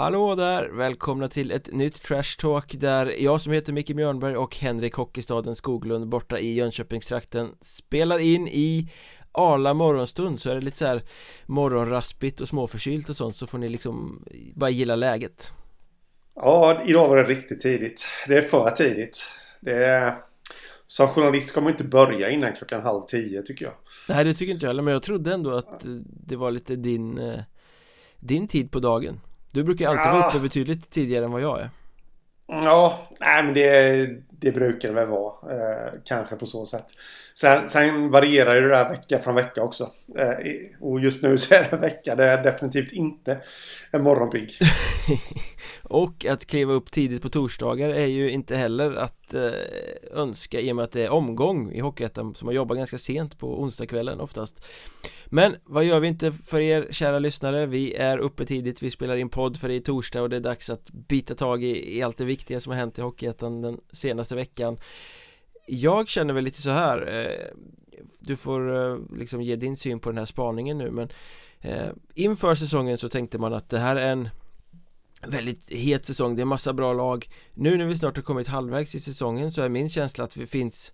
Hallå 0.00 0.34
där! 0.34 0.68
Välkomna 0.68 1.28
till 1.28 1.50
ett 1.50 1.72
nytt 1.72 2.02
Trash 2.02 2.38
Talk 2.38 2.74
där 2.80 3.14
jag 3.18 3.40
som 3.40 3.52
heter 3.52 3.72
Micke 3.72 3.90
Mjörnberg 3.90 4.36
och 4.36 4.56
Henrik 4.56 4.94
Hockeystaden 4.94 5.54
Skoglund 5.54 6.08
borta 6.08 6.38
i 6.38 6.54
Jönköpingstrakten 6.54 7.48
spelar 7.60 8.18
in 8.18 8.48
i 8.48 8.92
Arla 9.32 9.74
morgonstund 9.74 10.40
så 10.40 10.50
är 10.50 10.54
det 10.54 10.60
lite 10.60 10.76
så 10.76 10.86
här 10.86 11.02
morgonraspigt 11.46 12.40
och 12.40 12.48
småförkylt 12.48 13.08
och 13.08 13.16
sånt 13.16 13.36
så 13.36 13.46
får 13.46 13.58
ni 13.58 13.68
liksom 13.68 14.24
bara 14.54 14.70
gilla 14.70 14.96
läget 14.96 15.52
Ja, 16.34 16.82
idag 16.86 17.08
var 17.08 17.16
det 17.16 17.24
riktigt 17.24 17.60
tidigt. 17.60 18.06
Det 18.28 18.38
är 18.38 18.42
för 18.42 18.70
tidigt. 18.70 19.22
Det 19.60 19.84
är... 19.84 20.14
Som 20.86 21.08
journalist 21.08 21.48
ska 21.48 21.60
man 21.60 21.72
inte 21.72 21.84
börja 21.84 22.30
innan 22.30 22.52
klockan 22.52 22.82
halv 22.82 23.02
tio 23.02 23.42
tycker 23.42 23.64
jag. 23.64 23.74
Nej, 24.08 24.24
det 24.24 24.34
tycker 24.34 24.52
inte 24.52 24.64
jag 24.64 24.70
heller, 24.70 24.82
men 24.82 24.92
jag 24.92 25.02
trodde 25.02 25.34
ändå 25.34 25.50
att 25.50 25.86
det 26.26 26.36
var 26.36 26.50
lite 26.50 26.76
din 26.76 27.18
eh, 27.18 27.40
din 28.20 28.48
tid 28.48 28.70
på 28.70 28.80
dagen. 28.80 29.20
Du 29.52 29.64
brukar 29.64 29.88
alltid 29.88 30.06
ja. 30.06 30.12
vara 30.12 30.28
uppe 30.28 30.38
betydligt 30.38 30.90
tidigare 30.90 31.24
än 31.24 31.32
vad 31.32 31.40
jag 31.40 31.60
är. 31.60 31.70
Ja, 32.46 32.98
nej 33.20 33.42
men 33.42 33.54
det, 33.54 34.08
det 34.30 34.52
brukar 34.52 34.88
det 34.88 34.94
väl 34.94 35.08
vara. 35.08 35.32
Eh, 35.52 35.92
kanske 36.04 36.36
på 36.36 36.46
så 36.46 36.66
sätt. 36.66 36.86
Sen, 37.34 37.68
sen 37.68 38.10
varierar 38.10 38.54
det 38.54 38.68
där 38.68 38.88
vecka 38.88 39.18
från 39.18 39.34
vecka 39.34 39.62
också. 39.62 39.90
Eh, 40.16 40.30
och 40.80 41.00
just 41.00 41.22
nu 41.22 41.38
så 41.38 41.54
är 41.54 41.60
det 41.60 41.72
en 41.72 41.80
vecka 41.80 42.14
det 42.14 42.24
är 42.24 42.42
definitivt 42.42 42.92
inte 42.92 43.38
en 43.90 44.02
morgonpigg. 44.02 44.52
och 45.90 46.26
att 46.26 46.46
kliva 46.46 46.72
upp 46.72 46.90
tidigt 46.90 47.22
på 47.22 47.28
torsdagar 47.28 47.88
är 47.88 48.06
ju 48.06 48.30
inte 48.30 48.56
heller 48.56 48.92
att 48.92 49.34
eh, 49.34 49.50
önska 50.12 50.60
i 50.60 50.72
och 50.72 50.76
med 50.76 50.84
att 50.84 50.92
det 50.92 51.04
är 51.04 51.10
omgång 51.10 51.72
i 51.72 51.80
Hockeyettan 51.80 52.34
som 52.34 52.48
har 52.48 52.54
jobbat 52.54 52.76
ganska 52.76 52.98
sent 52.98 53.38
på 53.38 53.60
onsdagskvällen 53.60 54.20
oftast. 54.20 54.64
Men 55.26 55.56
vad 55.64 55.84
gör 55.84 56.00
vi 56.00 56.08
inte 56.08 56.32
för 56.32 56.60
er 56.60 56.88
kära 56.90 57.18
lyssnare? 57.18 57.66
Vi 57.66 57.94
är 57.94 58.18
uppe 58.18 58.46
tidigt, 58.46 58.82
vi 58.82 58.90
spelar 58.90 59.16
in 59.16 59.28
podd 59.28 59.56
för 59.56 59.68
det 59.68 59.74
är 59.74 59.80
torsdag 59.80 60.22
och 60.22 60.30
det 60.30 60.36
är 60.36 60.40
dags 60.40 60.70
att 60.70 60.90
bita 60.90 61.34
tag 61.34 61.64
i, 61.64 61.98
i 61.98 62.02
allt 62.02 62.16
det 62.16 62.24
viktiga 62.24 62.60
som 62.60 62.70
har 62.70 62.78
hänt 62.78 62.98
i 62.98 63.02
Hockeyettan 63.02 63.62
den 63.62 63.80
senaste 63.92 64.34
veckan 64.34 64.76
Jag 65.66 66.08
känner 66.08 66.34
väl 66.34 66.44
lite 66.44 66.62
så 66.62 66.70
här 66.70 67.26
eh, 67.26 67.56
Du 68.18 68.36
får 68.36 68.76
eh, 68.76 68.98
liksom 69.16 69.42
ge 69.42 69.56
din 69.56 69.76
syn 69.76 70.00
på 70.00 70.10
den 70.10 70.18
här 70.18 70.26
spaningen 70.26 70.78
nu 70.78 70.90
men 70.90 71.08
eh, 71.60 71.88
Inför 72.14 72.54
säsongen 72.54 72.98
så 72.98 73.08
tänkte 73.08 73.38
man 73.38 73.54
att 73.54 73.70
det 73.70 73.78
här 73.78 73.96
är 73.96 74.12
en 74.12 74.28
Väldigt 75.26 75.70
het 75.70 76.06
säsong, 76.06 76.36
det 76.36 76.42
är 76.42 76.46
massa 76.46 76.72
bra 76.72 76.92
lag. 76.92 77.28
Nu 77.54 77.76
när 77.76 77.86
vi 77.86 77.96
snart 77.96 78.16
har 78.16 78.22
kommit 78.22 78.48
halvvägs 78.48 78.94
i 78.94 79.00
säsongen 79.00 79.52
så 79.52 79.62
är 79.62 79.68
min 79.68 79.88
känsla 79.88 80.24
att 80.24 80.34
det 80.34 80.46
finns 80.46 80.92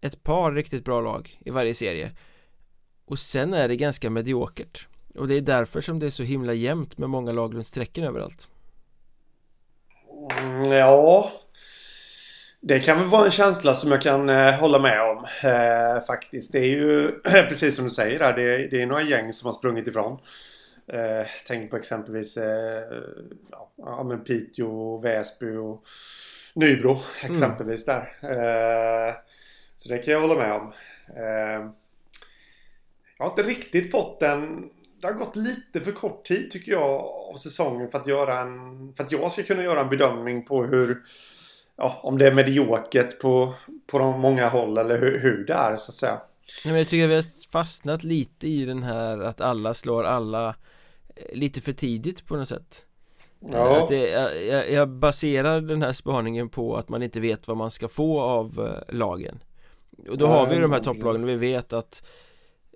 Ett 0.00 0.22
par 0.22 0.52
riktigt 0.52 0.84
bra 0.84 1.00
lag 1.00 1.38
i 1.44 1.50
varje 1.50 1.74
serie. 1.74 2.10
Och 3.04 3.18
sen 3.18 3.54
är 3.54 3.68
det 3.68 3.76
ganska 3.76 4.10
mediokert. 4.10 4.86
Och 5.14 5.28
det 5.28 5.34
är 5.34 5.40
därför 5.40 5.80
som 5.80 5.98
det 5.98 6.06
är 6.06 6.10
så 6.10 6.22
himla 6.22 6.52
jämnt 6.52 6.98
med 6.98 7.10
många 7.10 7.32
lag 7.32 7.54
runt 7.54 7.66
strecken 7.66 8.04
överallt. 8.04 8.48
Mm, 10.40 10.72
Ja. 10.72 11.32
Det 12.60 12.80
kan 12.80 12.98
väl 12.98 13.08
vara 13.08 13.24
en 13.24 13.30
känsla 13.30 13.74
som 13.74 13.90
jag 13.90 14.02
kan 14.02 14.28
eh, 14.28 14.52
hålla 14.54 14.78
med 14.78 15.02
om 15.02 15.24
eh, 15.44 16.04
Faktiskt. 16.06 16.52
Det 16.52 16.58
är 16.58 16.64
ju 16.64 17.10
precis 17.48 17.76
som 17.76 17.84
du 17.84 17.90
säger 17.90 18.18
där 18.18 18.36
det, 18.36 18.68
det 18.68 18.82
är 18.82 18.86
några 18.86 19.02
gäng 19.02 19.32
som 19.32 19.46
har 19.46 19.52
sprungit 19.52 19.86
ifrån 19.86 20.18
eh, 20.92 21.26
Tänk 21.46 21.70
på 21.70 21.76
exempelvis 21.76 22.36
eh, 22.36 23.02
ja, 23.76 24.04
men 24.04 24.24
Piteå, 24.24 24.98
Väsby 24.98 25.56
och 25.56 25.84
Nybro 26.54 26.98
exempelvis 27.22 27.88
mm. 27.88 28.04
där 28.20 29.08
eh, 29.08 29.14
Så 29.76 29.88
det 29.88 29.98
kan 29.98 30.14
jag 30.14 30.20
hålla 30.20 30.34
med 30.34 30.52
om 30.52 30.72
eh, 31.16 31.72
jag 33.18 33.24
har 33.24 33.30
inte 33.30 33.42
riktigt 33.42 33.90
fått 33.90 34.20
den... 34.20 34.70
Det 35.00 35.06
har 35.06 35.14
gått 35.14 35.36
lite 35.36 35.80
för 35.80 35.92
kort 35.92 36.24
tid 36.24 36.50
tycker 36.50 36.72
jag 36.72 37.00
av 37.32 37.36
säsongen 37.36 37.90
för 37.90 37.98
att 37.98 38.06
göra 38.06 38.40
en... 38.40 38.94
För 38.94 39.04
att 39.04 39.12
jag 39.12 39.32
ska 39.32 39.42
kunna 39.42 39.62
göra 39.62 39.80
en 39.80 39.88
bedömning 39.88 40.44
på 40.44 40.64
hur... 40.64 41.02
Ja, 41.76 42.00
om 42.02 42.18
det 42.18 42.26
är 42.26 42.32
mediokert 42.32 43.20
på, 43.20 43.54
på 43.86 43.98
de 43.98 44.20
många 44.20 44.48
håll 44.48 44.78
eller 44.78 44.98
hur, 44.98 45.18
hur 45.18 45.44
det 45.44 45.52
är 45.52 45.76
så 45.76 45.90
att 45.90 45.94
säga. 45.94 46.20
Nej, 46.64 46.72
men 46.72 46.78
jag 46.78 46.88
tycker 46.88 47.06
vi 47.06 47.14
har 47.14 47.50
fastnat 47.50 48.04
lite 48.04 48.48
i 48.48 48.64
den 48.64 48.82
här 48.82 49.18
att 49.18 49.40
alla 49.40 49.74
slår 49.74 50.04
alla 50.04 50.54
lite 51.32 51.60
för 51.60 51.72
tidigt 51.72 52.26
på 52.26 52.36
något 52.36 52.48
sätt. 52.48 52.86
Ja. 53.40 53.82
Att 53.82 53.88
det, 53.88 54.10
jag, 54.46 54.72
jag 54.72 54.88
baserar 54.88 55.60
den 55.60 55.82
här 55.82 55.92
spaningen 55.92 56.48
på 56.48 56.76
att 56.76 56.88
man 56.88 57.02
inte 57.02 57.20
vet 57.20 57.48
vad 57.48 57.56
man 57.56 57.70
ska 57.70 57.88
få 57.88 58.20
av 58.20 58.60
eh, 58.88 58.94
lagen. 58.94 59.42
Och 60.08 60.18
då 60.18 60.26
ja, 60.26 60.30
har 60.30 60.46
vi 60.46 60.58
de 60.58 60.72
här 60.72 60.80
topplagen 60.80 61.22
och 61.22 61.28
vi 61.28 61.36
vet 61.36 61.72
att 61.72 62.02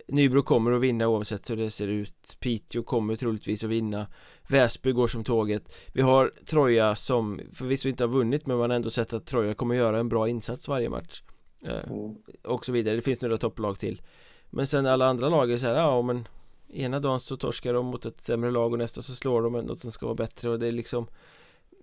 Nybro 0.09 0.43
kommer 0.43 0.73
att 0.73 0.81
vinna 0.81 1.09
oavsett 1.09 1.51
hur 1.51 1.57
det 1.57 1.71
ser 1.71 1.89
ut 1.89 2.37
Piteå 2.41 2.83
kommer 2.83 3.17
troligtvis 3.17 3.65
att 3.65 3.71
vinna 3.71 4.07
Väsby 4.49 4.93
går 4.93 5.09
som 5.09 5.25
tåget 5.25 5.77
Vi 5.93 6.03
har 6.03 6.33
Troja 6.47 6.95
som 6.95 7.41
förvisso 7.53 7.89
inte 7.89 8.05
har 8.05 8.09
vunnit 8.09 8.47
men 8.47 8.57
man 8.57 8.71
har 8.71 8.77
ändå 8.77 8.91
sett 8.91 9.13
att 9.13 9.27
Troja 9.27 9.55
kommer 9.55 9.75
att 9.75 9.79
göra 9.79 9.99
en 9.99 10.09
bra 10.09 10.29
insats 10.29 10.69
varje 10.69 10.89
match 10.89 11.23
eh, 11.65 11.91
mm. 11.91 12.17
Och 12.45 12.65
så 12.65 12.73
vidare, 12.73 12.97
det 12.97 13.03
finns 13.03 13.21
några 13.21 13.39
topplag 13.39 13.79
till 13.79 14.03
Men 14.51 14.67
sen 14.67 14.87
alla 14.87 15.07
andra 15.07 15.29
lag 15.29 15.53
är 15.53 15.59
så 15.59 15.67
här, 15.67 15.75
ja 15.75 16.03
men 16.03 16.29
Ena 16.73 17.01
dagen 17.01 17.21
så 17.21 17.37
torskar 17.37 17.75
de 17.75 17.87
mot 17.87 18.07
ett 18.07 18.21
sämre 18.21 18.51
lag 18.51 18.73
och 18.73 18.79
nästa 18.79 19.03
så 19.03 19.15
slår 19.15 19.43
de 19.43 19.53
något 19.53 19.81
som 19.81 19.93
ska 19.93 20.07
vara 20.07 20.15
bättre 20.15 20.51
och 20.51 20.59
det 20.59 20.67
är 20.67 20.71
liksom 20.73 21.07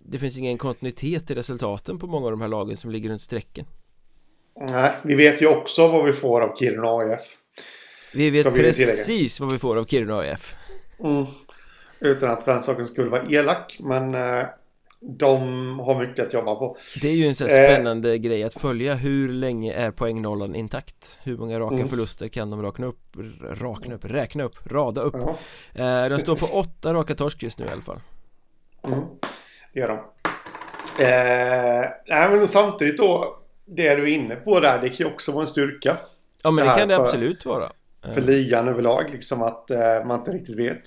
Det 0.01 0.19
finns 0.19 0.37
ingen 0.37 0.57
kontinuitet 0.57 1.31
i 1.31 1.35
resultaten 1.35 1.99
på 1.99 2.07
många 2.07 2.25
av 2.25 2.31
de 2.31 2.41
här 2.41 2.47
lagen 2.47 2.77
som 2.77 2.91
ligger 2.91 3.09
runt 3.09 3.21
strecken 3.21 3.65
Nej, 4.59 4.91
vi 5.03 5.15
vet 5.15 5.41
ju 5.41 5.47
också 5.47 5.87
vad 5.87 6.05
vi 6.05 6.13
får 6.13 6.41
av 6.41 6.55
Kiruna 6.55 6.87
AIF 6.87 7.39
vi 8.13 8.29
vet 8.29 8.45
vi 8.45 8.51
precis 8.51 9.39
vad 9.39 9.51
vi 9.51 9.59
får 9.59 9.77
av 9.77 9.85
Kiruna 9.85 10.17
AIF. 10.17 10.55
Mm. 10.99 11.25
Utan 11.99 12.29
att 12.29 12.43
för 12.43 12.53
den 12.53 12.63
saken 12.63 12.85
skulle 12.85 13.09
vara 13.09 13.29
elak. 13.29 13.77
Men 13.79 14.15
eh, 14.15 14.45
de 15.01 15.79
har 15.79 15.99
mycket 15.99 16.27
att 16.27 16.33
jobba 16.33 16.55
på. 16.55 16.77
Det 17.01 17.07
är 17.07 17.13
ju 17.13 17.27
en 17.27 17.35
sån 17.35 17.49
spännande 17.49 18.11
eh. 18.11 18.15
grej 18.15 18.43
att 18.43 18.53
följa. 18.53 18.95
Hur 18.95 19.29
länge 19.29 19.73
är 19.73 19.91
poängnollan 19.91 20.55
intakt? 20.55 21.19
Hur 21.23 21.37
många 21.37 21.59
raka 21.59 21.75
mm. 21.75 21.87
förluster 21.87 22.27
kan 22.27 22.49
de 22.49 22.61
rakna 22.61 22.85
upp? 22.85 23.15
Rakna 23.41 23.95
upp? 23.95 24.05
Räkna 24.05 24.43
upp? 24.43 24.71
Rada 24.71 25.01
upp? 25.01 25.15
Ja. 25.73 26.03
Eh, 26.03 26.09
de 26.09 26.19
står 26.19 26.35
på 26.35 26.45
åtta 26.45 26.93
raka 26.93 27.15
torsk 27.15 27.43
just 27.43 27.59
nu 27.59 27.65
i 27.65 27.69
alla 27.69 27.81
fall. 27.81 28.01
Mm. 28.87 28.99
Det 29.73 29.79
gör 29.79 29.87
de. 29.87 29.97
Eh, 31.03 31.89
nej, 32.07 32.37
men 32.37 32.47
samtidigt 32.47 32.97
då. 32.97 33.35
Det 33.65 33.95
du 33.95 34.03
är 34.03 34.15
inne 34.15 34.35
på 34.35 34.59
där, 34.59 34.81
det 34.81 34.89
kan 34.89 35.07
ju 35.07 35.13
också 35.13 35.31
vara 35.31 35.41
en 35.41 35.47
styrka. 35.47 35.97
Ja 36.43 36.51
men 36.51 36.65
det, 36.65 36.71
det 36.71 36.79
kan 36.79 36.87
det 36.87 36.95
för... 36.95 37.03
absolut 37.03 37.45
vara 37.45 37.71
för 38.13 38.21
ligan 38.21 38.67
överlag. 38.67 39.03
Liksom 39.11 39.41
att 39.41 39.71
eh, 39.71 40.05
man 40.05 40.19
inte 40.19 40.31
riktigt 40.31 40.59
vet 40.59 40.81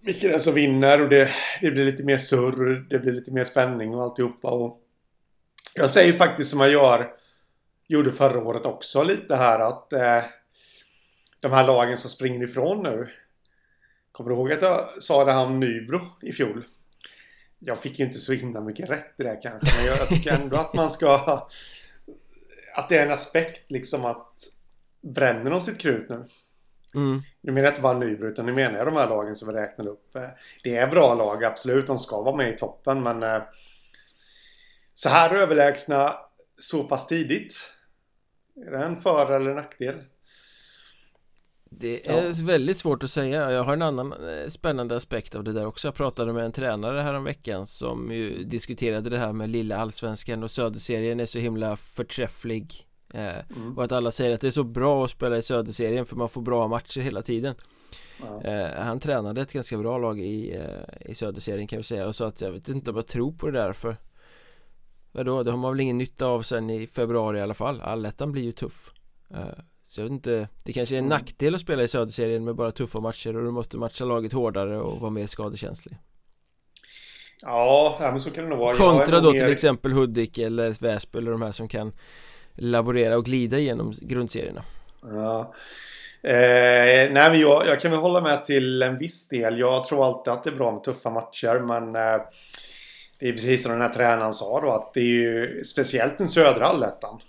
vilken 0.00 0.34
är 0.34 0.38
som 0.38 0.54
vinner 0.54 1.02
och 1.02 1.08
det, 1.08 1.30
det 1.60 1.70
blir 1.70 1.84
lite 1.84 2.02
mer 2.02 2.18
surr, 2.18 2.86
det 2.90 2.98
blir 2.98 3.12
lite 3.12 3.30
mer 3.30 3.44
spänning 3.44 3.94
och 3.94 4.02
alltihopa. 4.02 4.50
Och 4.50 4.80
jag 5.74 5.90
säger 5.90 6.12
faktiskt 6.12 6.50
som 6.50 6.60
jag 6.60 6.70
gör, 6.70 7.10
gjorde 7.88 8.12
förra 8.12 8.42
året 8.42 8.66
också 8.66 9.02
lite 9.02 9.36
här 9.36 9.58
att 9.58 9.92
eh, 9.92 10.22
de 11.40 11.52
här 11.52 11.66
lagen 11.66 11.96
som 11.96 12.10
springer 12.10 12.44
ifrån 12.44 12.82
nu. 12.82 13.08
Kommer 14.12 14.30
du 14.30 14.36
ihåg 14.36 14.52
att 14.52 14.62
jag 14.62 15.02
sa 15.02 15.24
det 15.24 15.32
här 15.32 15.46
om 15.46 15.60
Nybro 15.60 16.00
i 16.22 16.32
fjol? 16.32 16.64
Jag 17.58 17.78
fick 17.78 17.98
ju 17.98 18.04
inte 18.04 18.18
så 18.18 18.32
himla 18.32 18.60
mycket 18.60 18.90
rätt 18.90 19.14
i 19.18 19.22
det 19.22 19.40
kanske, 19.42 19.76
men 19.76 19.86
jag, 19.86 19.98
jag 19.98 20.08
tycker 20.08 20.32
ändå 20.32 20.56
att 20.56 20.74
man 20.74 20.90
ska... 20.90 21.42
Att 22.74 22.88
det 22.88 22.98
är 22.98 23.06
en 23.06 23.12
aspekt 23.12 23.70
liksom 23.70 24.04
att 24.04 24.34
bränner 25.00 25.50
de 25.50 25.60
sitt 25.60 25.78
krut 25.78 26.08
nu? 26.08 26.24
Mm. 26.94 27.20
Nu 27.40 27.52
menar 27.52 27.64
jag 27.64 27.72
inte 27.72 27.82
bara 27.82 27.98
Nybro 27.98 28.26
utan 28.28 28.46
nu 28.46 28.52
menar 28.52 28.78
jag 28.78 28.86
de 28.86 28.96
här 28.96 29.08
lagen 29.08 29.34
som 29.34 29.48
vi 29.48 29.54
räknade 29.54 29.90
upp. 29.90 30.16
Eh, 30.16 30.22
det 30.64 30.76
är 30.76 30.88
bra 30.88 31.14
lag, 31.14 31.44
absolut. 31.44 31.86
De 31.86 31.98
ska 31.98 32.22
vara 32.22 32.36
med 32.36 32.54
i 32.54 32.56
toppen 32.56 33.02
men 33.02 33.22
eh, 33.22 33.42
så 34.94 35.08
här 35.08 35.34
överlägsna 35.34 36.14
så 36.58 36.84
pass 36.84 37.06
tidigt. 37.06 37.54
Är 38.66 38.70
det 38.70 38.84
en 38.84 38.96
för 38.96 39.32
eller 39.32 39.54
nackdel? 39.54 39.94
Det 41.70 42.08
är 42.08 42.26
ja. 42.26 42.32
väldigt 42.42 42.78
svårt 42.78 43.04
att 43.04 43.10
säga 43.10 43.52
Jag 43.52 43.64
har 43.64 43.72
en 43.72 43.82
annan 43.82 44.12
eh, 44.12 44.48
spännande 44.48 44.96
aspekt 44.96 45.34
av 45.34 45.44
det 45.44 45.52
där 45.52 45.66
också 45.66 45.88
Jag 45.88 45.94
pratade 45.94 46.32
med 46.32 46.44
en 46.44 46.52
tränare 46.52 47.00
här 47.00 47.20
veckan 47.20 47.66
Som 47.66 48.12
ju 48.12 48.44
diskuterade 48.44 49.10
det 49.10 49.18
här 49.18 49.32
med 49.32 49.50
lilla 49.50 49.76
allsvenskan 49.76 50.42
och 50.42 50.50
söderserien 50.50 51.20
är 51.20 51.26
så 51.26 51.38
himla 51.38 51.76
förträfflig 51.76 52.87
mm. 53.14 53.78
Och 53.78 53.84
att 53.84 53.92
alla 53.92 54.10
säger 54.10 54.34
att 54.34 54.40
det 54.40 54.46
är 54.46 54.50
så 54.50 54.64
bra 54.64 55.04
att 55.04 55.10
spela 55.10 55.38
i 55.38 55.42
Söderserien 55.42 56.06
för 56.06 56.16
man 56.16 56.28
får 56.28 56.42
bra 56.42 56.68
matcher 56.68 57.00
hela 57.00 57.22
tiden. 57.22 57.54
Ja. 58.20 58.42
eh, 58.50 58.84
Han 58.84 59.00
tränade 59.00 59.40
ett 59.42 59.52
ganska 59.52 59.78
bra 59.78 59.98
lag 59.98 60.20
i, 60.20 60.56
eh, 60.56 61.10
i 61.10 61.14
Söderserien 61.14 61.66
kan 61.66 61.76
vi 61.76 61.82
säga. 61.82 62.06
Och 62.06 62.14
sa 62.14 62.26
att 62.26 62.40
jag 62.40 62.50
vet 62.50 62.68
inte 62.68 62.90
om 62.90 62.96
jag 62.96 63.06
tror 63.06 63.32
på 63.32 63.46
det 63.46 63.58
där 63.58 63.72
för 63.72 63.96
Vadå, 65.12 65.42
det 65.42 65.50
har 65.50 65.58
man 65.58 65.72
väl 65.72 65.80
ingen 65.80 65.98
nytta 65.98 66.26
av 66.26 66.42
sen 66.42 66.70
i 66.70 66.86
februari 66.86 67.38
i 67.38 67.42
alla 67.42 67.54
fall. 67.54 67.80
Allettan 67.80 68.32
blir 68.32 68.42
ju 68.42 68.52
tuff. 68.52 68.90
Eh, 69.30 69.38
Så 69.86 70.00
jag 70.00 70.04
vet 70.04 70.12
inte. 70.12 70.48
Det 70.62 70.72
kanske 70.72 70.94
är 70.94 70.98
en 70.98 71.04
mm. 71.04 71.18
nackdel 71.18 71.54
att 71.54 71.60
spela 71.60 71.82
i 71.82 71.88
Söderserien 71.88 72.44
med 72.44 72.54
bara 72.54 72.72
tuffa 72.72 73.00
matcher 73.00 73.36
och 73.36 73.44
du 73.44 73.50
måste 73.50 73.78
matcha 73.78 74.04
laget 74.04 74.32
hårdare 74.32 74.80
och 74.80 75.00
vara 75.00 75.10
mer 75.10 75.26
skadekänslig. 75.26 75.98
Ja, 77.42 77.96
men 78.00 78.20
så 78.20 78.30
kan 78.30 78.44
det 78.44 78.50
nog 78.50 78.58
vara. 78.58 78.76
Kontra 78.76 79.20
då 79.20 79.32
mer... 79.32 79.44
till 79.44 79.52
exempel 79.52 79.92
Hudik 79.92 80.38
eller 80.38 80.82
Väsby 80.82 81.18
eller 81.18 81.30
de 81.30 81.42
här 81.42 81.52
som 81.52 81.68
kan 81.68 81.92
laborera 82.58 83.16
och 83.16 83.24
glida 83.24 83.58
igenom 83.58 83.92
grundserierna 84.00 84.64
Ja 85.02 85.54
Eh, 86.22 87.12
nej, 87.12 87.30
men 87.30 87.40
jag, 87.40 87.66
jag, 87.66 87.80
kan 87.80 87.90
väl 87.90 88.00
hålla 88.00 88.20
med 88.20 88.44
till 88.44 88.82
en 88.82 88.98
viss 88.98 89.28
del. 89.28 89.58
Jag 89.58 89.84
tror 89.84 90.06
alltid 90.06 90.32
att 90.32 90.42
det 90.42 90.50
är 90.50 90.54
bra 90.54 90.72
med 90.72 90.84
tuffa 90.84 91.10
matcher, 91.10 91.58
men 91.58 91.96
eh, 91.96 92.22
det 93.18 93.28
är 93.28 93.32
precis 93.32 93.62
som 93.62 93.72
den 93.72 93.80
här 93.80 93.88
tränaren 93.88 94.32
sa 94.32 94.60
då 94.60 94.70
att 94.70 94.94
det 94.94 95.00
är 95.00 95.04
ju 95.04 95.64
speciellt 95.64 96.18
den 96.18 96.28
södra 96.28 96.66
allettan. 96.66 97.20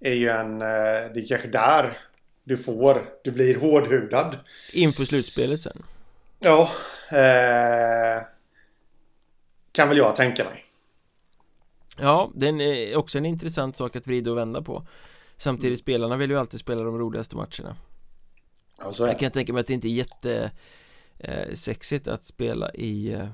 Är 0.00 0.12
ju 0.12 0.28
en, 0.28 0.62
eh, 0.62 1.12
det 1.14 1.20
är 1.20 1.28
kanske 1.28 1.48
där 1.48 1.98
du 2.44 2.56
får, 2.56 3.04
du 3.24 3.30
blir 3.30 3.56
hårdhudad. 3.56 4.36
Inför 4.72 5.04
slutspelet 5.04 5.60
sen. 5.60 5.82
Ja. 6.38 6.70
Eh, 7.12 8.22
kan 9.72 9.88
väl 9.88 9.98
jag 9.98 10.16
tänka 10.16 10.44
mig. 10.44 10.64
Ja, 12.00 12.30
det 12.34 12.48
är 12.48 12.96
också 12.96 13.18
en 13.18 13.26
intressant 13.26 13.76
sak 13.76 13.96
att 13.96 14.06
vrida 14.06 14.30
och 14.30 14.36
vända 14.36 14.62
på. 14.62 14.86
Samtidigt 15.36 15.70
mm. 15.70 15.76
spelarna 15.76 16.16
vill 16.16 16.30
ju 16.30 16.38
alltid 16.38 16.60
spela 16.60 16.82
de 16.82 16.98
roligaste 16.98 17.36
matcherna. 17.36 17.76
Ja, 18.78 18.92
så 18.92 19.04
är 19.04 19.08
Jag 19.08 19.18
kan 19.18 19.30
tänka 19.30 19.52
mig 19.52 19.60
att 19.60 19.66
det 19.66 19.74
inte 19.74 19.88
är 19.88 19.90
jätte 19.90 20.50
eh, 21.18 21.54
sexigt 21.54 22.08
att 22.08 22.24
spela 22.24 22.70
i 22.74 23.12
eh, 23.12 23.28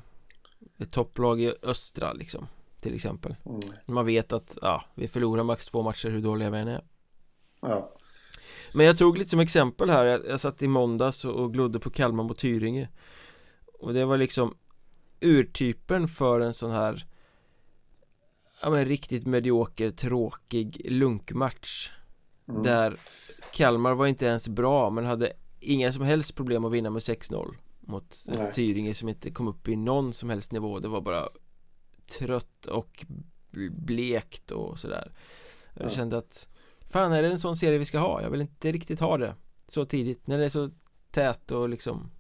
ett 0.78 0.92
topplag 0.92 1.40
i 1.40 1.54
östra 1.62 2.12
liksom 2.12 2.46
Till 2.80 2.94
exempel. 2.94 3.36
Mm. 3.46 3.60
Man 3.86 4.06
vet 4.06 4.32
att, 4.32 4.58
ja, 4.62 4.84
vi 4.94 5.08
förlorar 5.08 5.44
max 5.44 5.66
två 5.66 5.82
matcher 5.82 6.08
hur 6.08 6.20
dåliga 6.20 6.50
vi 6.50 6.58
än 6.58 6.68
är. 6.68 6.84
Ja. 7.60 7.92
Men 8.74 8.86
jag 8.86 8.98
tog 8.98 9.18
lite 9.18 9.30
som 9.30 9.40
exempel 9.40 9.90
här, 9.90 10.04
jag, 10.04 10.26
jag 10.28 10.40
satt 10.40 10.62
i 10.62 10.68
måndags 10.68 11.24
och, 11.24 11.34
och 11.34 11.52
glodde 11.52 11.80
på 11.80 11.90
Kalmar 11.90 12.24
mot 12.24 12.38
Tyringe. 12.38 12.88
Och 13.78 13.94
det 13.94 14.04
var 14.04 14.16
liksom 14.16 14.56
urtypen 15.20 16.08
för 16.08 16.40
en 16.40 16.54
sån 16.54 16.70
här 16.70 17.06
ja, 18.66 18.70
men 18.70 18.84
riktigt 18.84 19.26
medioker, 19.26 19.90
tråkig 19.90 20.80
lunkmatch 20.90 21.90
mm. 22.48 22.62
Där 22.62 22.96
Kalmar 23.52 23.94
var 23.94 24.06
inte 24.06 24.26
ens 24.26 24.48
bra 24.48 24.90
men 24.90 25.04
hade 25.04 25.32
inga 25.60 25.92
som 25.92 26.04
helst 26.04 26.34
problem 26.34 26.64
att 26.64 26.72
vinna 26.72 26.90
med 26.90 27.00
6-0 27.00 27.54
Mot 27.80 28.24
Nej. 28.26 28.52
Tyringe 28.52 28.94
som 28.94 29.08
inte 29.08 29.30
kom 29.30 29.48
upp 29.48 29.68
i 29.68 29.76
någon 29.76 30.12
som 30.12 30.30
helst 30.30 30.52
nivå 30.52 30.78
Det 30.78 30.88
var 30.88 31.00
bara 31.00 31.28
trött 32.18 32.66
och 32.66 33.06
blekt 33.70 34.50
och 34.50 34.78
sådär 34.78 35.12
Jag 35.74 35.86
ja. 35.86 35.90
kände 35.90 36.18
att 36.18 36.48
Fan 36.80 37.12
är 37.12 37.22
det 37.22 37.28
en 37.28 37.38
sån 37.38 37.56
serie 37.56 37.78
vi 37.78 37.84
ska 37.84 37.98
ha? 37.98 38.22
Jag 38.22 38.30
vill 38.30 38.40
inte 38.40 38.72
riktigt 38.72 39.00
ha 39.00 39.18
det 39.18 39.34
Så 39.68 39.84
tidigt, 39.84 40.26
när 40.26 40.38
det 40.38 40.44
är 40.44 40.48
så 40.48 40.70
tät 41.10 41.52
och 41.52 41.68
liksom 41.68 42.10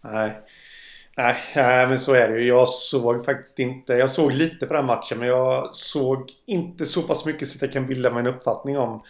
Nej 0.00 0.42
Nej, 1.16 1.88
men 1.88 1.98
så 1.98 2.14
är 2.14 2.28
det 2.28 2.40
ju. 2.40 2.48
Jag 2.48 2.68
såg 2.68 3.24
faktiskt 3.24 3.58
inte. 3.58 3.92
Jag 3.92 4.10
såg 4.10 4.32
lite 4.32 4.66
på 4.66 4.74
den 4.74 4.86
matchen 4.86 5.18
men 5.18 5.28
jag 5.28 5.74
såg 5.74 6.30
inte 6.46 6.86
så 6.86 7.02
pass 7.02 7.26
mycket 7.26 7.48
så 7.48 7.56
att 7.56 7.62
jag 7.62 7.72
kan 7.72 7.86
bilda 7.86 8.10
mig 8.10 8.20
en 8.20 8.26
uppfattning 8.26 8.78
om 8.78 9.02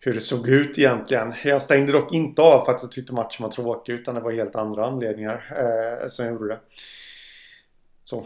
hur 0.00 0.14
det 0.14 0.20
såg 0.20 0.48
ut 0.48 0.78
egentligen. 0.78 1.34
Jag 1.44 1.62
stängde 1.62 1.92
dock 1.92 2.14
inte 2.14 2.42
av 2.42 2.64
för 2.64 2.72
att 2.72 2.82
jag 2.82 2.92
tyckte 2.92 3.14
matchen 3.14 3.42
var 3.42 3.50
tråkig 3.50 3.92
utan 3.92 4.14
det 4.14 4.20
var 4.20 4.32
helt 4.32 4.56
andra 4.56 4.86
anledningar 4.86 5.44
eh, 5.50 6.08
som 6.08 6.26
gjorde 6.26 6.48
det. 6.48 6.60
Så. 8.04 8.24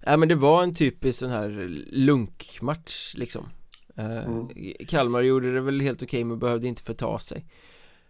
Ja 0.00 0.16
men 0.16 0.28
det 0.28 0.34
var 0.34 0.62
en 0.62 0.74
typisk 0.74 1.18
sån 1.18 1.30
här 1.30 1.48
lunkmatch 1.92 3.14
liksom. 3.14 3.48
Eh, 3.96 4.24
mm. 4.24 4.48
Kalmar 4.88 5.22
gjorde 5.22 5.54
det 5.54 5.60
väl 5.60 5.80
helt 5.80 6.02
okej 6.02 6.24
men 6.24 6.38
behövde 6.38 6.66
inte 6.66 6.82
förta 6.82 7.18
sig. 7.18 7.46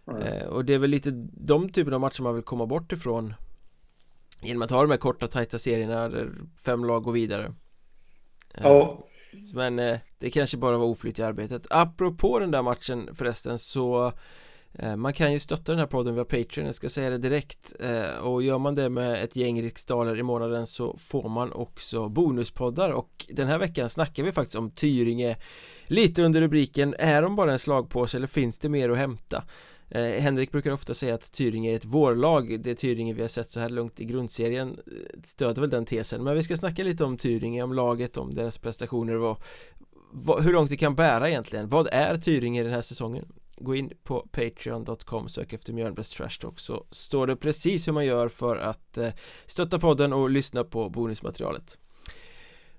Mm. 0.07 0.47
och 0.47 0.65
det 0.65 0.73
är 0.73 0.77
väl 0.77 0.89
lite 0.89 1.11
de 1.31 1.69
typerna 1.69 1.95
av 1.95 2.01
matcher 2.01 2.21
man 2.21 2.35
vill 2.35 2.43
komma 2.43 2.65
bort 2.65 2.91
ifrån 2.91 3.33
Genom 4.43 4.61
att 4.61 4.71
ha 4.71 4.81
de 4.81 4.91
här 4.91 4.97
korta 4.97 5.27
tajta 5.27 5.57
serierna 5.59 6.09
där 6.09 6.31
fem 6.65 6.85
lag 6.85 7.03
går 7.03 7.11
vidare. 7.11 7.53
Ja. 8.57 9.07
Men 9.53 9.79
eh, 9.79 9.99
det 10.19 10.29
kanske 10.29 10.57
bara 10.57 10.77
var 10.77 10.85
oflyt 10.85 11.19
i 11.19 11.23
arbetet. 11.23 11.67
Apropå 11.69 12.39
den 12.39 12.51
där 12.51 12.61
matchen 12.61 13.09
förresten 13.15 13.59
så 13.59 14.13
eh, 14.73 14.95
man 14.95 15.13
kan 15.13 15.33
ju 15.33 15.39
stötta 15.39 15.71
den 15.71 15.79
här 15.79 15.87
podden 15.87 16.15
via 16.15 16.25
Patreon, 16.25 16.65
jag 16.65 16.75
ska 16.75 16.89
säga 16.89 17.09
det 17.09 17.17
direkt. 17.17 17.73
Eh, 17.79 18.17
Och 18.17 18.43
gör 18.43 18.57
man 18.57 18.75
det 18.75 18.89
med 18.89 19.23
ett 19.23 19.35
gäng 19.35 19.61
riksdaler 19.61 20.19
i 20.19 20.23
månaden 20.23 20.67
så 20.67 20.97
får 20.97 21.29
man 21.29 21.51
också 21.53 22.09
bonuspoddar. 22.09 22.89
Och 22.89 23.25
den 23.29 23.47
här 23.47 23.57
veckan 23.57 23.89
snackar 23.89 24.23
vi 24.23 24.31
faktiskt 24.31 24.55
om 24.55 24.71
Tyringe. 24.71 25.37
Lite 25.87 26.23
under 26.23 26.41
rubriken 26.41 26.95
Är 26.99 27.21
de 27.21 27.35
bara 27.35 27.51
en 27.51 27.59
slagpåse 27.59 28.17
eller 28.17 28.27
finns 28.27 28.59
det 28.59 28.69
mer 28.69 28.89
att 28.89 28.97
hämta? 28.97 29.43
Eh, 29.93 30.21
Henrik 30.21 30.51
brukar 30.51 30.71
ofta 30.71 30.93
säga 30.93 31.15
att 31.15 31.31
Tyringe 31.31 31.71
är 31.71 31.75
ett 31.75 31.85
vårlag. 31.85 32.61
Det 32.63 32.75
Tyringe 32.75 33.13
vi 33.13 33.21
har 33.21 33.27
sett 33.27 33.49
så 33.49 33.59
här 33.59 33.69
långt 33.69 33.99
i 33.99 34.05
grundserien. 34.05 34.69
Eh, 34.69 35.21
Stöder 35.23 35.61
väl 35.61 35.69
den 35.69 35.85
tesen. 35.85 36.23
Men 36.23 36.35
vi 36.35 36.43
ska 36.43 36.57
snacka 36.57 36.83
lite 36.83 37.03
om 37.03 37.17
Tyringe, 37.17 37.63
om 37.63 37.73
laget, 37.73 38.17
om 38.17 38.35
deras 38.35 38.57
prestationer 38.57 39.15
och 39.15 39.43
vad, 40.11 40.43
hur 40.43 40.53
långt 40.53 40.69
det 40.69 40.77
kan 40.77 40.95
bära 40.95 41.29
egentligen. 41.29 41.67
Vad 41.67 41.87
är 41.91 42.17
Tyringe 42.17 42.63
den 42.63 42.73
här 42.73 42.81
säsongen? 42.81 43.25
Gå 43.57 43.75
in 43.75 43.91
på 44.03 44.27
Patreon.com, 44.31 45.29
sök 45.29 45.53
efter 45.53 45.73
Mjölnbergs 45.73 46.09
Trash 46.09 46.39
Talk 46.41 46.59
så 46.59 46.85
står 46.91 47.27
det 47.27 47.35
precis 47.35 47.87
hur 47.87 47.93
man 47.93 48.05
gör 48.05 48.27
för 48.27 48.55
att 48.55 48.97
eh, 48.97 49.09
stötta 49.45 49.79
podden 49.79 50.13
och 50.13 50.29
lyssna 50.29 50.63
på 50.63 50.89
bonusmaterialet. 50.89 51.77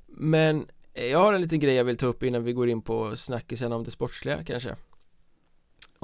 Men 0.07 0.67
eh, 0.95 1.07
jag 1.07 1.19
har 1.19 1.33
en 1.33 1.41
liten 1.41 1.61
grej 1.61 1.75
jag 1.75 1.85
vill 1.85 1.97
ta 1.97 2.07
upp 2.07 2.23
innan 2.23 2.45
vi 2.45 2.53
går 2.53 2.69
in 2.69 2.83
på 2.83 3.17
snackisen 3.17 3.73
om 3.73 3.85
det 3.85 3.91
sportsliga 3.91 4.45
kanske 4.45 4.77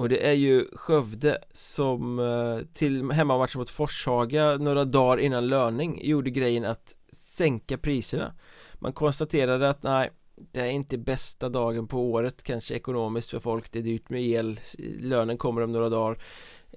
och 0.00 0.08
det 0.08 0.26
är 0.29 0.32
ju 0.32 0.64
Skövde 0.73 1.38
som 1.50 2.19
eh, 2.19 2.67
till 2.73 3.11
hemmamatchen 3.11 3.58
mot 3.58 3.70
Forshaga 3.70 4.56
några 4.56 4.85
dagar 4.85 5.19
innan 5.19 5.49
löning 5.49 6.00
gjorde 6.06 6.31
grejen 6.31 6.64
att 6.64 6.94
sänka 7.12 7.79
priserna. 7.79 8.35
Man 8.75 8.93
konstaterade 8.93 9.70
att 9.70 9.82
nej 9.82 10.11
det 10.37 10.61
är 10.61 10.70
inte 10.70 10.99
bästa 10.99 11.49
dagen 11.49 11.88
på 11.88 12.11
året 12.11 12.43
kanske 12.43 12.75
ekonomiskt 12.75 13.31
för 13.31 13.41
folk. 13.41 13.73
Det 13.73 13.79
är 13.79 13.82
dyrt 13.82 14.11
med 14.11 14.23
el. 14.23 14.61
Lönen 14.99 15.38
kommer 15.38 15.62
om 15.62 15.73
några 15.73 15.88
dagar. 15.88 16.23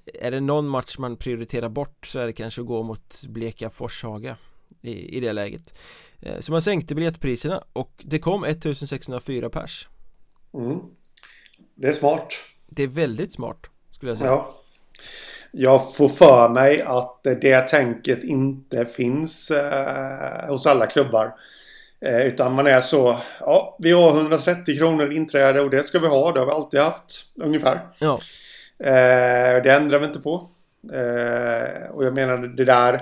Är 0.05 0.31
det 0.31 0.39
någon 0.39 0.67
match 0.67 0.97
man 0.97 1.17
prioriterar 1.17 1.69
bort 1.69 2.05
så 2.05 2.19
är 2.19 2.25
det 2.25 2.33
kanske 2.33 2.61
att 2.61 2.67
gå 2.67 2.83
mot 2.83 3.23
Bleka 3.27 3.69
Forshaga 3.69 4.37
i, 4.81 5.17
i 5.17 5.19
det 5.19 5.33
läget. 5.33 5.79
Eh, 6.19 6.39
så 6.39 6.51
man 6.51 6.61
sänkte 6.61 6.95
biljettpriserna 6.95 7.63
och 7.73 8.03
det 8.05 8.19
kom 8.19 8.43
1604 8.43 9.49
pers. 9.49 9.87
Mm. 10.53 10.79
Det 11.75 11.87
är 11.87 11.93
smart 11.93 12.33
det 12.75 12.83
är 12.83 12.87
väldigt 12.87 13.33
smart 13.33 13.57
skulle 13.91 14.11
jag 14.11 14.17
säga. 14.17 14.29
Ja. 14.29 14.47
Jag 15.51 15.95
får 15.95 16.09
för 16.09 16.49
mig 16.49 16.81
att 16.81 17.19
det 17.23 17.67
tänket 17.67 18.23
inte 18.23 18.85
finns 18.85 19.51
eh, 19.51 20.49
hos 20.49 20.67
alla 20.67 20.85
klubbar. 20.85 21.35
Eh, 22.05 22.19
Utan 22.27 22.53
man 22.53 22.67
är 22.67 22.81
så 22.81 23.17
Ja 23.39 23.77
vi 23.79 23.91
har 23.91 24.11
130 24.19 24.77
kronor 24.77 25.13
inträde 25.13 25.61
och 25.61 25.69
det 25.69 25.83
ska 25.83 25.99
vi 25.99 26.07
ha. 26.07 26.31
Det 26.31 26.39
har 26.39 26.45
vi 26.45 26.51
alltid 26.51 26.79
haft 26.79 27.25
ungefär. 27.35 27.79
Ja. 27.99 28.19
Eh, 28.79 29.63
Det 29.63 29.73
ändrar 29.73 29.99
vi 29.99 30.05
inte 30.05 30.19
på. 30.19 30.47
Eh, 30.93 31.89
Och 31.91 32.05
jag 32.05 32.13
menar 32.13 32.37
det 32.37 32.65
där 32.65 33.01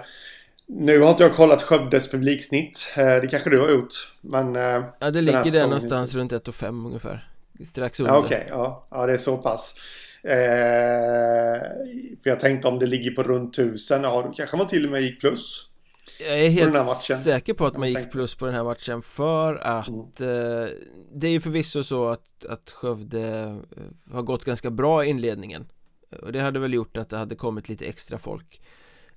nu 0.74 1.00
har 1.02 1.10
inte 1.10 1.24
jag 1.24 1.36
kollat 1.36 1.62
Skövdes 1.62 2.12
publiksnitt. 2.12 2.94
Eh, 2.98 3.06
det 3.06 3.28
kanske 3.32 3.50
du 3.50 3.60
har 3.60 3.70
gjort. 3.70 3.94
Men... 4.22 4.56
Eh, 4.56 4.84
ja, 5.00 5.12
det 5.12 5.22
ligger 5.22 5.52
där 5.52 5.64
någonstans 5.64 6.16
runt 6.16 6.34
1 6.34 6.56
5 6.56 6.86
ungefär 6.86 7.31
strax 7.66 8.00
under. 8.00 8.16
Okej, 8.16 8.38
okay, 8.38 8.48
ja. 8.50 8.88
ja 8.92 9.06
det 9.06 9.14
är 9.14 9.18
så 9.18 9.38
pass. 9.38 9.76
Eh, 10.24 11.62
för 12.24 12.30
jag 12.30 12.40
tänkte 12.40 12.68
om 12.68 12.80
det 12.80 12.86
ligger 12.86 13.12
på 13.12 13.24
runt 13.24 13.54
tusen, 13.54 14.04
ja 14.04 14.22
då 14.22 14.34
kanske 14.34 14.58
man 14.58 14.68
till 14.68 14.86
och 14.86 14.92
med 14.92 15.02
gick 15.02 15.20
plus. 15.20 15.72
Jag 16.28 16.40
är 16.40 16.50
helt 16.50 16.88
säker 17.24 17.54
på 17.54 17.66
att 17.66 17.78
man 17.78 17.90
gick 17.90 18.12
plus 18.12 18.36
på 18.36 18.46
den 18.46 18.56
här 18.56 18.64
matchen 18.64 19.02
för 19.02 19.56
att 19.56 20.20
mm. 20.20 20.64
eh, 20.64 20.70
det 21.14 21.28
är 21.28 21.32
ju 21.32 21.40
förvisso 21.40 21.84
så 21.84 22.08
att, 22.08 22.46
att 22.46 22.72
Skövde 22.72 23.22
eh, 23.22 24.14
har 24.14 24.22
gått 24.22 24.46
ganska 24.46 24.70
bra 24.70 25.06
i 25.06 25.08
inledningen 25.08 25.68
och 26.22 26.32
det 26.32 26.40
hade 26.40 26.60
väl 26.60 26.74
gjort 26.74 26.98
att 26.98 27.10
det 27.10 27.18
hade 27.18 27.36
kommit 27.36 27.70
lite 27.70 27.86
extra 27.86 28.18
folk 28.18 28.62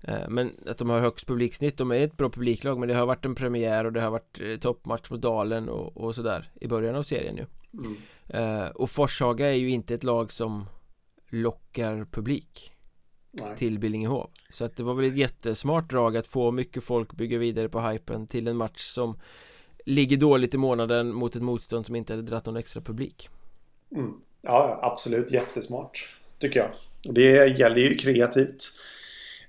eh, 0.03 0.29
men 0.29 0.53
att 0.67 0.79
de 0.79 0.91
har 0.91 1.01
högst 1.01 1.27
publiksnitt, 1.27 1.77
de 1.77 1.91
är 1.91 2.05
ett 2.05 2.17
bra 2.17 2.31
publiklag 2.31 2.79
men 2.79 2.89
det 2.89 2.95
har 2.95 3.07
varit 3.07 3.25
en 3.25 3.35
premiär 3.35 3.85
och 3.85 3.93
det 3.93 4.01
har 4.01 4.11
varit 4.11 4.41
eh, 4.41 4.57
toppmatch 4.57 5.11
mot 5.11 5.21
Dalen 5.21 5.69
och, 5.69 5.97
och 5.97 6.15
sådär 6.15 6.51
i 6.61 6.69
början 6.69 6.95
av 6.95 7.03
serien 7.03 7.37
ju 7.37 7.47
mm. 7.79 7.97
Uh, 8.35 8.67
och 8.67 8.91
Forshaga 8.91 9.47
är 9.47 9.55
ju 9.55 9.71
inte 9.71 9.95
ett 9.95 10.05
lag 10.05 10.33
som 10.33 10.67
lockar 11.31 12.07
publik 12.11 12.73
Nej. 13.33 13.57
till 13.57 13.79
Billingehov. 13.79 14.31
Så 14.51 14.65
att 14.65 14.77
det 14.77 14.83
var 14.83 14.95
väl 14.95 15.05
ett 15.05 15.17
jättesmart 15.17 15.91
drag 15.91 16.17
att 16.17 16.27
få 16.27 16.51
mycket 16.51 16.85
folk 16.85 17.13
bygga 17.13 17.39
vidare 17.39 17.69
på 17.69 17.81
hypen 17.81 18.27
till 18.27 18.49
en 18.49 18.57
match 18.57 18.81
som 18.81 19.21
ligger 19.87 20.17
dåligt 20.17 20.55
i 20.55 20.59
månaden 20.59 21.13
mot 21.13 21.37
ett 21.37 21.43
motstånd 21.43 21.87
som 21.87 21.97
inte 21.97 22.13
hade 22.13 22.23
dratt 22.23 22.47
någon 22.47 22.57
extra 22.57 22.81
publik. 22.81 23.29
Mm. 23.97 24.13
Ja, 24.43 24.79
absolut. 24.83 25.33
Jättesmart 25.33 26.09
tycker 26.39 26.61
jag. 26.61 26.71
Och 27.09 27.15
det 27.15 27.59
gäller 27.59 27.77
ju 27.77 27.97
kreativt. 27.97 28.73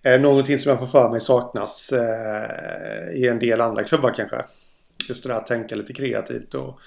Eh, 0.04 0.22
Någonting 0.22 0.60
som 0.60 0.70
jag 0.70 0.80
får 0.80 0.88
för 0.88 1.10
mig 1.10 1.22
saknas 1.22 1.94
eh, 1.94 3.16
i 3.16 3.28
en 3.28 3.40
del 3.40 3.62
andra 3.62 3.84
klubbar 3.84 4.14
kanske. 4.16 4.46
Just 5.10 5.24
det 5.24 5.30
där 5.30 5.36
att 5.36 5.48
tänka 5.48 5.76
lite 5.76 5.94
kreativt 5.94 6.54
och 6.54 6.80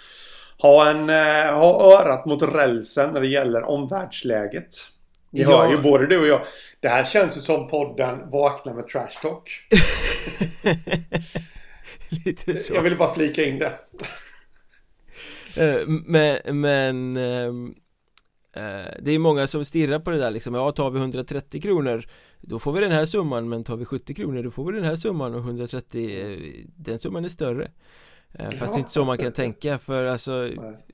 ha, 0.58 0.90
en, 0.90 1.10
eh, 1.10 1.54
ha 1.54 2.00
örat 2.00 2.26
mot 2.26 2.42
rälsen 2.42 3.12
när 3.12 3.20
det 3.20 3.28
gäller 3.28 3.62
omvärldsläget. 3.62 4.74
Ni 5.30 5.42
ja. 5.42 5.48
hör 5.48 5.70
ju 5.70 5.82
både 5.82 6.06
du 6.06 6.18
och 6.18 6.26
jag. 6.26 6.40
Det 6.80 6.88
här 6.88 7.04
känns 7.04 7.36
ju 7.36 7.40
som 7.40 7.68
podden 7.68 8.30
Vakna 8.30 8.74
med 8.74 8.88
Trash 8.88 9.20
Talk. 9.22 9.68
Lite 12.24 12.56
så. 12.56 12.74
Jag 12.74 12.82
ville 12.82 12.96
bara 12.96 13.14
flika 13.14 13.44
in 13.44 13.58
det. 13.58 13.72
Eh, 15.56 15.86
men, 15.86 16.60
men 16.60 17.16
ehm, 17.16 17.74
Eh, 18.58 18.94
det 19.02 19.10
är 19.10 19.18
många 19.18 19.46
som 19.46 19.64
stirrar 19.64 19.98
på 19.98 20.10
det 20.10 20.18
där 20.18 20.30
liksom, 20.30 20.54
ja 20.54 20.72
tar 20.72 20.90
vi 20.90 20.98
130 20.98 21.60
kronor 21.60 22.04
Då 22.40 22.58
får 22.58 22.72
vi 22.72 22.80
den 22.80 22.92
här 22.92 23.06
summan 23.06 23.48
men 23.48 23.64
tar 23.64 23.76
vi 23.76 23.84
70 23.84 24.14
kronor 24.14 24.42
då 24.42 24.50
får 24.50 24.64
vi 24.64 24.72
den 24.72 24.84
här 24.84 24.96
summan 24.96 25.34
och 25.34 25.40
130 25.40 26.20
eh, 26.20 26.38
Den 26.76 26.98
summan 26.98 27.24
är 27.24 27.28
större 27.28 27.70
ja. 28.32 28.50
Fast 28.50 28.75
det 28.75 28.76
är 28.76 28.78
inte 28.78 28.90
så 28.90 29.04
man 29.04 29.18
kan 29.18 29.32
tänka 29.32 29.78
för 29.78 30.04
alltså 30.04 30.50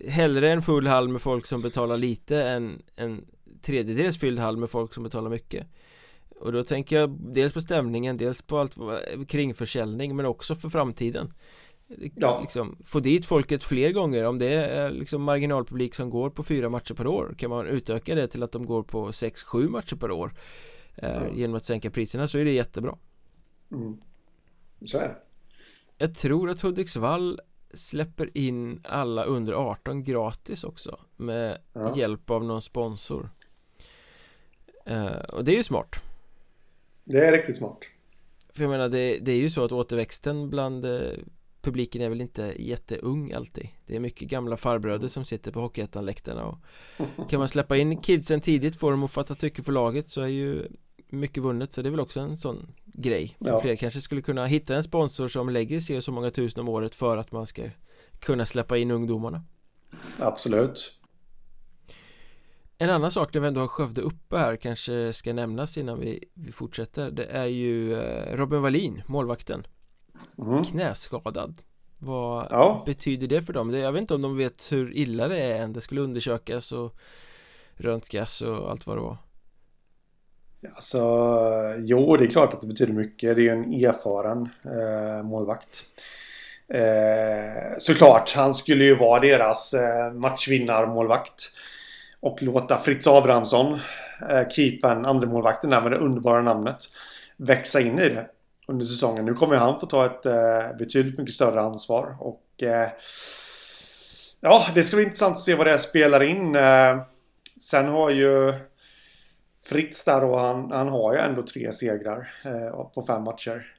Hellre 0.08 0.52
en 0.52 0.62
full 0.62 0.86
hall 0.86 1.08
med 1.08 1.22
folk 1.22 1.46
som 1.46 1.62
betalar 1.62 1.96
lite 1.96 2.42
än 2.42 2.82
en 2.96 3.24
tredjedels 3.62 4.18
fylld 4.18 4.38
hall 4.38 4.56
med 4.56 4.70
folk 4.70 4.94
som 4.94 5.02
betalar 5.02 5.30
mycket 5.30 5.66
Och 6.40 6.52
då 6.52 6.64
tänker 6.64 6.96
jag 6.96 7.10
dels 7.10 7.52
på 7.52 7.60
stämningen, 7.60 8.16
dels 8.16 8.42
på 8.42 8.58
allt 8.58 8.76
kring 9.28 9.54
försäljning 9.54 10.16
men 10.16 10.26
också 10.26 10.54
för 10.54 10.68
framtiden 10.68 11.32
ja. 12.14 12.40
liksom, 12.40 12.76
få 12.84 13.00
dit 13.00 13.26
folket 13.26 13.64
fler 13.64 13.92
gånger 13.92 14.24
om 14.24 14.38
det 14.38 14.54
är 14.54 14.90
liksom 14.90 15.22
marginalpublik 15.22 15.94
som 15.94 16.10
går 16.10 16.30
på 16.30 16.42
fyra 16.42 16.70
matcher 16.70 16.94
per 16.94 17.06
år 17.06 17.34
kan 17.38 17.50
man 17.50 17.66
utöka 17.66 18.14
det 18.14 18.28
till 18.28 18.42
att 18.42 18.52
de 18.52 18.66
går 18.66 18.82
på 18.82 19.12
sex, 19.12 19.44
sju 19.44 19.68
matcher 19.68 19.96
per 19.96 20.10
år 20.10 20.34
eh, 20.96 21.10
ja. 21.10 21.20
genom 21.34 21.56
att 21.56 21.64
sänka 21.64 21.90
priserna 21.90 22.28
så 22.28 22.38
är 22.38 22.44
det 22.44 22.52
jättebra 22.52 22.98
mm. 23.72 23.96
så 24.84 24.98
är 24.98 25.08
det 25.08 25.16
jag 26.04 26.14
tror 26.14 26.50
att 26.50 26.60
Hudiksvall 26.60 27.40
släpper 27.74 28.38
in 28.38 28.80
alla 28.84 29.24
under 29.24 29.52
18 29.52 30.04
gratis 30.04 30.64
också 30.64 30.98
med 31.16 31.58
ja. 31.72 31.96
hjälp 31.96 32.30
av 32.30 32.44
någon 32.44 32.62
sponsor. 32.62 33.30
Eh, 34.86 35.06
och 35.06 35.44
det 35.44 35.52
är 35.52 35.56
ju 35.56 35.62
smart. 35.62 35.96
Det 37.04 37.26
är 37.26 37.32
riktigt 37.32 37.56
smart. 37.56 37.78
För 38.54 38.62
jag 38.62 38.70
menar 38.70 38.88
det, 38.88 39.18
det 39.18 39.32
är 39.32 39.36
ju 39.36 39.50
så 39.50 39.64
att 39.64 39.72
återväxten 39.72 40.50
bland 40.50 40.84
eh, 40.84 41.12
publiken 41.62 42.02
är 42.02 42.08
väl 42.08 42.20
inte 42.20 42.54
jätteung 42.58 43.32
alltid. 43.32 43.68
Det 43.86 43.96
är 43.96 44.00
mycket 44.00 44.28
gamla 44.28 44.56
farbröder 44.56 45.08
som 45.08 45.24
sitter 45.24 45.52
på 45.52 45.60
Hockeyettan-läktarna 45.60 46.44
och 46.44 46.58
Kan 47.30 47.38
man 47.38 47.48
släppa 47.48 47.76
in 47.76 47.96
kidsen 47.96 48.40
tidigt, 48.40 48.76
få 48.76 48.90
dem 48.90 49.04
att 49.04 49.10
fatta 49.10 49.34
tycke 49.34 49.62
för 49.62 49.72
laget 49.72 50.08
så 50.08 50.20
är 50.20 50.26
ju 50.26 50.68
mycket 51.08 51.42
vunnet 51.42 51.72
så 51.72 51.82
det 51.82 51.88
är 51.88 51.90
väl 51.90 52.00
också 52.00 52.20
en 52.20 52.36
sån 52.36 52.72
grej 52.84 53.36
ja. 53.38 53.60
Fler 53.60 53.76
kanske 53.76 54.00
skulle 54.00 54.22
kunna 54.22 54.46
hitta 54.46 54.76
en 54.76 54.82
sponsor 54.82 55.28
som 55.28 55.48
lägger 55.48 55.80
sig 55.80 56.02
så 56.02 56.12
många 56.12 56.30
tusen 56.30 56.60
om 56.60 56.68
året 56.68 56.94
för 56.94 57.16
att 57.16 57.32
man 57.32 57.46
ska 57.46 57.62
kunna 58.18 58.46
släppa 58.46 58.76
in 58.78 58.90
ungdomarna 58.90 59.44
Absolut 60.18 61.00
En 62.78 62.90
annan 62.90 63.10
sak 63.10 63.34
när 63.34 63.40
vi 63.40 63.48
ändå 63.48 63.60
har 63.60 63.68
Skövde 63.68 64.00
uppe 64.00 64.36
här 64.36 64.56
kanske 64.56 65.12
ska 65.12 65.32
nämnas 65.32 65.78
innan 65.78 66.00
vi, 66.00 66.24
vi 66.34 66.52
fortsätter 66.52 67.10
Det 67.10 67.24
är 67.24 67.46
ju 67.46 67.94
eh, 67.94 68.36
Robin 68.36 68.62
Wallin, 68.62 69.02
målvakten 69.06 69.66
mm. 70.38 70.64
knäskadad 70.64 71.58
Vad 71.98 72.46
ja. 72.50 72.82
betyder 72.86 73.26
det 73.26 73.42
för 73.42 73.52
dem? 73.52 73.74
Jag 73.74 73.92
vet 73.92 74.00
inte 74.00 74.14
om 74.14 74.22
de 74.22 74.36
vet 74.36 74.72
hur 74.72 74.96
illa 74.96 75.28
det 75.28 75.42
är 75.42 75.62
än 75.62 75.72
Det 75.72 75.80
skulle 75.80 76.00
undersökas 76.00 76.72
och 76.72 76.96
röntgas 77.74 78.42
och 78.42 78.70
allt 78.70 78.86
vad 78.86 78.96
det 78.96 79.00
var 79.00 79.16
Alltså, 80.74 80.98
jo 81.78 82.16
det 82.16 82.24
är 82.24 82.28
klart 82.28 82.54
att 82.54 82.60
det 82.60 82.66
betyder 82.66 82.92
mycket. 82.92 83.36
Det 83.36 83.42
är 83.42 83.44
ju 83.44 83.50
en 83.50 83.72
erfaren 83.72 84.48
eh, 84.64 85.24
målvakt. 85.24 85.84
Eh, 86.68 87.78
såklart, 87.78 88.32
han 88.34 88.54
skulle 88.54 88.84
ju 88.84 88.94
vara 88.96 89.20
deras 89.20 89.74
eh, 89.74 90.12
matchvinnarmålvakt. 90.12 91.50
Och 92.20 92.42
låta 92.42 92.78
Fritz 92.78 93.06
Abrahamsson, 93.06 93.78
eh, 94.30 94.48
keepern, 94.48 95.04
andremålvakten 95.04 95.70
där 95.70 95.80
med 95.80 95.92
det 95.92 95.98
underbara 95.98 96.42
namnet, 96.42 96.76
växa 97.36 97.80
in 97.80 97.98
i 97.98 98.08
det 98.08 98.26
under 98.68 98.84
säsongen. 98.84 99.24
Nu 99.24 99.34
kommer 99.34 99.56
han 99.56 99.80
få 99.80 99.86
ta 99.86 100.06
ett 100.06 100.26
eh, 100.26 100.76
betydligt 100.78 101.18
mycket 101.18 101.34
större 101.34 101.60
ansvar. 101.60 102.16
Och 102.20 102.62
eh, 102.62 102.88
ja, 104.40 104.66
det 104.74 104.84
ska 104.84 104.96
bli 104.96 105.04
intressant 105.04 105.36
att 105.36 105.42
se 105.42 105.54
vad 105.54 105.66
det 105.66 105.78
spelar 105.78 106.22
in. 106.22 106.56
Eh, 106.56 107.00
sen 107.60 107.88
har 107.88 108.10
ju 108.10 108.52
Fritz 109.64 110.04
där 110.04 110.20
då, 110.20 110.36
han, 110.36 110.70
han 110.70 110.88
har 110.88 111.14
ju 111.14 111.18
ändå 111.18 111.42
tre 111.42 111.72
segrar 111.72 112.28
eh, 112.44 112.84
på 112.94 113.04
fem 113.06 113.22
matcher. 113.22 113.76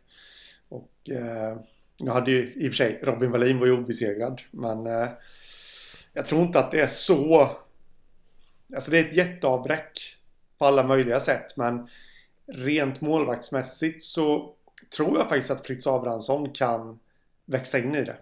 Och 0.69 1.09
eh, 1.09 1.57
jag 1.97 2.13
hade 2.13 2.31
ju 2.31 2.53
i 2.55 2.67
och 2.67 2.71
för 2.71 2.77
sig 2.77 2.99
Robin 3.03 3.31
Wallin 3.31 3.59
var 3.59 3.65
ju 3.65 3.77
obesegrad. 3.77 4.41
Men 4.51 4.87
eh, 4.87 5.09
jag 6.13 6.25
tror 6.25 6.41
inte 6.41 6.59
att 6.59 6.71
det 6.71 6.81
är 6.81 6.87
så. 6.87 7.51
Alltså 8.75 8.91
det 8.91 8.99
är 8.99 9.05
ett 9.05 9.15
jätteavbräck 9.15 10.17
på 10.57 10.65
alla 10.65 10.83
möjliga 10.83 11.19
sätt. 11.19 11.57
Men 11.57 11.87
rent 12.47 13.01
målvaktsmässigt 13.01 14.03
så 14.03 14.53
tror 14.97 15.17
jag 15.17 15.29
faktiskt 15.29 15.51
att 15.51 15.65
Fritz 15.65 15.87
Abrahamsson 15.87 16.49
kan 16.49 16.99
växa 17.45 17.79
in 17.79 17.95
i 17.95 18.03
det. 18.03 18.17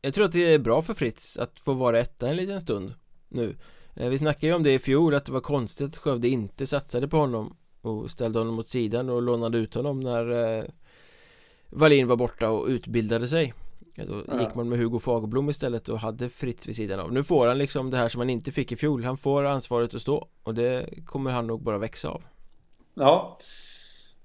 Jag 0.00 0.14
tror 0.14 0.24
att 0.24 0.32
det 0.32 0.54
är 0.54 0.58
bra 0.58 0.82
för 0.82 0.94
Fritz 0.94 1.38
att 1.38 1.60
få 1.60 1.72
vara 1.72 2.00
etta 2.00 2.28
en 2.28 2.36
liten 2.36 2.60
stund 2.60 2.94
nu 3.28 3.56
vi 3.94 4.18
snackade 4.18 4.46
ju 4.46 4.54
om 4.54 4.62
det 4.62 4.74
i 4.74 4.78
fjol 4.78 5.14
att 5.14 5.26
det 5.26 5.32
var 5.32 5.40
konstigt 5.40 5.86
att 5.86 5.96
Skövde 5.96 6.28
inte 6.28 6.66
satsade 6.66 7.08
på 7.08 7.16
honom 7.16 7.56
och 7.82 8.10
ställde 8.10 8.38
honom 8.38 8.58
åt 8.58 8.68
sidan 8.68 9.08
och 9.08 9.22
lånade 9.22 9.58
ut 9.58 9.74
honom 9.74 10.00
när 10.00 10.58
eh, 10.58 10.64
Wallin 11.70 12.08
var 12.08 12.16
borta 12.16 12.50
och 12.50 12.66
utbildade 12.66 13.28
sig 13.28 13.54
Då 13.94 14.24
ja. 14.28 14.40
gick 14.40 14.54
man 14.54 14.68
med 14.68 14.78
Hugo 14.78 14.98
Fagerblom 14.98 15.50
istället 15.50 15.88
och 15.88 15.98
hade 15.98 16.28
Fritz 16.28 16.68
vid 16.68 16.76
sidan 16.76 17.00
av 17.00 17.12
Nu 17.12 17.24
får 17.24 17.46
han 17.46 17.58
liksom 17.58 17.90
det 17.90 17.96
här 17.96 18.08
som 18.08 18.18
han 18.18 18.30
inte 18.30 18.52
fick 18.52 18.72
i 18.72 18.76
fjol 18.76 19.04
Han 19.04 19.16
får 19.16 19.44
ansvaret 19.44 19.94
att 19.94 20.00
stå 20.00 20.28
och 20.42 20.54
det 20.54 20.88
kommer 21.06 21.30
han 21.30 21.46
nog 21.46 21.62
bara 21.62 21.78
växa 21.78 22.08
av 22.08 22.22
Ja 22.94 23.38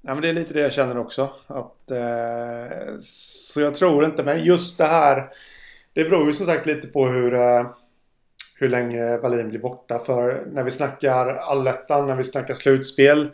Ja, 0.02 0.14
men 0.14 0.22
det 0.22 0.30
är 0.30 0.34
lite 0.34 0.54
det 0.54 0.60
jag 0.60 0.74
känner 0.74 0.98
också. 0.98 1.30
Att, 1.48 1.92
eh, 1.92 2.98
så 3.00 3.62
jag 3.62 3.76
tror 3.76 4.06
inte, 4.06 4.24
men 4.24 4.46
just 4.46 4.78
det 4.78 4.86
här. 4.86 5.30
Det 5.94 6.04
beror 6.04 6.26
ju 6.26 6.34
som 6.34 6.46
sagt 6.46 6.66
lite 6.66 6.88
på 6.88 7.08
hur, 7.08 7.34
eh, 7.34 7.70
hur 8.60 8.70
länge 8.70 9.18
Wallin 9.18 9.50
blir 9.50 9.60
borta. 9.60 10.00
För 10.00 10.46
när 10.51 10.63
vi 10.63 10.72
snackar 10.72 11.28
allettan, 11.28 12.08
när 12.08 12.16
vi 12.16 12.24
snackar 12.24 12.54
slutspel. 12.54 13.30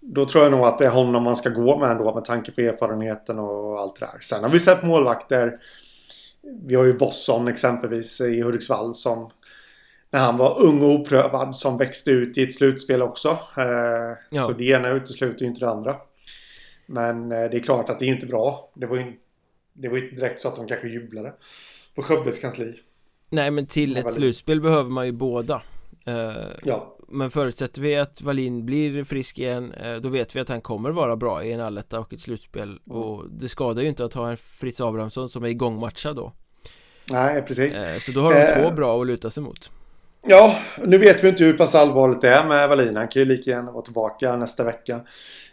Då 0.00 0.24
tror 0.24 0.44
jag 0.44 0.52
nog 0.52 0.64
att 0.64 0.78
det 0.78 0.86
är 0.86 0.90
honom 0.90 1.22
man 1.22 1.36
ska 1.36 1.48
gå 1.48 1.78
med 1.78 1.90
ändå 1.90 2.14
med 2.14 2.24
tanke 2.24 2.52
på 2.52 2.60
erfarenheten 2.60 3.38
och 3.38 3.78
allt 3.80 4.00
det 4.00 4.06
där. 4.06 4.20
Sen 4.20 4.42
har 4.42 4.50
vi 4.50 4.60
sett 4.60 4.82
målvakter. 4.82 5.58
Vi 6.62 6.74
har 6.74 6.84
ju 6.84 6.98
Bosson 6.98 7.48
exempelvis 7.48 8.20
i 8.20 8.42
Hudiksvall 8.42 8.94
som 8.94 9.30
när 10.10 10.20
han 10.20 10.36
var 10.36 10.62
ung 10.62 10.82
och 10.82 10.90
oprövad 10.90 11.56
som 11.56 11.78
växte 11.78 12.10
ut 12.10 12.38
i 12.38 12.42
ett 12.42 12.54
slutspel 12.54 13.02
också. 13.02 13.28
Eh, 13.56 14.16
ja. 14.30 14.42
Så 14.42 14.52
det 14.52 14.64
ena 14.64 14.88
utesluter 14.88 15.42
ju 15.42 15.48
inte 15.48 15.60
det 15.60 15.70
andra. 15.70 15.96
Men 16.86 17.32
eh, 17.32 17.50
det 17.50 17.56
är 17.56 17.62
klart 17.62 17.90
att 17.90 17.98
det 17.98 18.04
är 18.04 18.08
inte 18.08 18.26
bra. 18.26 18.70
Det 18.74 18.86
var 18.86 18.96
ju 18.96 19.12
det 19.72 19.88
var 19.88 19.98
inte 19.98 20.14
direkt 20.14 20.40
så 20.40 20.48
att 20.48 20.56
de 20.56 20.66
kanske 20.66 20.88
jublade 20.88 21.32
på 21.94 22.02
Skövdes 22.02 22.38
kansli. 22.38 22.74
Nej 23.32 23.50
men 23.50 23.66
till 23.66 23.96
ett 23.96 24.14
slutspel 24.14 24.60
behöver 24.60 24.90
man 24.90 25.06
ju 25.06 25.12
båda. 25.12 25.62
Eh, 26.06 26.32
ja. 26.62 26.96
Men 27.08 27.30
förutsätter 27.30 27.80
vi 27.80 27.96
att 27.96 28.22
Valin 28.22 28.66
blir 28.66 29.04
frisk 29.04 29.38
igen 29.38 29.74
Då 30.02 30.08
vet 30.08 30.36
vi 30.36 30.40
att 30.40 30.48
han 30.48 30.60
kommer 30.60 30.90
vara 30.90 31.16
bra 31.16 31.44
i 31.44 31.52
en 31.52 31.60
alletta 31.60 32.00
och 32.00 32.12
ett 32.12 32.20
slutspel 32.20 32.62
mm. 32.62 33.02
Och 33.02 33.24
det 33.30 33.48
skadar 33.48 33.82
ju 33.82 33.88
inte 33.88 34.04
att 34.04 34.14
ha 34.14 34.30
en 34.30 34.36
Fritz 34.36 34.80
Abrahamsson 34.80 35.28
som 35.28 35.44
är 35.44 35.48
igångmatchad 35.48 36.16
då 36.16 36.32
Nej 37.10 37.42
precis 37.42 37.78
Så 38.00 38.12
då 38.12 38.20
har 38.20 38.32
de 38.32 38.40
eh, 38.40 38.62
två 38.62 38.70
bra 38.70 39.00
att 39.00 39.06
luta 39.06 39.30
sig 39.30 39.42
mot 39.42 39.70
Ja, 40.26 40.56
nu 40.78 40.98
vet 40.98 41.24
vi 41.24 41.28
inte 41.28 41.44
hur 41.44 41.52
pass 41.52 41.74
allvarligt 41.74 42.20
det 42.20 42.28
är 42.28 42.48
med 42.48 42.68
Wallin. 42.68 42.96
Han 42.96 43.08
kan 43.08 43.20
ju 43.20 43.26
lika 43.26 43.50
gärna 43.50 43.72
vara 43.72 43.82
tillbaka 43.82 44.36
nästa 44.36 44.64
vecka. 44.64 45.00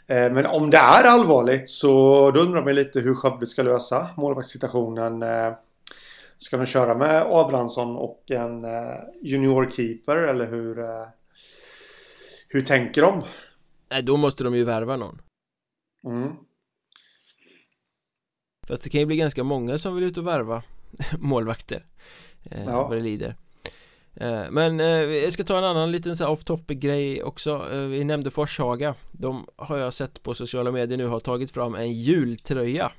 Eh, 0.07 0.31
men 0.31 0.45
om 0.45 0.69
det 0.69 0.77
är 0.77 1.03
allvarligt 1.03 1.69
så 1.69 1.89
då 2.31 2.39
undrar 2.39 2.63
man 2.63 2.75
lite 2.75 3.00
hur 3.00 3.15
Skövde 3.15 3.48
ska 3.48 3.63
lösa 3.63 4.07
målvaktssituationen. 4.15 5.24
Eh, 6.39 6.43
ska 6.43 6.58
de 6.58 6.65
köra 6.65 6.96
med 6.96 7.24
Abrahamsson 7.25 7.96
och 7.96 8.31
en 8.31 8.63
eh, 8.63 9.00
juniorkeeper 9.22 10.15
eller 10.15 10.50
hur? 10.50 10.77
Hur 12.48 12.62
tänker 12.62 13.01
de? 13.01 13.22
Nej, 13.91 14.03
då 14.03 14.17
måste 14.17 14.43
de 14.43 14.55
ju 14.55 14.63
värva 14.63 14.98
någon. 14.98 15.22
Mm. 16.05 16.34
Fast 18.67 18.84
det 18.84 18.89
kan 18.89 19.00
ju 19.00 19.05
bli 19.05 19.15
ganska 19.15 19.43
många 19.43 19.77
som 19.77 19.96
vill 19.96 20.03
ut 20.03 20.17
och 20.17 20.27
värva 20.27 20.63
målvakter. 21.19 21.86
Ja. 22.65 22.88
Vad 22.88 22.98
det 22.98 23.01
lider. 23.01 23.36
Eh, 24.15 24.43
men 24.51 24.79
eh, 24.79 24.88
jag 24.88 25.34
ska 25.34 25.43
ta 25.43 25.58
en 25.58 25.63
annan 25.63 25.91
liten 25.91 26.17
så 26.17 26.27
off 26.27 26.43
topic 26.43 26.79
grej 26.79 27.24
också 27.24 27.67
eh, 27.72 27.79
Vi 27.79 28.03
nämnde 28.03 28.31
Forshaga 28.31 28.96
De 29.12 29.46
har 29.55 29.77
jag 29.77 29.93
sett 29.93 30.24
på 30.24 30.34
sociala 30.34 30.72
medier 30.72 30.98
nu 30.98 31.08
har 31.08 31.19
tagit 31.19 31.51
fram 31.51 31.75
en 31.75 31.93
jultröja 31.93 32.91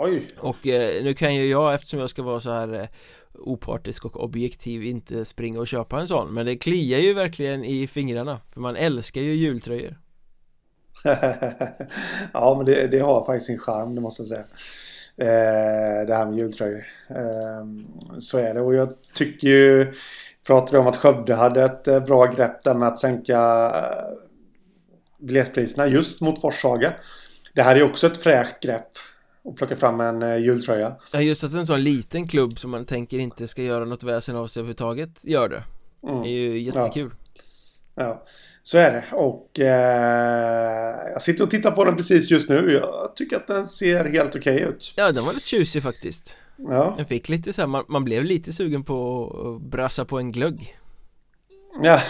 Oj. 0.00 0.28
Och 0.38 0.56
nu 1.02 1.14
kan 1.14 1.34
ju 1.34 1.50
jag 1.50 1.74
eftersom 1.74 2.00
jag 2.00 2.10
ska 2.10 2.22
vara 2.22 2.40
så 2.40 2.50
här 2.50 2.88
opartisk 3.34 4.04
och 4.04 4.24
objektiv 4.24 4.84
inte 4.84 5.24
springa 5.24 5.60
och 5.60 5.68
köpa 5.68 6.00
en 6.00 6.08
sån. 6.08 6.34
Men 6.34 6.46
det 6.46 6.56
kliar 6.56 6.98
ju 6.98 7.14
verkligen 7.14 7.64
i 7.64 7.86
fingrarna 7.86 8.40
För 8.52 8.60
man 8.60 8.76
älskar 8.76 9.20
ju 9.20 9.34
jultröjor. 9.34 9.98
Ja 12.32 12.54
men 12.56 12.66
det, 12.66 12.86
det 12.86 12.98
har 12.98 13.24
faktiskt 13.24 13.46
sin 13.46 13.58
charm 13.58 13.94
det 13.94 14.00
måste 14.00 14.22
jag 14.22 14.28
säga. 14.28 14.44
Eh, 15.16 16.06
det 16.06 16.14
här 16.14 16.26
med 16.26 16.38
jultröjor. 16.38 16.84
Eh, 17.10 17.66
så 18.18 18.38
är 18.38 18.54
det. 18.54 18.60
Och 18.60 18.74
jag 18.74 18.94
tycker 19.14 19.48
ju, 19.48 19.92
pratade 20.46 20.78
om 20.78 20.86
att 20.86 20.96
Skövde 20.96 21.34
hade 21.34 21.64
ett 21.64 21.88
eh, 21.88 22.00
bra 22.00 22.26
grepp 22.26 22.62
där 22.62 22.74
med 22.74 22.88
att 22.88 22.98
sänka 22.98 23.38
eh, 23.74 24.14
biljettpriserna 25.18 25.86
just 25.86 26.20
mot 26.20 26.40
Forshaga. 26.40 26.94
Det 27.54 27.62
här 27.62 27.76
är 27.76 27.82
också 27.82 28.06
ett 28.06 28.22
fräscht 28.22 28.60
grepp 28.60 28.90
och 29.48 29.56
plocka 29.56 29.76
fram 29.76 30.00
en 30.00 30.22
eh, 30.22 30.36
jultröja. 30.36 30.96
Ja 31.12 31.20
just 31.20 31.44
att 31.44 31.52
en 31.52 31.66
sån 31.66 31.82
liten 31.82 32.28
klubb 32.28 32.58
som 32.58 32.70
man 32.70 32.84
tänker 32.84 33.18
inte 33.18 33.48
ska 33.48 33.62
göra 33.62 33.84
något 33.84 34.02
väsen 34.02 34.36
av 34.36 34.46
sig 34.46 34.60
överhuvudtaget 34.60 35.24
gör 35.24 35.48
det. 35.48 35.64
Mm. 36.08 36.22
Det 36.22 36.28
är 36.28 36.32
ju 36.32 36.62
jättekul. 36.62 37.10
Ja. 37.94 38.02
ja. 38.02 38.24
Så 38.62 38.78
är 38.78 38.92
det. 38.92 39.16
Och 39.16 39.60
eh, 39.60 41.12
jag 41.12 41.22
sitter 41.22 41.44
och 41.44 41.50
tittar 41.50 41.70
på 41.70 41.84
den 41.84 41.96
precis 41.96 42.30
just 42.30 42.48
nu. 42.48 42.72
Jag 42.72 43.16
tycker 43.16 43.36
att 43.36 43.46
den 43.46 43.66
ser 43.66 44.04
helt 44.04 44.36
okej 44.36 44.56
okay 44.56 44.68
ut. 44.68 44.94
Ja, 44.96 45.12
den 45.12 45.24
var 45.24 45.32
lite 45.32 45.46
tjusig 45.46 45.82
faktiskt. 45.82 46.36
Ja. 46.56 46.94
Den 46.96 47.06
fick 47.06 47.28
lite 47.28 47.52
så 47.52 47.62
här, 47.62 47.66
man, 47.66 47.84
man 47.88 48.04
blev 48.04 48.24
lite 48.24 48.52
sugen 48.52 48.84
på 48.84 49.26
att 49.56 49.70
brassa 49.70 50.04
på 50.04 50.18
en 50.18 50.32
glögg. 50.32 50.78
Ja, 51.82 52.00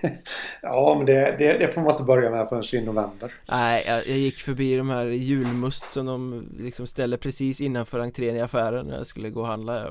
ja 0.62 0.94
men 0.96 1.06
det, 1.06 1.36
det, 1.38 1.58
det, 1.58 1.68
får 1.68 1.80
man 1.80 1.90
inte 1.90 2.02
börja 2.02 2.30
med 2.30 2.48
förrän 2.48 2.82
i 2.82 2.86
november. 2.86 3.32
Nej, 3.48 3.84
jag, 3.86 3.96
jag, 3.96 4.18
gick 4.18 4.34
förbi 4.34 4.76
de 4.76 4.90
här 4.90 5.06
julmust 5.06 5.90
som 5.90 6.06
de 6.06 6.48
liksom 6.58 6.86
ställer 6.86 7.16
precis 7.16 7.60
innanför 7.60 8.00
entrén 8.00 8.36
i 8.36 8.40
affären 8.40 8.86
när 8.86 8.96
jag 8.96 9.06
skulle 9.06 9.30
gå 9.30 9.40
och 9.40 9.46
handla. 9.46 9.88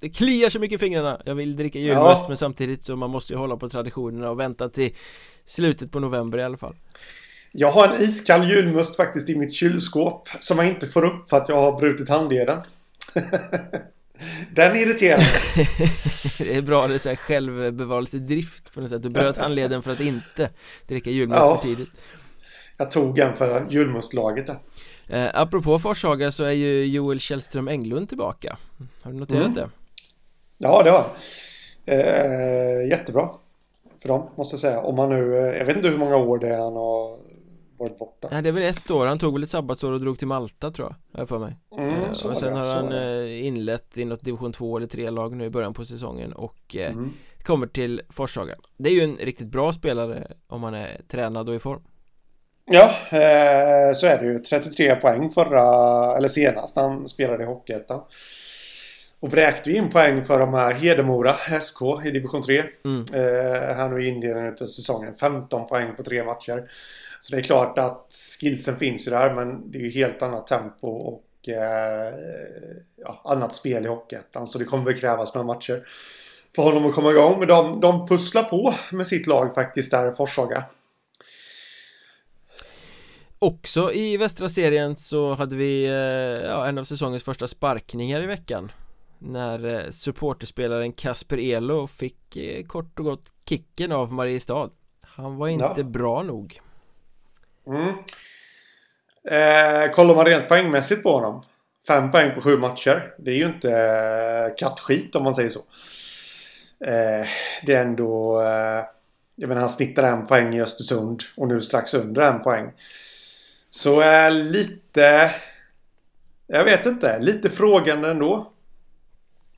Det 0.00 0.08
kliar 0.08 0.48
så 0.48 0.58
mycket 0.58 0.76
i 0.76 0.78
fingrarna. 0.78 1.20
Jag 1.24 1.34
vill 1.34 1.56
dricka 1.56 1.78
julmust 1.78 2.18
ja. 2.20 2.24
men 2.28 2.36
samtidigt 2.36 2.84
så 2.84 2.96
man 2.96 3.10
måste 3.10 3.32
ju 3.32 3.38
hålla 3.38 3.56
på 3.56 3.68
traditionerna 3.68 4.30
och 4.30 4.40
vänta 4.40 4.68
till 4.68 4.94
slutet 5.44 5.92
på 5.92 6.00
november 6.00 6.38
i 6.38 6.42
alla 6.42 6.56
fall. 6.56 6.74
Jag 7.52 7.72
har 7.72 7.88
en 7.88 8.02
iskall 8.02 8.50
julmust 8.50 8.96
faktiskt 8.96 9.28
i 9.30 9.36
mitt 9.36 9.52
kylskåp 9.52 10.28
som 10.28 10.58
jag 10.58 10.68
inte 10.68 10.86
får 10.86 11.04
upp 11.04 11.30
för 11.30 11.36
att 11.36 11.48
jag 11.48 11.60
har 11.60 11.78
brutit 11.78 12.08
handleden. 12.08 12.62
Den 14.54 14.76
irriterar 14.76 15.16
mig. 15.16 15.68
det 16.38 16.56
är 16.56 16.62
bra, 16.62 16.86
det 16.86 16.94
är 16.94 16.98
så 16.98 17.08
här 17.08 17.16
självbevarelsedrift 17.16 18.74
på 18.74 18.80
något 18.80 18.90
sätt. 18.90 19.02
Du 19.02 19.08
bröt 19.08 19.36
handleden 19.36 19.82
för 19.82 19.90
att 19.90 20.00
inte 20.00 20.50
dricka 20.86 21.10
julmust 21.10 21.40
ja, 21.40 21.60
för 21.60 21.68
tidigt. 21.68 21.90
Jag 22.76 22.90
tog 22.90 23.18
en 23.18 23.36
för 23.36 23.66
julmustlaget 23.70 24.46
där. 24.46 24.58
Eh, 25.08 25.30
apropå 25.34 25.78
Forshaga 25.78 26.30
så 26.30 26.44
är 26.44 26.52
ju 26.52 26.84
Joel 26.84 27.20
Källström 27.20 27.68
Englund 27.68 28.08
tillbaka. 28.08 28.58
Har 29.02 29.12
du 29.12 29.18
noterat 29.18 29.42
mm. 29.42 29.54
det? 29.54 29.68
Ja, 30.58 30.82
det 30.82 30.90
har 30.90 31.06
eh, 31.86 32.88
Jättebra 32.88 33.30
för 34.02 34.08
dem, 34.08 34.30
måste 34.36 34.54
jag 34.54 34.60
säga. 34.60 34.80
Om 34.80 34.96
man 34.96 35.08
nu, 35.08 35.36
eh, 35.36 35.58
jag 35.58 35.64
vet 35.64 35.76
inte 35.76 35.88
hur 35.88 35.98
många 35.98 36.16
år 36.16 36.38
det 36.38 36.48
är 36.48 36.58
han 36.58 36.76
har 36.76 37.16
varit 37.78 37.98
borta. 37.98 38.28
Nej, 38.30 38.42
det 38.42 38.48
är 38.48 38.52
väl 38.52 38.62
ett 38.62 38.90
år. 38.90 39.06
Han 39.06 39.18
tog 39.18 39.32
väl 39.32 39.42
ett 39.42 39.50
sabbatsår 39.50 39.92
och 39.92 40.00
drog 40.00 40.18
till 40.18 40.28
Malta 40.28 40.70
tror 40.70 40.88
jag, 40.88 41.20
jag 41.20 41.28
för 41.28 41.38
mig. 41.38 41.56
Mm, 41.78 41.88
eh, 41.88 42.08
och 42.10 42.16
sen 42.16 42.52
det, 42.52 42.58
har 42.58 42.74
han 42.74 42.92
eh, 42.92 43.46
inlett 43.46 43.98
i 43.98 44.04
något 44.04 44.24
division 44.24 44.52
2 44.52 44.76
eller 44.76 44.86
3 44.86 45.10
lag 45.10 45.36
nu 45.36 45.44
i 45.44 45.50
början 45.50 45.74
på 45.74 45.84
säsongen 45.84 46.32
och 46.32 46.76
eh, 46.76 46.92
mm. 46.92 47.12
kommer 47.42 47.66
till 47.66 48.02
Forshaga. 48.10 48.54
Det 48.76 48.90
är 48.90 48.94
ju 48.94 49.02
en 49.02 49.16
riktigt 49.16 49.48
bra 49.48 49.72
spelare 49.72 50.32
om 50.46 50.62
han 50.62 50.74
är 50.74 51.00
tränad 51.08 51.48
och 51.48 51.54
i 51.54 51.58
form. 51.58 51.82
Ja, 52.70 52.90
eh, 53.10 53.92
så 53.94 54.06
är 54.06 54.18
det 54.18 54.26
ju. 54.26 54.38
33 54.38 54.96
poäng 54.96 55.30
förra, 55.30 55.62
eller 56.16 56.28
senast 56.28 56.76
han 56.76 57.08
spelade 57.08 57.42
i 57.42 57.46
Hockeyettan. 57.46 58.00
Och 59.20 59.32
vräkte 59.32 59.72
in 59.72 59.90
poäng 59.90 60.22
för 60.22 60.38
de 60.38 60.54
här 60.54 60.72
Hedemora, 60.72 61.34
SK 61.60 61.82
i 62.04 62.10
division 62.10 62.42
3. 62.42 62.62
Mm. 62.84 63.04
Eh, 63.14 63.76
här 63.76 63.88
nu 63.88 64.04
i 64.04 64.08
inledningen 64.08 64.52
av 64.52 64.66
säsongen. 64.66 65.14
15 65.14 65.66
poäng 65.66 65.94
på 65.96 66.02
tre 66.02 66.24
matcher. 66.24 66.70
Så 67.20 67.34
det 67.34 67.40
är 67.40 67.44
klart 67.44 67.78
att 67.78 68.14
skillsen 68.40 68.76
finns 68.76 69.06
ju 69.06 69.10
där 69.10 69.34
men 69.34 69.70
det 69.70 69.78
är 69.78 69.82
ju 69.82 69.90
helt 69.90 70.22
annat 70.22 70.46
tempo 70.46 70.88
och 70.88 71.48
eh, 71.48 72.14
ja, 72.96 73.20
annat 73.24 73.54
spel 73.54 73.84
i 73.84 73.88
Hockeyettan. 73.88 74.46
Så 74.46 74.58
det 74.58 74.64
kommer 74.64 74.84
väl 74.84 74.96
krävas 74.96 75.34
några 75.34 75.46
matcher 75.46 75.82
för 76.56 76.62
honom 76.62 76.86
att 76.86 76.94
komma 76.94 77.10
igång. 77.10 77.38
Men 77.38 77.48
de, 77.48 77.80
de 77.80 78.06
pusslar 78.06 78.42
på 78.42 78.74
med 78.92 79.06
sitt 79.06 79.26
lag 79.26 79.54
faktiskt 79.54 79.90
där 79.90 80.08
i 80.08 80.12
Forshaga. 80.12 80.64
Också 83.38 83.92
i 83.92 84.16
västra 84.16 84.48
serien 84.48 84.96
så 84.96 85.34
hade 85.34 85.56
vi 85.56 85.86
eh, 85.86 85.92
ja, 86.48 86.66
en 86.66 86.78
av 86.78 86.84
säsongens 86.84 87.24
första 87.24 87.48
sparkningar 87.48 88.22
i 88.22 88.26
veckan 88.26 88.72
När 89.18 89.74
eh, 89.74 89.90
supporterspelaren 89.90 90.92
Kasper 90.92 91.38
Elo 91.38 91.86
fick 91.86 92.36
eh, 92.36 92.64
kort 92.66 92.98
och 92.98 93.04
gott 93.04 93.34
kicken 93.48 93.92
av 93.92 94.12
Mariestad 94.12 94.70
Han 95.00 95.36
var 95.36 95.48
inte 95.48 95.74
ja. 95.76 95.82
bra 95.82 96.22
nog 96.22 96.60
Mm. 97.68 97.94
Eh, 99.24 99.90
kollar 99.90 100.14
man 100.14 100.24
rent 100.24 100.48
poängmässigt 100.48 101.02
på 101.02 101.12
honom. 101.12 101.42
Fem 101.86 102.10
poäng 102.10 102.34
på 102.34 102.40
sju 102.40 102.58
matcher. 102.58 103.14
Det 103.18 103.30
är 103.30 103.34
ju 103.34 103.46
inte 103.46 103.72
eh, 103.72 104.56
kattskit 104.56 105.14
om 105.14 105.24
man 105.24 105.34
säger 105.34 105.50
så. 105.50 105.60
Eh, 106.84 107.26
det 107.62 107.74
är 107.74 107.82
ändå... 107.82 108.42
Eh, 108.42 108.84
jag 109.36 109.48
menar 109.48 109.60
han 109.60 109.70
snittar 109.70 110.02
en 110.02 110.26
poäng 110.26 110.54
i 110.54 110.60
Östersund 110.60 111.22
och 111.36 111.48
nu 111.48 111.60
strax 111.60 111.94
under 111.94 112.22
en 112.22 112.42
poäng. 112.42 112.72
Så 113.70 114.02
eh, 114.02 114.30
lite... 114.30 115.30
Jag 116.46 116.64
vet 116.64 116.86
inte. 116.86 117.18
Lite 117.18 117.50
frågande 117.50 118.10
ändå. 118.10 118.52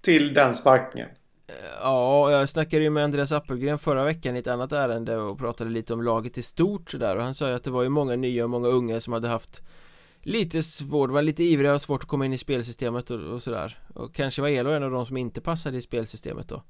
Till 0.01 0.35
den 0.35 0.55
sparkningen. 0.55 1.09
Ja, 1.81 2.31
jag 2.31 2.49
snackade 2.49 2.83
ju 2.83 2.91
med 2.91 3.05
Andreas 3.05 3.33
Appelgren 3.33 3.79
förra 3.79 4.05
veckan 4.05 4.37
i 4.37 4.39
ett 4.39 4.47
annat 4.47 4.73
ärende 4.73 5.17
och 5.17 5.39
pratade 5.39 5.71
lite 5.71 5.95
om 5.95 6.03
laget 6.03 6.39
i 6.39 6.43
stort 6.43 6.91
sådär 6.91 7.17
och 7.17 7.23
han 7.23 7.35
sa 7.35 7.49
ju 7.49 7.55
att 7.55 7.65
det 7.65 7.71
var 7.71 7.83
ju 7.83 7.89
många 7.89 8.17
nya 8.17 8.45
och 8.45 8.51
många 8.51 8.69
unga 8.69 9.01
som 9.01 9.13
hade 9.13 9.29
haft 9.29 9.63
lite 10.23 10.63
svårt, 10.63 11.11
var 11.11 11.23
lite 11.23 11.45
ivriga 11.45 11.75
och 11.75 11.83
svårt 11.83 12.03
att 12.03 12.09
komma 12.09 12.27
in 12.27 12.33
i 12.33 12.39
spelsystemet 12.39 13.11
och, 13.11 13.21
och 13.21 13.43
sådär 13.43 13.79
och 13.95 14.15
kanske 14.15 14.43
var 14.43 14.49
Elo 14.49 14.71
en 14.71 14.83
av 14.83 14.91
de 14.91 15.07
som 15.07 15.17
inte 15.17 15.41
passade 15.41 15.77
i 15.77 15.81
spelsystemet 15.81 16.49
då 16.49 16.63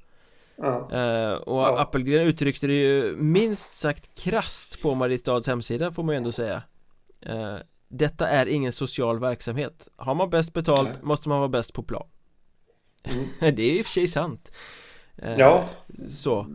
ja. 0.57 0.88
uh, 0.93 1.35
och 1.35 1.61
ja. 1.61 1.81
Appelgren 1.81 2.27
uttryckte 2.27 2.66
det 2.66 2.73
ju 2.73 3.16
minst 3.16 3.73
sagt 3.73 4.23
krast 4.23 4.83
på 4.83 4.95
Mariestads 4.95 5.47
hemsida 5.47 5.93
får 5.93 6.03
man 6.03 6.14
ju 6.14 6.16
ändå 6.16 6.33
säga 6.33 6.62
uh, 7.31 7.57
Detta 7.88 8.29
är 8.29 8.47
ingen 8.47 8.73
social 8.73 9.21
verksamhet 9.21 9.88
Har 9.97 10.14
man 10.14 10.31
bäst 10.31 10.55
betalt 10.55 10.88
Nej. 10.88 10.99
måste 11.03 11.29
man 11.29 11.38
vara 11.38 11.49
bäst 11.49 11.73
på 11.73 11.83
plan 11.83 12.07
mm. 13.04 13.26
Det 13.56 13.62
är 13.62 13.78
i 13.78 13.82
och 13.82 13.86
för 13.86 13.92
sig 13.92 14.08
sant 14.08 14.50
Eh, 15.22 15.34
ja. 15.38 15.64
Så. 16.08 16.46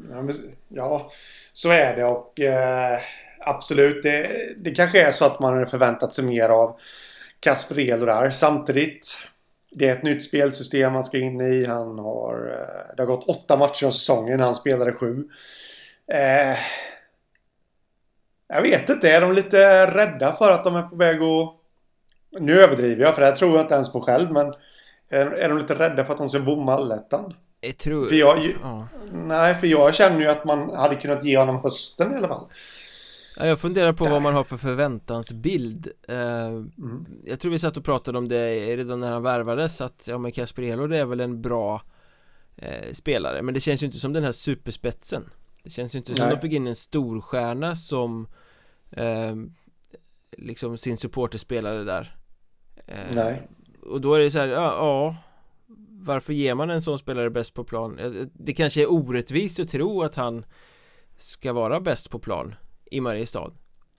Ja, 0.69 1.11
så 1.53 1.71
är 1.71 1.95
det 1.95 2.05
och 2.05 2.39
eh, 2.39 2.99
absolut. 3.39 4.03
Det, 4.03 4.53
det 4.57 4.71
kanske 4.71 5.01
är 5.01 5.11
så 5.11 5.25
att 5.25 5.39
man 5.39 5.53
hade 5.53 5.65
förväntat 5.65 6.13
sig 6.13 6.25
mer 6.25 6.49
av 6.49 6.79
Kasper 7.39 8.05
där. 8.05 8.29
Samtidigt. 8.29 9.17
Det 9.71 9.87
är 9.87 9.95
ett 9.95 10.03
nytt 10.03 10.23
spelsystem 10.23 10.93
han 10.93 11.03
ska 11.03 11.17
in 11.17 11.41
i. 11.41 11.65
Han 11.65 11.99
har... 11.99 12.33
Eh, 12.33 12.95
det 12.95 13.01
har 13.01 13.07
gått 13.07 13.29
åtta 13.29 13.57
matcher 13.57 13.85
av 13.85 13.91
säsongen. 13.91 14.39
Han 14.39 14.55
spelade 14.55 14.93
sju. 14.93 15.29
Eh, 16.11 16.57
jag 18.47 18.61
vet 18.61 18.89
inte. 18.89 19.11
Är 19.11 19.21
de 19.21 19.33
lite 19.33 19.85
rädda 19.85 20.31
för 20.31 20.51
att 20.51 20.63
de 20.63 20.75
är 20.75 20.81
på 20.81 20.95
väg 20.95 21.21
att... 21.21 21.55
Nu 22.39 22.59
överdriver 22.61 23.03
jag 23.03 23.15
för 23.15 23.21
det 23.21 23.27
här 23.27 23.35
tror 23.35 23.55
jag 23.55 23.61
inte 23.61 23.73
ens 23.73 23.93
på 23.93 24.01
själv. 24.01 24.31
Men 24.31 24.53
är, 25.09 25.25
är 25.25 25.49
de 25.49 25.57
lite 25.57 25.75
rädda 25.75 26.05
för 26.05 26.13
att 26.13 26.19
de 26.19 26.29
ska 26.29 26.39
bomma 26.39 26.73
allettan? 26.73 27.33
Jag 27.61 27.77
tror... 27.77 28.07
För 28.07 28.15
jag, 28.15 28.55
ja. 28.61 28.87
Nej, 29.11 29.55
för 29.55 29.67
jag 29.67 29.95
känner 29.95 30.19
ju 30.19 30.27
att 30.27 30.45
man 30.45 30.75
hade 30.75 30.95
kunnat 30.95 31.23
ge 31.23 31.37
honom 31.37 31.59
hösten 31.63 32.13
i 32.13 32.15
alla 32.15 32.27
fall. 32.27 32.47
Ja, 33.39 33.45
jag 33.45 33.59
funderar 33.59 33.93
på 33.93 34.03
Där. 34.03 34.11
vad 34.11 34.21
man 34.21 34.33
har 34.33 34.43
för 34.43 34.57
förväntansbild 34.57 35.87
uh, 36.09 36.17
mm. 36.17 37.05
Jag 37.25 37.39
tror 37.39 37.51
vi 37.51 37.59
satt 37.59 37.77
och 37.77 37.85
pratade 37.85 38.17
om 38.17 38.27
det 38.27 38.75
redan 38.77 38.99
när 38.99 39.11
han 39.11 39.23
värvades 39.23 39.81
att 39.81 40.07
ja 40.07 40.17
men 40.17 40.31
Kasper 40.31 40.63
Elo 40.63 40.87
det 40.87 40.97
är 40.97 41.05
väl 41.05 41.19
en 41.19 41.41
bra 41.41 41.81
uh, 42.63 42.93
spelare 42.93 43.41
men 43.41 43.53
det 43.53 43.59
känns 43.59 43.83
ju 43.83 43.85
inte 43.85 43.99
som 43.99 44.13
den 44.13 44.23
här 44.23 44.31
superspetsen 44.31 45.29
Det 45.63 45.69
känns 45.69 45.95
ju 45.95 45.99
inte 45.99 46.15
som 46.15 46.25
Nej. 46.25 46.35
de 46.35 46.41
fick 46.41 46.53
in 46.53 46.67
en 46.67 46.75
storstjärna 46.75 47.75
som 47.75 48.27
uh, 48.97 49.45
liksom 50.31 50.77
sin 50.77 50.97
supporterspelare 50.97 51.83
där 51.83 52.17
Nej 53.11 53.41
Och 53.85 54.01
då 54.01 54.13
är 54.13 54.19
det 54.19 54.31
så 54.31 54.39
här, 54.39 54.47
ja, 54.47 54.61
ja 54.61 55.15
varför 55.99 56.33
ger 56.33 56.55
man 56.55 56.69
en 56.69 56.81
sån 56.81 56.97
spelare 56.97 57.29
bäst 57.29 57.53
på 57.53 57.63
plan? 57.63 57.99
Det 58.33 58.53
kanske 58.53 58.81
är 58.81 58.91
orättvist 58.91 59.59
att 59.59 59.69
tro 59.69 60.03
att 60.03 60.15
han 60.15 60.45
ska 61.17 61.53
vara 61.53 61.79
bäst 61.79 62.09
på 62.09 62.19
plan 62.19 62.55
i 62.91 63.01
Mariestad 63.01 63.51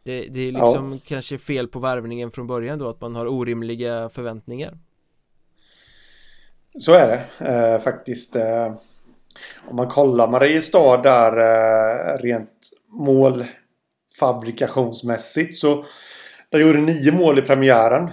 det, 0.06 0.28
det 0.28 0.40
är 0.40 0.52
liksom 0.52 0.92
ja. 0.92 0.98
kanske 1.06 1.38
fel 1.38 1.68
på 1.68 1.78
värvningen 1.78 2.30
från 2.30 2.46
början 2.46 2.78
då 2.78 2.88
att 2.88 3.00
man 3.00 3.14
har 3.14 3.26
orimliga 3.26 4.08
förväntningar 4.08 4.78
Så 6.78 6.92
är 6.92 7.08
det 7.08 7.24
eh, 7.46 7.78
faktiskt 7.80 8.36
eh, 8.36 8.74
Om 9.68 9.76
man 9.76 9.88
kollar 9.88 10.28
Mariestad 10.28 11.02
där 11.02 11.36
eh, 11.36 12.18
rent 12.18 12.70
målfabrikationsmässigt 12.88 15.56
så 15.56 15.84
de 16.50 16.60
gjorde 16.60 16.80
nio 16.80 17.12
mål 17.12 17.38
i 17.38 17.42
premiären 17.42 18.10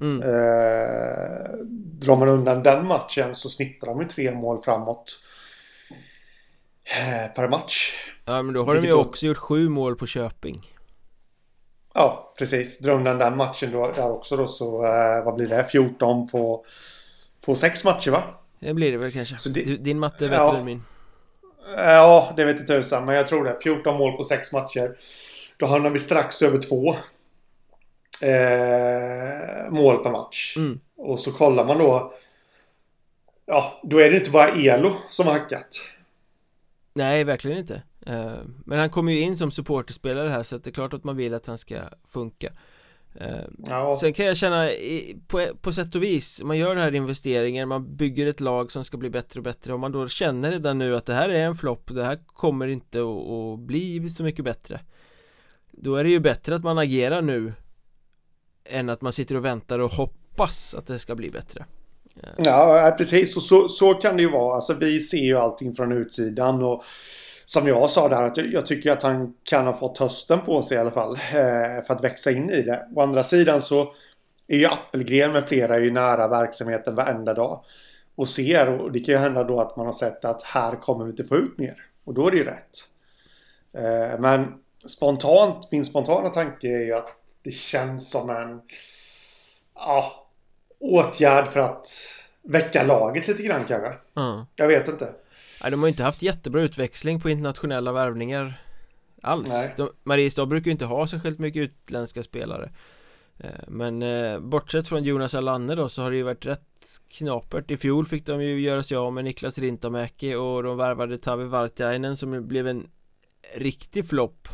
Mm. 0.00 0.22
Eh, 0.22 1.50
drar 1.98 2.16
man 2.16 2.28
undan 2.28 2.62
den 2.62 2.86
matchen 2.86 3.34
så 3.34 3.48
snittar 3.48 3.86
de 3.86 4.00
ju 4.00 4.08
tre 4.08 4.34
mål 4.34 4.62
framåt. 4.62 5.18
Eh, 6.84 7.32
per 7.32 7.48
match. 7.48 7.92
Ja 8.24 8.42
men 8.42 8.54
då 8.54 8.64
har 8.64 8.72
Vilket 8.72 8.90
de 8.90 8.96
ju 8.96 9.00
också 9.00 9.26
gjort 9.26 9.36
sju 9.36 9.68
mål 9.68 9.96
på 9.96 10.06
Köping. 10.06 10.70
Ja 11.94 12.34
precis. 12.38 12.78
Drar 12.78 12.94
undan 12.94 13.18
den 13.18 13.36
matchen 13.36 13.72
då, 13.72 13.92
där 13.96 14.10
också 14.10 14.36
då 14.36 14.46
så 14.46 14.84
eh, 14.84 15.24
vad 15.24 15.34
blir 15.34 15.48
det? 15.48 15.64
14 15.64 16.28
på, 16.28 16.64
på 17.44 17.54
sex 17.54 17.84
matcher 17.84 18.10
va? 18.10 18.22
Det 18.60 18.74
blir 18.74 18.92
det 18.92 18.98
väl 18.98 19.12
kanske. 19.12 19.50
Det, 19.50 19.76
Din 19.76 19.98
matte 19.98 20.24
är 20.24 20.28
bättre 20.28 20.42
ja, 20.42 20.56
än 20.56 20.64
min. 20.64 20.82
Ja, 21.76 22.32
det 22.36 22.44
vet 22.44 22.60
inte 22.60 22.72
tusan, 22.72 23.04
men 23.04 23.14
jag 23.14 23.26
tror 23.26 23.44
det. 23.44 23.56
14 23.62 23.98
mål 23.98 24.16
på 24.16 24.24
sex 24.24 24.52
matcher. 24.52 24.96
Då 25.56 25.66
hamnar 25.66 25.90
vi 25.90 25.98
strax 25.98 26.42
över 26.42 26.58
två 26.58 26.96
eh, 28.22 29.70
mål 29.70 30.02
per 30.02 30.10
match. 30.10 30.56
Mm. 30.56 30.80
Och 30.96 31.20
så 31.20 31.32
kollar 31.32 31.64
man 31.64 31.78
då. 31.78 32.12
Ja, 33.46 33.80
då 33.82 33.98
är 33.98 34.10
det 34.10 34.16
inte 34.16 34.30
bara 34.30 34.48
Elo 34.48 34.92
som 35.10 35.26
har 35.26 35.32
hackat. 35.32 35.68
Nej, 36.96 37.24
verkligen 37.24 37.58
inte 37.58 37.82
eh, 38.06 38.38
Men 38.64 38.78
han 38.78 38.90
kommer 38.90 39.12
ju 39.12 39.20
in 39.20 39.36
som 39.36 39.50
supporterspelare 39.50 40.28
här 40.28 40.42
så 40.42 40.58
det 40.58 40.70
är 40.70 40.72
klart 40.72 40.94
att 40.94 41.04
man 41.04 41.16
vill 41.16 41.34
att 41.34 41.46
han 41.46 41.58
ska 41.58 41.80
funka 42.08 42.52
eh, 43.14 43.44
ja. 43.66 43.96
Sen 44.00 44.12
kan 44.12 44.26
jag 44.26 44.36
känna 44.36 44.70
på, 45.26 45.46
på 45.60 45.72
sätt 45.72 45.94
och 45.94 46.02
vis 46.02 46.42
Man 46.42 46.58
gör 46.58 46.74
den 46.74 46.84
här 46.84 46.94
investeringen 46.94 47.68
Man 47.68 47.96
bygger 47.96 48.26
ett 48.26 48.40
lag 48.40 48.72
som 48.72 48.84
ska 48.84 48.96
bli 48.96 49.10
bättre 49.10 49.40
och 49.40 49.44
bättre 49.44 49.72
Om 49.72 49.80
man 49.80 49.92
då 49.92 50.08
känner 50.08 50.50
redan 50.50 50.78
nu 50.78 50.96
att 50.96 51.06
det 51.06 51.14
här 51.14 51.28
är 51.28 51.44
en 51.44 51.56
flopp 51.56 51.90
Det 51.94 52.04
här 52.04 52.18
kommer 52.26 52.68
inte 52.68 52.98
att, 53.00 53.28
att 53.28 53.58
bli 53.58 54.10
så 54.10 54.22
mycket 54.22 54.44
bättre 54.44 54.80
Då 55.70 55.96
är 55.96 56.04
det 56.04 56.10
ju 56.10 56.20
bättre 56.20 56.54
att 56.54 56.64
man 56.64 56.78
agerar 56.78 57.22
nu 57.22 57.52
än 58.68 58.88
att 58.88 59.00
man 59.00 59.12
sitter 59.12 59.34
och 59.34 59.44
väntar 59.44 59.78
och 59.78 59.90
hoppas 59.90 60.74
att 60.74 60.86
det 60.86 60.98
ska 60.98 61.14
bli 61.14 61.30
bättre 61.30 61.64
Ja, 62.36 62.94
precis. 62.98 63.36
Och 63.36 63.42
så, 63.42 63.68
så 63.68 63.94
kan 63.94 64.16
det 64.16 64.22
ju 64.22 64.30
vara. 64.30 64.54
Alltså, 64.54 64.74
vi 64.74 65.00
ser 65.00 65.18
ju 65.18 65.36
allting 65.36 65.72
från 65.72 65.92
utsidan. 65.92 66.62
Och 66.62 66.84
som 67.44 67.68
jag 67.68 67.90
sa 67.90 68.08
där, 68.08 68.22
att 68.22 68.36
jag 68.36 68.66
tycker 68.66 68.92
att 68.92 69.02
han 69.02 69.34
kan 69.44 69.66
ha 69.66 69.72
fått 69.72 69.98
hösten 69.98 70.40
på 70.40 70.62
sig 70.62 70.76
i 70.76 70.80
alla 70.80 70.90
fall. 70.90 71.14
Eh, 71.14 71.84
för 71.86 71.94
att 71.94 72.04
växa 72.04 72.30
in 72.30 72.50
i 72.50 72.62
det. 72.62 72.86
Å 72.94 73.00
andra 73.00 73.22
sidan 73.22 73.62
så 73.62 73.94
är 74.48 74.56
ju 74.56 74.66
Appelgren 74.66 75.32
med 75.32 75.44
flera 75.44 75.78
ju 75.78 75.90
nära 75.90 76.28
verksamheten 76.28 76.94
varenda 76.94 77.34
dag. 77.34 77.64
Och 78.14 78.28
ser, 78.28 78.68
och 78.80 78.92
det 78.92 79.00
kan 79.00 79.14
ju 79.14 79.20
hända 79.20 79.44
då 79.44 79.60
att 79.60 79.76
man 79.76 79.86
har 79.86 79.92
sett 79.92 80.24
att 80.24 80.42
här 80.42 80.76
kommer 80.80 81.04
vi 81.04 81.10
inte 81.10 81.24
få 81.24 81.36
ut 81.36 81.58
mer. 81.58 81.76
Och 82.04 82.14
då 82.14 82.26
är 82.26 82.30
det 82.30 82.36
ju 82.36 82.44
rätt. 82.44 82.78
Eh, 83.72 84.20
men 84.20 84.54
spontant, 84.86 85.72
min 85.72 85.84
spontana 85.84 86.28
tanke 86.28 86.68
är 86.68 86.84
ju 86.84 86.94
att 86.94 87.08
det 87.46 87.52
känns 87.52 88.10
som 88.10 88.30
en... 88.30 88.60
Ja, 89.74 90.28
åtgärd 90.78 91.46
för 91.46 91.60
att 91.60 91.86
väcka 92.42 92.84
laget 92.84 93.28
lite 93.28 93.42
grann 93.42 93.64
kanske. 93.64 94.20
Mm. 94.20 94.44
Jag 94.56 94.68
vet 94.68 94.88
inte. 94.88 95.04
Nej, 95.62 95.70
de 95.70 95.80
har 95.80 95.86
ju 95.86 95.90
inte 95.90 96.02
haft 96.02 96.22
jättebra 96.22 96.62
utväxling 96.62 97.20
på 97.20 97.30
internationella 97.30 97.92
värvningar 97.92 98.62
alls. 99.22 99.50
De, 99.76 99.90
Mariestad 100.04 100.46
brukar 100.46 100.64
ju 100.64 100.72
inte 100.72 100.84
ha 100.84 101.06
särskilt 101.06 101.38
mycket 101.38 101.60
utländska 101.60 102.22
spelare. 102.22 102.70
Eh, 103.38 103.50
men 103.68 104.02
eh, 104.02 104.40
bortsett 104.40 104.88
från 104.88 105.04
Jonas 105.04 105.34
Alanne 105.34 105.74
då 105.74 105.88
så 105.88 106.02
har 106.02 106.10
det 106.10 106.16
ju 106.16 106.22
varit 106.22 106.46
rätt 106.46 107.00
knapert 107.08 107.70
I 107.70 107.76
fjol 107.76 108.06
fick 108.06 108.26
de 108.26 108.42
ju 108.42 108.60
göra 108.60 108.82
sig 108.82 108.96
av 108.96 109.12
med 109.12 109.24
Niklas 109.24 109.58
Rintamäki 109.58 110.34
och 110.34 110.62
de 110.62 110.76
värvade 110.76 111.18
Tavi 111.18 111.44
Vartiainen 111.44 112.16
som 112.16 112.48
blev 112.48 112.68
en 112.68 112.90
riktig 113.54 114.08
flopp 114.08 114.48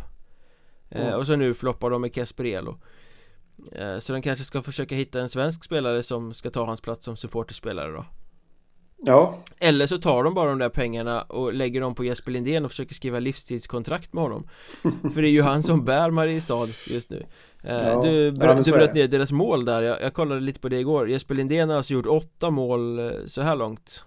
mm. 0.94 1.14
Och 1.14 1.26
så 1.26 1.36
nu 1.36 1.54
floppar 1.54 1.90
de 1.90 2.00
med 2.00 2.14
Kasperelo 2.14 2.78
Eh, 3.72 3.98
så 3.98 4.12
de 4.12 4.22
kanske 4.22 4.44
ska 4.44 4.62
försöka 4.62 4.94
hitta 4.94 5.20
en 5.20 5.28
svensk 5.28 5.64
spelare 5.64 6.02
som 6.02 6.34
ska 6.34 6.50
ta 6.50 6.64
hans 6.66 6.80
plats 6.80 7.04
som 7.04 7.16
supporterspelare 7.16 7.92
då. 7.92 8.04
Ja. 9.04 9.34
Eller 9.58 9.86
så 9.86 9.98
tar 9.98 10.24
de 10.24 10.34
bara 10.34 10.48
de 10.48 10.58
där 10.58 10.68
pengarna 10.68 11.22
och 11.22 11.52
lägger 11.52 11.80
dem 11.80 11.94
på 11.94 12.04
Jesper 12.04 12.32
Lindén 12.32 12.64
och 12.64 12.70
försöker 12.70 12.94
skriva 12.94 13.18
livstidskontrakt 13.18 14.12
med 14.12 14.22
honom. 14.22 14.48
För 15.14 15.22
det 15.22 15.28
är 15.28 15.32
ju 15.32 15.42
han 15.42 15.62
som 15.62 15.84
bär 15.84 16.10
Mariestad 16.10 16.66
just 16.88 17.10
nu. 17.10 17.24
Eh, 17.64 17.76
ja, 17.76 18.02
Du, 18.02 18.32
br 18.32 18.62
du 18.64 18.72
bröt 18.72 18.94
ner 18.94 19.08
deras 19.08 19.32
mål 19.32 19.64
där, 19.64 19.82
jag, 19.82 20.02
jag, 20.02 20.14
kollade 20.14 20.40
lite 20.40 20.60
på 20.60 20.68
det 20.68 20.78
igår. 20.78 21.10
Jesper 21.10 21.34
Lindén 21.34 21.68
har 21.68 21.76
alltså 21.76 21.92
gjort 21.92 22.06
åtta 22.06 22.50
mål 22.50 23.12
så 23.26 23.42
här 23.42 23.56
långt. 23.56 24.04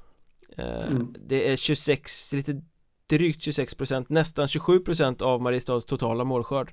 Mm. 0.58 1.14
Det 1.28 1.52
är 1.52 1.56
26, 1.56 2.34
lite 2.34 2.62
drygt 3.10 3.40
26% 3.40 4.06
nästan 4.10 4.48
27% 4.48 5.24
av 5.24 5.42
Mariestads 5.42 5.86
totala 5.86 6.24
målskörd 6.24 6.72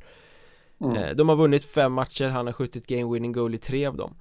Mm. 0.83 0.97
Eh, 0.97 1.11
de 1.11 1.29
har 1.29 1.37
vunnit 1.37 1.65
fem 1.65 1.93
matcher, 1.93 2.29
han 2.29 2.47
har 2.47 2.53
skjutit 2.53 2.87
game 2.87 3.13
winning 3.13 3.33
goal 3.33 3.55
i 3.55 3.59
tre 3.59 3.87
av 3.87 3.97
dem 3.97 4.15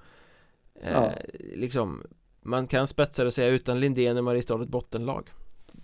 eh, 0.84 0.91
ja. 0.91 1.12
Liksom 1.56 2.04
Man 2.41 2.67
kan 2.67 2.88
spetsa 2.88 3.24
det 3.24 3.28
och 3.28 3.34
säga 3.34 3.47
utan 3.47 3.80
Lindén 3.80 4.17
är 4.17 4.21
Mariestad 4.21 4.62
ett 4.62 4.69
bottenlag 4.69 5.30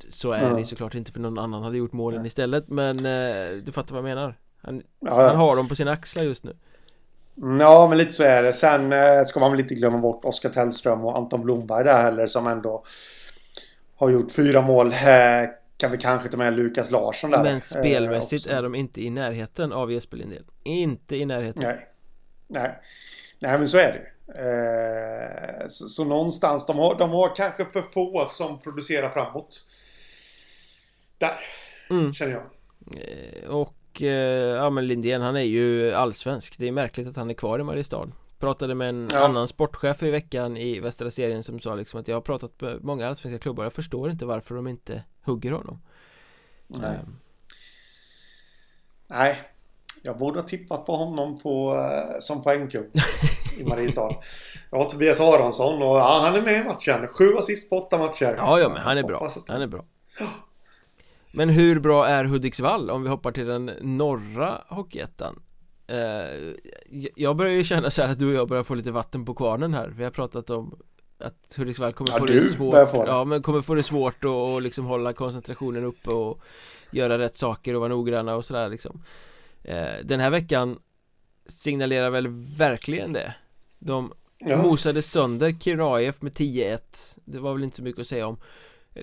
Så 0.10 0.32
är 0.32 0.44
ja. 0.44 0.58
det 0.58 0.66
såklart 0.66 0.96
inte 0.96 1.12
för 1.12 1.20
någon 1.20 1.40
annan 1.40 1.64
hade 1.64 1.78
gjort 1.78 1.94
målen 1.94 2.22
ja. 2.22 2.28
istället 2.28 2.70
men 2.70 2.98
eh, 2.98 3.58
du 3.66 3.72
fattar 3.72 3.96
vad 3.96 4.00
jag 4.00 4.16
menar 4.16 4.36
han, 4.62 4.82
han, 5.06 5.36
har 5.36 5.56
dem 5.56 5.68
på 5.68 5.76
sina 5.76 5.92
axlar 5.92 6.24
just 6.24 6.44
nu 6.44 6.54
mm, 7.38 7.60
Ja 7.60 7.88
men 7.90 7.98
lite 7.98 8.12
så 8.12 8.24
är 8.24 8.44
det 8.44 8.54
Sen 8.54 8.94
ska 9.26 9.40
man 9.40 9.52
väl 9.52 9.60
inte 9.60 9.76
glömma 9.76 9.98
bort 9.98 10.26
Oskar 10.26 10.50
Tellström 10.50 11.06
och 11.06 11.18
Anton 11.18 11.44
Blomberg 11.44 11.84
där 11.84 12.02
heller 12.02 12.28
som 12.28 12.48
ändå 12.48 12.84
Har 13.96 14.10
gjort 14.10 14.32
fyra 14.32 14.62
mål 14.62 14.92
kan 15.78 15.92
vi 15.92 15.98
kanske 15.98 16.30
ta 16.30 16.38
med 16.38 16.54
Lukas 16.54 16.92
Larsson 16.92 17.32
där. 17.32 17.44
Men 17.44 17.62
spelmässigt 17.62 18.48
eh, 18.48 18.58
är 18.58 18.64
de 18.64 18.76
inte 18.76 19.02
i 19.02 19.10
närheten 19.10 19.74
av 19.74 19.92
Jesper 19.92 20.18
Lindén. 20.18 20.44
Inte 20.64 21.16
i 21.16 21.26
närheten. 21.26 21.64
Nej. 21.64 21.88
Nej. 22.48 22.82
Nej 23.40 23.58
men 23.58 23.68
så 23.68 23.78
är 23.78 23.92
det 23.92 24.18
eh, 25.62 25.68
så, 25.68 25.88
så, 25.88 26.06
någonstans 26.06 26.66
de 26.66 26.78
har, 26.78 26.96
de 27.00 27.10
har 27.10 27.36
kanske 27.36 27.66
för 27.66 27.82
få 27.82 28.26
som 28.30 28.60
producerar 28.60 29.10
framåt. 29.10 29.62
Där 31.18 31.40
mm. 31.90 32.14
Känner 32.14 32.32
jag. 32.32 32.44
Eh, 33.02 33.50
Och 33.50 34.02
eh, 34.02 34.56
ja 34.56 34.70
men 34.70 34.88
Lindén 34.88 35.22
han 35.22 35.36
är 35.36 35.42
ju 35.42 35.94
allsvensk. 35.94 36.58
Det 36.58 36.68
är 36.68 36.72
märkligt 36.72 37.08
att 37.08 37.16
han 37.16 37.30
är 37.30 37.34
kvar 37.34 37.60
i 37.60 37.64
Mariestad 37.64 38.12
Pratade 38.40 38.76
med 38.76 38.90
en 38.90 39.10
ja. 39.14 39.20
annan 39.20 39.48
sportchef 39.48 40.04
i 40.04 40.12
veckan 40.12 40.58
i 40.58 40.80
Västra 40.80 41.12
serien 41.12 41.44
som 41.44 41.60
sa 41.60 41.76
liksom 41.76 42.00
att 42.00 42.08
jag 42.08 42.16
har 42.16 42.22
pratat 42.22 42.62
med 42.62 42.84
många 42.84 43.08
allsvenska 43.08 43.40
klubbar. 43.40 43.64
Jag 43.64 43.74
förstår 43.74 44.10
inte 44.10 44.26
varför 44.26 44.56
de 44.56 44.68
inte 44.68 45.04
hugger 45.24 45.52
honom. 45.52 45.82
Nej. 46.68 47.00
Um. 47.06 47.20
Nej. 49.08 49.40
Jag 50.04 50.18
borde 50.18 50.40
ha 50.40 50.48
tippat 50.48 50.86
på 50.86 50.96
honom 50.96 51.40
på, 51.40 51.76
uh, 51.76 52.20
som 52.20 52.44
poängkung 52.44 52.86
i 53.60 53.64
Mariestad. 53.64 54.10
Jag 54.72 54.78
har 54.78 54.86
Tobias 54.86 55.20
Aronsson 55.20 55.82
och 55.82 55.98
ja, 55.98 56.20
han 56.24 56.36
är 56.36 56.42
med 56.42 56.62
i 56.62 56.64
matchen. 56.64 57.08
Sju 57.08 57.36
assist 57.38 57.70
på 57.70 57.76
åtta 57.76 57.98
matcher. 57.98 58.34
Ja, 58.38 58.60
ja 58.60 58.70
men 58.70 58.78
han 58.78 58.98
är 58.98 59.04
bra. 59.04 59.30
Han 59.48 59.62
är 59.62 59.68
bra. 59.68 59.86
Men 61.32 61.50
hur 61.50 61.80
bra 61.80 62.08
är 62.08 62.26
Hudiksvall 62.26 62.90
om 62.90 63.04
vi 63.04 63.10
hoppar 63.10 63.32
till 63.32 63.46
den 63.46 63.66
norra 63.82 64.62
Hockeyettan? 64.68 65.44
Uh, 65.92 66.54
jag 67.16 67.36
börjar 67.36 67.54
ju 67.54 67.64
känna 67.64 67.90
så 67.90 68.02
här 68.02 68.10
att 68.10 68.20
du 68.20 68.28
och 68.28 68.34
jag 68.34 68.48
börjar 68.48 68.64
få 68.64 68.76
lite 68.76 68.92
vatten 68.92 69.26
på 69.26 69.34
kvarnen 69.34 69.74
här. 69.74 69.88
Vi 69.88 70.04
har 70.04 70.12
pratat 70.12 70.50
om 70.50 70.80
att 71.20 71.56
Hudiksvall 71.58 71.94
kommer 71.94 72.12
ja, 72.12 72.20
få 72.20 72.26
det 72.26 72.42
svårt. 72.42 72.90
få 72.90 73.06
det. 73.06 73.12
Ja 73.12 73.24
men 73.24 73.42
kommer 73.42 73.62
få 73.62 73.76
det 73.76 73.84
svårt 73.84 74.26
att 74.26 74.30
och 74.30 74.62
liksom 74.62 74.86
hålla 74.86 75.14
koncentrationen 75.14 75.84
uppe 75.84 76.10
och 76.10 76.42
Göra 76.92 77.20
rätt 77.20 77.36
saker 77.36 77.74
och 77.74 77.80
vara 77.80 77.90
noggranna 77.90 78.36
och 78.36 78.46
sådär 78.46 78.70
liksom. 78.70 79.04
Eh, 79.64 79.94
Den 80.04 80.20
här 80.20 80.30
veckan 80.30 80.80
Signalerar 81.50 82.10
väl 82.10 82.28
verkligen 82.58 83.14
det. 83.14 83.34
De 83.80 84.14
ja. 84.40 84.62
mosade 84.62 85.02
sönder 85.02 85.52
Kiruna 85.52 86.02
IF 86.02 86.22
med 86.22 86.34
10-1 86.34 87.18
Det 87.26 87.40
var 87.40 87.54
väl 87.54 87.64
inte 87.64 87.76
så 87.76 87.84
mycket 87.84 88.02
att 88.02 88.08
säga 88.08 88.28
om. 88.28 88.38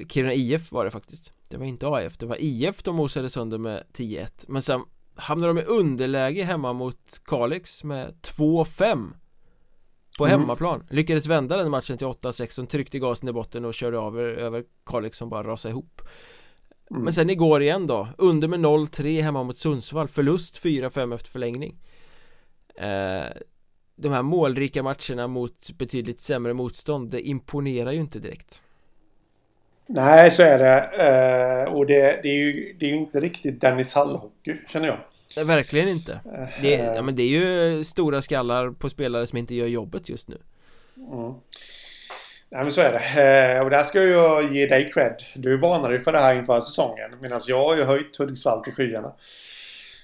Kiruna 0.08 0.34
IF 0.34 0.72
var 0.72 0.84
det 0.84 0.90
faktiskt. 0.90 1.32
Det 1.48 1.56
var 1.56 1.66
inte 1.66 1.88
AIF, 1.88 2.18
det 2.18 2.26
var 2.26 2.36
IF 2.40 2.82
de 2.82 2.96
mosade 2.96 3.30
sönder 3.30 3.58
med 3.58 3.84
10-1 3.92 4.44
Men 4.48 4.62
sen 4.62 4.84
hamnade 5.16 5.52
de 5.52 5.60
i 5.60 5.64
underläge 5.64 6.44
hemma 6.44 6.72
mot 6.72 7.20
Kalix 7.24 7.84
med 7.84 8.14
2-5 8.22 9.12
på 10.18 10.26
mm. 10.26 10.40
hemmaplan 10.40 10.86
Lyckades 10.90 11.26
vända 11.26 11.56
den 11.56 11.70
matchen 11.70 11.98
till 11.98 12.06
8-6 12.06 12.56
De 12.56 12.66
tryckte 12.66 12.98
gasen 12.98 13.28
i 13.28 13.32
botten 13.32 13.64
och 13.64 13.74
körde 13.74 13.98
över, 13.98 14.24
över 14.24 14.64
Kalix 14.86 15.18
som 15.18 15.28
bara 15.28 15.48
rasade 15.48 15.72
ihop 15.72 16.00
mm. 16.90 17.02
Men 17.02 17.12
sen 17.12 17.30
igår 17.30 17.62
igen 17.62 17.86
då 17.86 18.08
Under 18.18 18.48
med 18.48 18.60
0-3 18.60 19.22
hemma 19.22 19.42
mot 19.42 19.58
Sundsvall 19.58 20.08
Förlust 20.08 20.64
4-5 20.64 21.14
efter 21.14 21.30
förlängning 21.30 21.80
eh, 22.74 23.24
De 23.96 24.08
här 24.12 24.22
målrika 24.22 24.82
matcherna 24.82 25.26
mot 25.26 25.70
betydligt 25.78 26.20
sämre 26.20 26.54
motstånd 26.54 27.10
Det 27.10 27.20
imponerar 27.20 27.92
ju 27.92 28.00
inte 28.00 28.18
direkt 28.18 28.62
Nej, 29.86 30.30
så 30.30 30.42
är 30.42 30.58
det. 30.58 30.80
Eh, 31.66 31.72
och 31.72 31.86
det, 31.86 32.20
det, 32.22 32.28
är 32.28 32.36
ju, 32.36 32.76
det 32.78 32.86
är 32.86 32.90
ju 32.90 32.96
inte 32.96 33.20
riktigt 33.20 33.60
Dennis 33.60 33.94
Hall-hockey, 33.94 34.56
känner 34.68 34.88
jag. 34.88 34.98
Nej, 35.36 35.44
verkligen 35.44 35.88
inte 35.88 36.20
det, 36.62 36.74
ja, 36.74 37.02
men 37.02 37.16
det 37.16 37.22
är 37.22 37.28
ju 37.28 37.84
stora 37.84 38.22
skallar 38.22 38.70
på 38.70 38.90
spelare 38.90 39.26
som 39.26 39.38
inte 39.38 39.54
gör 39.54 39.66
jobbet 39.66 40.08
just 40.08 40.28
nu 40.28 40.38
mm. 40.96 41.34
Nej 42.50 42.62
men 42.62 42.70
så 42.70 42.80
är 42.80 42.92
det. 42.92 43.54
Eh, 43.56 43.64
och 43.64 43.70
där 43.70 43.82
ska 43.82 44.02
jag 44.02 44.54
ge 44.54 44.66
dig 44.66 44.90
cred. 44.94 45.16
Du 45.34 45.56
varnade 45.56 45.94
ju 45.94 46.00
för 46.00 46.12
det 46.12 46.20
här 46.20 46.34
inför 46.34 46.60
säsongen. 46.60 47.10
Medan 47.22 47.40
jag 47.46 47.68
har 47.68 47.76
ju 47.76 47.84
höjt 47.84 48.16
Hudiksvall 48.18 48.64
till 48.64 48.72
skyarna. 48.72 49.12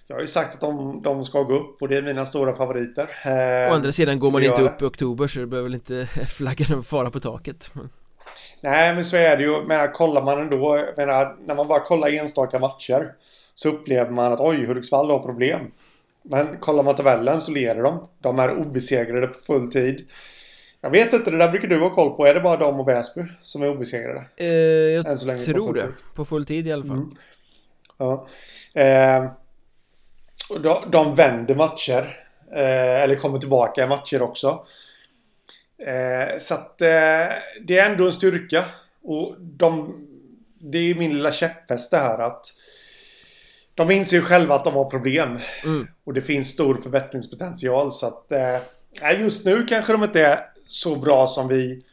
Jag 0.07 0.17
har 0.17 0.21
ju 0.21 0.27
sagt 0.27 0.55
att 0.55 0.61
de, 0.61 1.03
de 1.03 1.25
ska 1.25 1.43
gå 1.43 1.55
upp 1.55 1.83
och 1.83 1.89
det 1.89 1.97
är 1.97 2.03
mina 2.03 2.27
stora 2.27 2.55
favoriter. 2.55 3.11
Eh, 3.25 3.73
Å 3.73 3.75
andra 3.75 3.93
sidan 3.93 4.19
går 4.19 4.31
man 4.31 4.43
inte 4.43 4.63
upp 4.63 4.83
i 4.83 4.85
oktober 4.85 5.29
så 5.29 5.39
det 5.39 5.47
behöver 5.47 5.69
väl 5.69 5.75
inte 5.75 6.07
flaggan 6.37 6.85
fara 6.85 7.11
på 7.11 7.21
taket. 7.21 7.73
Nej 8.63 8.95
men 8.95 9.05
så 9.05 9.17
är 9.17 9.37
det 9.37 9.43
ju. 9.43 9.63
Men 9.67 9.93
kollar 9.93 10.23
man 10.23 10.41
ändå. 10.41 10.85
Menar, 10.97 11.37
när 11.41 11.55
man 11.55 11.69
bara 11.69 11.81
kollar 11.81 12.09
enstaka 12.09 12.59
matcher. 12.59 13.13
Så 13.55 13.69
upplever 13.69 14.11
man 14.11 14.33
att 14.33 14.41
oj, 14.41 14.67
Hudiksvall 14.67 15.11
har 15.11 15.19
problem. 15.19 15.61
Men 16.23 16.57
kollar 16.57 16.83
man 16.83 16.95
tabellen 16.95 17.41
så 17.41 17.53
leder 17.53 17.83
de. 17.83 18.09
De 18.19 18.39
är 18.39 18.59
obesegrade 18.59 19.27
på 19.27 19.39
full 19.39 19.71
tid. 19.71 20.11
Jag 20.81 20.91
vet 20.91 21.13
inte, 21.13 21.31
det 21.31 21.39
där 21.39 21.51
brukar 21.51 21.69
du 21.69 21.81
ha 21.81 21.91
koll 21.91 22.17
på. 22.17 22.27
Är 22.27 22.35
det 22.35 22.41
bara 22.41 22.57
de 22.57 22.81
och 22.81 22.89
Väsby 22.89 23.23
som 23.43 23.63
är 23.63 23.71
obesegrade? 23.71 24.25
Eh, 24.37 24.47
jag 24.47 25.19
så 25.19 25.27
länge, 25.27 25.45
tror 25.45 25.67
på 25.67 25.73
det. 25.73 25.89
På 26.15 26.25
full 26.25 26.47
tid 26.47 26.67
i 26.67 26.73
alla 26.73 26.85
fall. 26.85 26.97
Mm. 26.97 27.17
Ja. 27.99 28.27
Eh, 28.75 29.31
de, 30.63 30.91
de 30.91 31.15
vänder 31.15 31.55
matcher. 31.55 32.17
Eh, 32.53 33.03
eller 33.03 33.15
kommer 33.15 33.39
tillbaka 33.39 33.85
i 33.85 33.87
matcher 33.87 34.23
också. 34.23 34.65
Eh, 35.87 36.39
så 36.39 36.55
att 36.55 36.81
eh, 36.81 36.89
det 37.67 37.79
är 37.79 37.91
ändå 37.91 38.07
en 38.07 38.13
styrka. 38.13 38.65
Och 39.03 39.37
de 39.41 39.95
det 40.61 40.79
är 40.79 40.83
ju 40.83 40.95
min 40.95 41.15
lilla 41.15 41.33
käpphäst 41.33 41.91
det 41.91 41.97
här 41.97 42.19
att 42.19 42.47
de 43.75 43.91
inser 43.91 44.17
ju 44.17 44.23
själva 44.23 44.55
att 44.55 44.65
de 44.65 44.75
har 44.75 44.91
problem. 44.91 45.39
Mm. 45.65 45.89
Och 46.05 46.15
det 46.15 46.21
finns 46.21 46.49
stor 46.49 46.75
förbättringspotential 46.75 47.93
så 47.93 48.07
att 48.07 48.33
eh, 48.33 49.21
just 49.21 49.45
nu 49.45 49.67
kanske 49.67 49.93
de 49.93 50.05
inte 50.05 50.21
är 50.21 50.39
så 50.67 50.97
bra 50.97 51.27
som 51.27 51.49
vi 51.49 51.85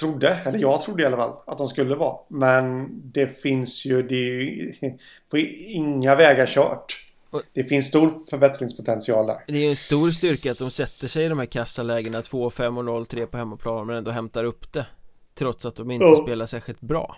trodde, 0.00 0.38
eller 0.44 0.58
jag 0.58 0.80
trodde 0.80 1.02
i 1.02 1.06
alla 1.06 1.16
fall, 1.16 1.36
att 1.46 1.58
de 1.58 1.66
skulle 1.66 1.94
vara. 1.94 2.18
Men 2.28 2.88
det 3.12 3.26
finns 3.26 3.84
ju, 3.86 4.02
det 4.02 4.14
är 4.14 4.30
ju 4.30 4.72
på 5.30 5.38
inga 5.68 6.14
vägar 6.14 6.46
kört. 6.46 7.07
Det 7.52 7.64
finns 7.64 7.86
stor 7.86 8.24
förbättringspotential 8.30 9.26
där. 9.26 9.44
Det 9.46 9.58
är 9.66 9.70
en 9.70 9.76
stor 9.76 10.10
styrka 10.10 10.52
att 10.52 10.58
de 10.58 10.70
sätter 10.70 11.08
sig 11.08 11.24
i 11.24 11.28
de 11.28 11.38
här 11.38 11.46
kassalägena 11.46 12.22
2, 12.22 12.50
5 12.50 12.78
och 12.78 12.84
0, 12.84 13.06
3 13.06 13.26
på 13.26 13.36
hemmaplan 13.36 13.86
men 13.86 13.96
ändå 13.96 14.10
hämtar 14.10 14.44
upp 14.44 14.72
det 14.72 14.86
Trots 15.34 15.66
att 15.66 15.76
de 15.76 15.90
inte 15.90 16.06
Ja. 16.06 16.16
spelar 16.22 16.46
särskilt 16.46 16.80
bra 16.80 17.16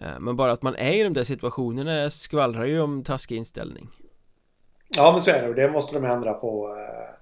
Eh, 0.00 0.20
Men 0.20 0.36
bara 0.36 0.52
att 0.52 0.62
man 0.62 0.74
är 0.76 0.92
i 0.92 1.02
de 1.02 1.12
där 1.12 1.24
situationerna 1.24 2.10
skvallrar 2.10 2.64
ju 2.64 2.80
om 2.80 3.04
taskig 3.04 3.36
inställning 3.36 3.88
Ja, 4.88 5.12
men 5.12 5.22
så 5.22 5.30
är 5.30 5.42
det. 5.42 5.48
Och 5.48 5.54
det 5.54 5.70
måste 5.70 5.94
de 5.94 6.04
ändra 6.04 6.34
på 6.34 6.76
eh, 6.76 7.14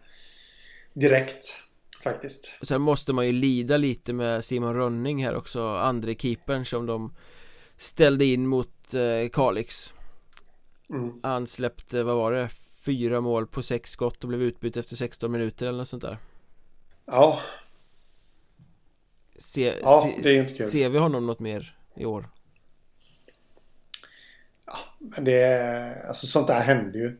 direkt. 1.00 1.44
Faktiskt. 2.04 2.56
Och 2.60 2.66
sen 2.68 2.80
måste 2.80 3.12
man 3.12 3.26
ju 3.26 3.32
lida 3.32 3.76
lite 3.76 4.12
med 4.12 4.44
Simon 4.44 4.74
Rönning 4.74 5.24
här 5.24 5.34
också 5.36 5.68
Andre 5.68 6.14
keepern 6.14 6.64
som 6.66 6.86
de 6.86 7.14
ställde 7.76 8.24
in 8.24 8.46
mot 8.46 8.94
eh, 8.94 9.28
Kalix 9.32 9.92
Mm. 10.90 11.20
Han 11.22 11.46
släppte, 11.46 12.02
vad 12.02 12.16
var 12.16 12.32
det? 12.32 12.48
Fyra 12.80 13.20
mål 13.20 13.46
på 13.46 13.62
sex 13.62 13.90
skott 13.90 14.22
och 14.22 14.28
blev 14.28 14.42
utbytt 14.42 14.76
efter 14.76 14.96
16 14.96 15.32
minuter 15.32 15.66
eller 15.66 15.78
något 15.78 15.88
sånt 15.88 16.02
där 16.02 16.18
Ja, 17.06 17.40
Se, 19.38 19.74
Ja, 19.82 20.00
se, 20.00 20.22
det 20.22 20.36
är 20.36 20.40
inte 20.40 20.54
kul. 20.54 20.66
Ser 20.66 20.88
vi 20.88 20.98
honom 20.98 21.26
något 21.26 21.40
mer 21.40 21.76
i 21.94 22.04
år? 22.04 22.30
men 24.98 25.24
det 25.24 25.42
är... 25.42 26.06
Alltså 26.06 26.26
sånt 26.26 26.46
där 26.46 26.60
händer 26.60 26.98
ju. 26.98 27.18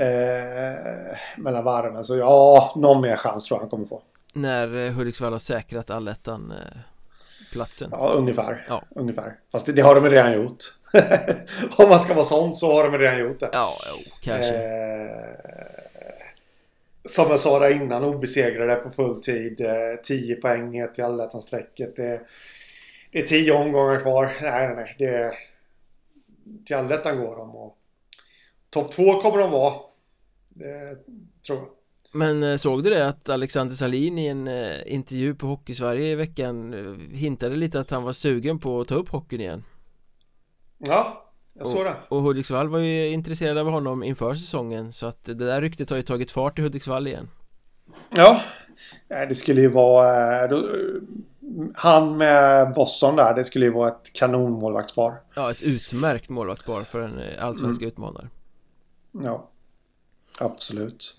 Eh, 0.00 1.18
mellan 1.36 1.64
varven. 1.64 2.04
Så 2.04 2.16
ja, 2.16 2.72
någon 2.76 3.00
mer 3.00 3.16
chans 3.16 3.44
tror 3.44 3.56
jag 3.56 3.60
han 3.60 3.70
kommer 3.70 3.84
få. 3.84 4.02
När 4.32 4.76
eh, 4.76 4.92
Hudiksvall 4.92 5.32
har 5.32 5.38
säkrat 5.38 5.90
allettan 5.90 6.52
eh, 6.52 6.80
platsen 7.52 7.88
Ja, 7.92 8.12
ungefär. 8.12 8.66
Ja. 8.68 8.84
Ungefär. 8.90 9.36
Fast 9.52 9.66
det, 9.66 9.72
det 9.72 9.82
har 9.82 9.94
de 9.94 10.08
redan 10.08 10.32
gjort. 10.32 10.64
Om 11.76 11.88
man 11.88 12.00
ska 12.00 12.14
vara 12.14 12.24
sån 12.24 12.52
så 12.52 12.72
har 12.72 12.90
de 12.90 12.98
redan 12.98 13.18
gjort 13.18 13.40
det. 13.40 13.50
Ja, 13.52 13.74
jo, 13.90 14.12
kanske 14.22 14.56
Eh, 14.56 16.24
som 17.04 17.30
jag 17.30 17.40
sa 17.40 17.58
där 17.58 17.70
innan, 17.70 18.04
obesegrade 18.04 18.74
på 18.74 18.90
full 18.90 19.20
tid. 19.20 19.60
Eh, 19.60 20.00
10 20.02 20.36
poäng 20.36 20.70
ner 20.70 20.86
till 20.86 21.04
allettan-strecket. 21.04 21.96
Det, 21.96 22.20
det 23.12 23.18
är 23.18 23.26
10 23.26 23.52
omgångar 23.52 23.98
kvar. 23.98 24.24
Nej, 24.42 24.66
nej, 24.66 24.76
nej. 24.76 24.94
Det, 24.98 25.32
till 26.66 26.76
allettan 26.76 27.18
går 27.18 27.36
de. 27.36 27.56
Och 27.56 27.78
topp 28.70 28.92
två 28.92 29.20
kommer 29.20 29.38
de 29.38 29.50
vara. 29.50 29.74
Det 30.48 30.96
tror 31.46 31.58
jag. 31.58 31.68
Men 32.14 32.42
eh, 32.42 32.56
såg 32.56 32.84
du 32.84 32.90
det 32.90 33.08
att 33.08 33.28
Alexander 33.28 33.74
Salin 33.74 34.18
i 34.18 34.26
en 34.26 34.48
eh, 34.48 34.76
intervju 34.86 35.34
på 35.34 35.46
Hockeysverige 35.46 36.12
i 36.12 36.14
veckan 36.14 36.74
eh, 36.74 37.16
hintade 37.16 37.56
lite 37.56 37.80
att 37.80 37.90
han 37.90 38.02
var 38.02 38.12
sugen 38.12 38.58
på 38.58 38.80
att 38.80 38.88
ta 38.88 38.94
upp 38.94 39.08
hockeyn 39.08 39.40
igen 39.40 39.64
Ja, 40.78 41.24
jag 41.54 41.66
såg 41.66 41.84
det. 41.84 41.94
Och 42.08 42.22
Hudiksvall 42.22 42.68
var 42.68 42.78
ju 42.78 43.08
intresserade 43.08 43.60
av 43.60 43.70
honom 43.70 44.02
inför 44.02 44.34
säsongen 44.34 44.92
så 44.92 45.06
att 45.06 45.24
det 45.24 45.34
där 45.34 45.60
ryktet 45.62 45.90
har 45.90 45.96
ju 45.96 46.02
tagit 46.02 46.30
fart 46.32 46.58
i 46.58 46.62
Hudiksvall 46.62 47.06
igen 47.06 47.28
Ja, 48.10 48.40
det 49.08 49.34
skulle 49.34 49.60
ju 49.60 49.68
vara... 49.68 50.48
han 51.74 52.16
med 52.16 52.72
Bosson 52.74 53.16
där, 53.16 53.34
det 53.34 53.44
skulle 53.44 53.64
ju 53.64 53.72
vara 53.72 53.88
ett 53.88 54.12
kanonmålvaktspar. 54.12 55.14
Ja, 55.34 55.50
ett 55.50 55.62
utmärkt 55.62 56.28
målvaktspar 56.28 56.84
för 56.84 57.00
en 57.00 57.38
allsvensk 57.38 57.80
Mm. 57.80 57.88
utmanare 57.88 58.28
Ja, 59.24 59.48
absolut. 60.40 61.17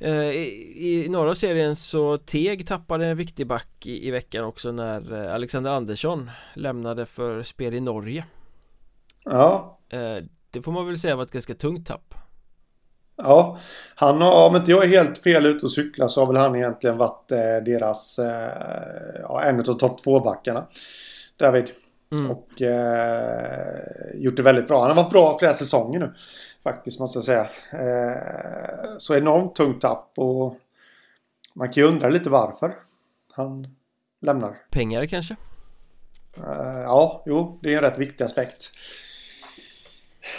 Eh, 0.00 0.30
I, 0.30 1.04
I 1.04 1.08
norra 1.08 1.34
serien 1.34 1.76
så 1.76 2.18
Teg 2.18 2.66
tappade 2.66 3.06
en 3.06 3.16
viktig 3.16 3.46
back 3.46 3.86
i, 3.86 4.08
i 4.08 4.10
veckan 4.10 4.44
också 4.44 4.72
när 4.72 5.26
eh, 5.26 5.34
Alexander 5.34 5.70
Andersson 5.70 6.30
lämnade 6.54 7.06
för 7.06 7.42
spel 7.42 7.74
i 7.74 7.80
Norge 7.80 8.24
Ja, 9.24 9.74
Eh, 9.90 10.24
Det 10.50 10.62
får 10.62 10.72
man 10.72 10.86
väl 10.86 10.98
säga 10.98 11.16
var 11.16 11.22
ett 11.22 11.30
ganska 11.30 11.54
tungt 11.54 11.86
tapp 11.86 12.14
ja. 13.16 13.58
Han 13.94 14.22
har, 14.22 14.48
om 14.48 14.56
inte 14.56 14.70
jag 14.70 14.84
är 14.84 14.88
helt 14.88 15.18
fel 15.18 15.46
ute 15.46 15.66
och 15.66 15.72
cyklar 15.72 16.08
så 16.08 16.20
har 16.20 16.26
väl 16.32 16.42
han 16.42 16.56
egentligen 16.56 16.96
varit 16.96 17.28
deras... 17.64 18.20
Ja, 19.22 19.42
en 19.42 19.60
av 19.60 19.62
topp 19.64 20.02
två-backarna. 20.04 20.66
David. 21.38 21.70
Mm. 22.10 22.30
Och 22.30 22.62
eh, 22.62 23.80
gjort 24.14 24.36
det 24.36 24.42
väldigt 24.42 24.68
bra. 24.68 24.80
Han 24.80 24.88
har 24.96 25.02
varit 25.02 25.12
bra 25.12 25.38
flera 25.38 25.54
säsonger 25.54 25.98
nu. 26.00 26.14
Faktiskt 26.62 27.00
måste 27.00 27.16
jag 27.16 27.24
säga. 27.24 27.48
Eh, 27.72 28.96
så 28.98 29.16
enormt 29.16 29.54
tungt 29.54 29.80
tapp 29.80 30.12
och 30.16 30.56
man 31.54 31.72
kan 31.72 31.82
ju 31.82 31.88
undra 31.88 32.08
lite 32.08 32.30
varför 32.30 32.74
han 33.32 33.66
lämnar. 34.20 34.56
Pengar 34.70 35.06
kanske? 35.06 35.36
Eh, 36.36 36.80
ja, 36.84 37.22
jo, 37.26 37.58
det 37.62 37.72
är 37.72 37.76
en 37.76 37.82
rätt 37.82 37.98
viktig 37.98 38.24
aspekt. 38.24 38.70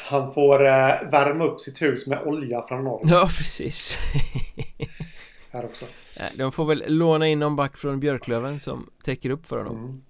Han 0.10 0.32
får 0.32 0.65
eh, 0.65 1.10
värma 1.12 1.43
upp 1.45 1.60
sitt 1.60 1.82
hus 1.82 2.08
med 2.08 2.23
olja 2.23 2.62
från 2.62 2.84
norr 2.84 3.01
Ja, 3.03 3.29
precis 3.38 3.97
här 5.51 5.65
också. 5.65 5.86
De 6.38 6.51
får 6.51 6.65
väl 6.65 6.84
låna 6.88 7.27
in 7.27 7.39
någon 7.39 7.55
back 7.55 7.77
från 7.77 7.99
Björklöven 7.99 8.60
som 8.60 8.89
täcker 9.03 9.29
upp 9.29 9.47
för 9.47 9.58
honom 9.58 9.77
Mm. 9.77 10.01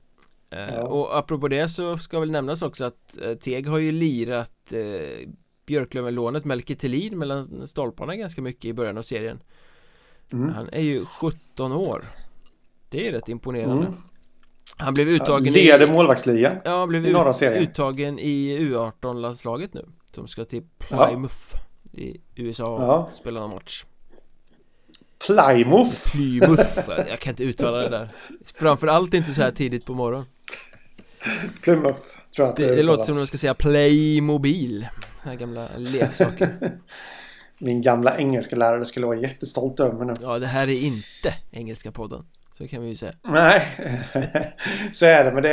Eh, 0.52 0.76
Ja. 0.76 0.84
Och 0.84 1.18
apropå 1.18 1.48
det 1.48 1.70
så 1.70 1.98
ska 1.98 2.20
väl 2.20 2.32
nämnas 2.32 2.62
också 2.62 2.84
att 2.86 3.18
eh, 3.22 3.34
Teg 3.34 3.68
har 3.68 3.78
ju 3.78 3.92
lirat 3.92 4.74
eh, 4.74 5.30
Björklöven-lånet 5.66 6.46
Melke 6.46 6.76
Thelin 6.76 7.18
mellan 7.20 7.68
stolparna 7.68 8.16
ganska 8.16 8.42
mycket 8.42 8.66
i 8.66 8.74
början 8.74 8.98
av 8.98 9.02
serien 9.02 9.40
Mm. 10.34 10.50
Han 10.54 10.68
är 10.72 10.82
ju 10.82 11.06
17 11.06 11.72
år 11.72 12.06
Det 12.90 13.08
är 13.08 13.12
rätt 13.12 13.30
imponerande 13.30 13.84
Mm. 13.88 13.94
Han 14.78 14.94
blev 14.94 15.08
uttagen 15.08 15.54
leder 15.54 15.88
i 15.88 15.92
målvaktsligan. 15.92 16.56
Ja, 16.66 16.80
han 16.80 16.90
blev 16.90 17.06
i 17.06 17.12
norra 17.12 17.34
serien. 17.34 17.64
uttagen 17.64 18.20
i 18.20 18.58
U18-landslaget 18.60 19.74
nu 19.74 19.86
Som 20.16 20.28
ska 20.28 20.46
till 20.46 20.64
Plymouth 20.78 21.56
i 21.94 22.18
USA 22.36 22.66
och 22.76 22.84
Ja. 22.84 23.10
spela 23.12 23.40
någon 23.40 23.50
match 23.50 23.86
Plymouth. 25.28 26.12
Plymouth, 26.12 26.90
jag 27.10 27.20
kan 27.20 27.32
inte 27.32 27.44
uttala 27.44 27.78
det 27.78 27.90
där 27.90 28.10
Framförallt 28.56 29.14
inte 29.14 29.34
så 29.34 29.42
här 29.42 29.52
tidigt 29.52 29.86
på 29.86 29.94
morgonen 29.94 30.26
Plymouth 31.64 32.00
tror 32.36 32.48
jag 32.48 32.50
att 32.50 32.56
Det, 32.56 32.76
det 32.76 32.84
låter 32.84 32.94
uttalas. 32.94 33.06
som 33.06 33.16
om 33.16 33.20
de 33.20 33.28
ska 33.28 33.38
säga 33.38 33.54
Playmobil 33.54 34.88
Såna 35.18 35.32
här 35.32 35.40
gamla 35.40 35.68
leksaker 35.78 36.50
Min 37.58 37.82
gamla 37.82 38.18
engelska 38.18 38.56
lärare 38.56 38.86
skulle 38.86 39.06
vara 39.06 39.18
jättestolt 39.18 39.80
över 39.80 39.94
mig 39.94 40.08
nu. 40.08 40.14
Ja, 40.22 40.40
det 40.40 40.48
här 40.48 40.68
är 40.68 40.84
inte 40.84 41.34
Engelska 41.52 41.92
podden 41.92 42.26
Så 42.58 42.68
kan 42.68 42.82
vi 42.82 42.90
ju 42.90 42.96
säga 42.96 43.14
Nej, 43.24 43.68
så 44.94 45.06
är 45.06 45.24
det. 45.24 45.32
Men 45.32 45.44
det, 45.44 45.50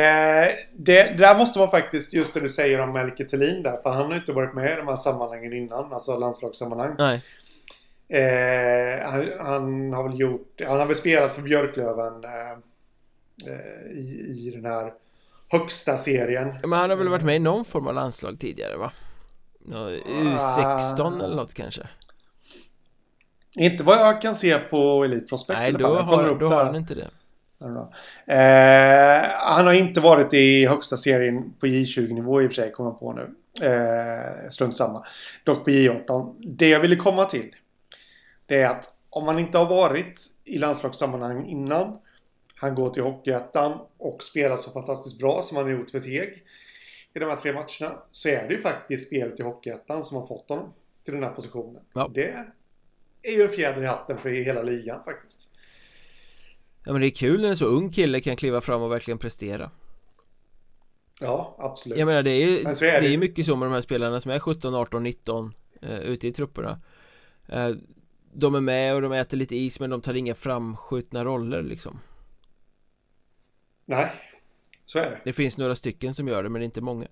det, 0.78 1.02
det 1.02 1.16
där 1.18 1.38
måste 1.38 1.58
vara 1.58 1.70
faktiskt 1.70 2.14
just 2.14 2.34
det 2.34 2.40
du 2.40 2.48
säger 2.48 2.80
om 2.80 2.92
Melke 2.92 3.24
Thelin 3.24 3.62
där. 3.62 3.76
För 3.76 3.90
han 3.90 4.02
har 4.02 4.10
ju 4.12 4.16
inte 4.18 4.32
varit 4.32 4.54
med 4.54 4.72
i 4.72 4.76
de 4.76 4.86
här 4.88 4.96
sammanhangen 4.96 5.52
innan. 5.52 5.92
Alltså 5.92 6.18
landslagssammanhang. 6.18 6.94
Nej, 6.98 7.20
Eh, 8.08 9.08
han, 9.08 9.32
han 9.40 9.92
har 9.92 10.08
väl 10.08 10.20
gjort... 10.20 10.60
Han 10.66 10.78
har 10.78 10.86
väl 10.86 10.96
spelat 10.96 11.32
för 11.32 11.42
Björklöven 11.42 12.24
eh, 12.24 12.52
eh, 13.52 13.92
i, 13.92 14.46
i 14.46 14.50
den 14.54 14.64
här 14.64 14.92
högsta 15.48 15.96
serien. 15.96 16.54
men 16.62 16.72
han 16.72 16.90
har 16.90 16.96
väl 16.96 17.08
varit 17.08 17.24
med 17.24 17.36
i 17.36 17.38
någon 17.38 17.64
form 17.64 17.86
av 17.86 17.94
landslag 17.94 18.38
tidigare 18.38 18.76
va? 18.76 18.92
Nå, 19.60 19.88
U16 19.88 21.24
eller 21.24 21.36
något 21.36 21.54
kanske? 21.54 21.82
Inte 23.56 23.84
vad 23.84 23.98
jag 23.98 24.22
kan 24.22 24.34
se 24.34 24.58
på 24.58 25.04
Elite 25.04 25.26
Prospects 25.26 25.60
Nej, 25.60 25.72
i 25.72 25.84
alla 25.84 25.88
då 25.88 26.12
fall. 26.12 26.24
Har, 26.24 26.34
då 26.34 26.48
har 26.48 26.64
han 26.64 26.76
inte 26.76 26.94
det 26.94 27.10
Eh, 27.58 29.30
han 29.38 29.66
har 29.66 29.72
inte 29.72 30.00
varit 30.00 30.34
i 30.34 30.66
högsta 30.66 30.96
serien 30.96 31.52
på 31.60 31.66
J20-nivå 31.66 32.42
i 32.42 32.46
och 32.46 32.50
för 32.50 32.54
sig, 32.54 32.72
kommer 32.72 32.90
jag 32.90 32.98
på 32.98 33.12
nu. 33.12 33.34
Eh, 33.66 34.48
strunt 34.48 34.76
samma. 34.76 35.04
Dock 35.44 35.64
på 35.64 35.70
J18. 35.70 36.34
Det 36.40 36.68
jag 36.68 36.80
ville 36.80 36.96
komma 36.96 37.24
till, 37.24 37.54
det 38.46 38.62
är 38.62 38.68
att 38.68 38.94
om 39.10 39.24
man 39.24 39.38
inte 39.38 39.58
har 39.58 39.68
varit 39.68 40.20
i 40.44 40.58
landslagssammanhang 40.58 41.46
innan, 41.46 41.98
han 42.54 42.74
går 42.74 42.90
till 42.90 43.02
Hockeyettan 43.02 43.78
och 43.98 44.22
spelar 44.22 44.56
så 44.56 44.70
fantastiskt 44.70 45.18
bra 45.18 45.42
som 45.42 45.56
han 45.56 45.66
har 45.66 45.72
gjort 45.72 45.90
för 45.90 46.00
Teg 46.00 46.44
i 47.14 47.18
de 47.18 47.24
här 47.24 47.36
tre 47.36 47.52
matcherna, 47.52 48.00
så 48.10 48.28
är 48.28 48.48
det 48.48 48.54
ju 48.54 48.60
faktiskt 48.60 49.06
spelet 49.06 49.40
i 49.40 49.42
Hockeyettan 49.42 50.04
som 50.04 50.16
har 50.16 50.26
fått 50.26 50.48
honom 50.48 50.72
till 51.04 51.14
den 51.14 51.22
här 51.22 51.30
positionen. 51.30 51.82
Ja. 51.92 52.10
Det 52.14 52.34
är 53.22 53.32
ju 53.32 53.42
en 53.42 53.48
fjäder 53.48 53.82
i 53.82 53.86
hatten 53.86 54.18
för 54.18 54.30
hela 54.30 54.62
ligan 54.62 55.04
faktiskt. 55.04 55.50
Ja 56.84 56.92
men 56.92 57.00
det 57.00 57.06
är 57.06 57.10
kul 57.10 57.40
när 57.40 57.48
en 57.48 57.56
så 57.56 57.66
ung 57.66 57.92
kille 57.92 58.20
kan 58.20 58.36
kliva 58.36 58.60
fram 58.60 58.82
och 58.82 58.92
verkligen 58.92 59.18
prestera 59.18 59.70
Ja, 61.20 61.56
absolut. 61.58 61.98
Jag 61.98 62.06
menar 62.06 62.22
det 62.22 62.30
är 62.30 62.46
ju 62.46 62.64
Men 62.64 62.74
det 62.74 63.00
det 63.00 63.14
är 63.14 63.18
mycket 63.18 63.46
så 63.46 63.56
med 63.56 63.68
de 63.68 63.72
här 63.72 63.80
spelarna 63.80 64.20
som 64.20 64.30
är 64.30 64.38
17, 64.38 64.74
18, 64.74 65.02
19 65.02 65.54
eh, 65.82 65.98
ute 65.98 66.28
i 66.28 66.32
trupperna 66.32 66.80
eh, 67.48 67.70
De 68.32 68.54
är 68.54 68.60
med 68.60 68.94
och 68.94 69.02
de 69.02 69.12
äter 69.12 69.36
lite 69.36 69.56
is 69.56 69.80
men 69.80 69.90
de 69.90 70.00
tar 70.00 70.14
inga 70.14 70.34
framskjutna 70.34 71.24
roller 71.24 71.62
liksom 71.62 72.00
Nej. 73.86 74.12
Så 74.84 74.98
är 74.98 75.10
det. 75.10 75.20
Det 75.24 75.32
finns 75.32 75.58
några 75.58 75.74
stycken 75.74 76.14
som 76.14 76.28
gör 76.28 76.42
det 76.42 76.48
men 76.48 76.62
inte 76.62 76.80
många. 76.80 77.06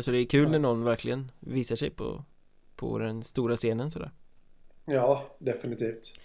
Så 0.00 0.10
det 0.10 0.18
är 0.18 0.24
kul 0.24 0.50
när 0.50 0.58
någon 0.58 0.84
verkligen 0.84 1.30
visar 1.40 1.76
sig 1.76 1.90
på, 1.90 2.24
på 2.76 2.98
den 2.98 3.24
stora 3.24 3.56
scenen 3.56 3.90
sådär. 3.90 4.10
Ja, 4.84 5.36
definitivt. 5.38 6.20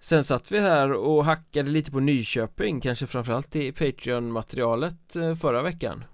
Sen 0.00 0.24
satt 0.24 0.52
vi 0.52 0.58
här 0.58 0.92
och 0.92 1.24
hackade 1.24 1.70
lite 1.70 1.90
på 1.90 2.00
Nyköping, 2.00 2.80
kanske 2.80 3.06
framförallt 3.06 3.56
i 3.56 3.72
Patreon-materialet 3.72 5.16
eh, 5.16 5.34
förra 5.34 5.62
veckan. 5.62 6.04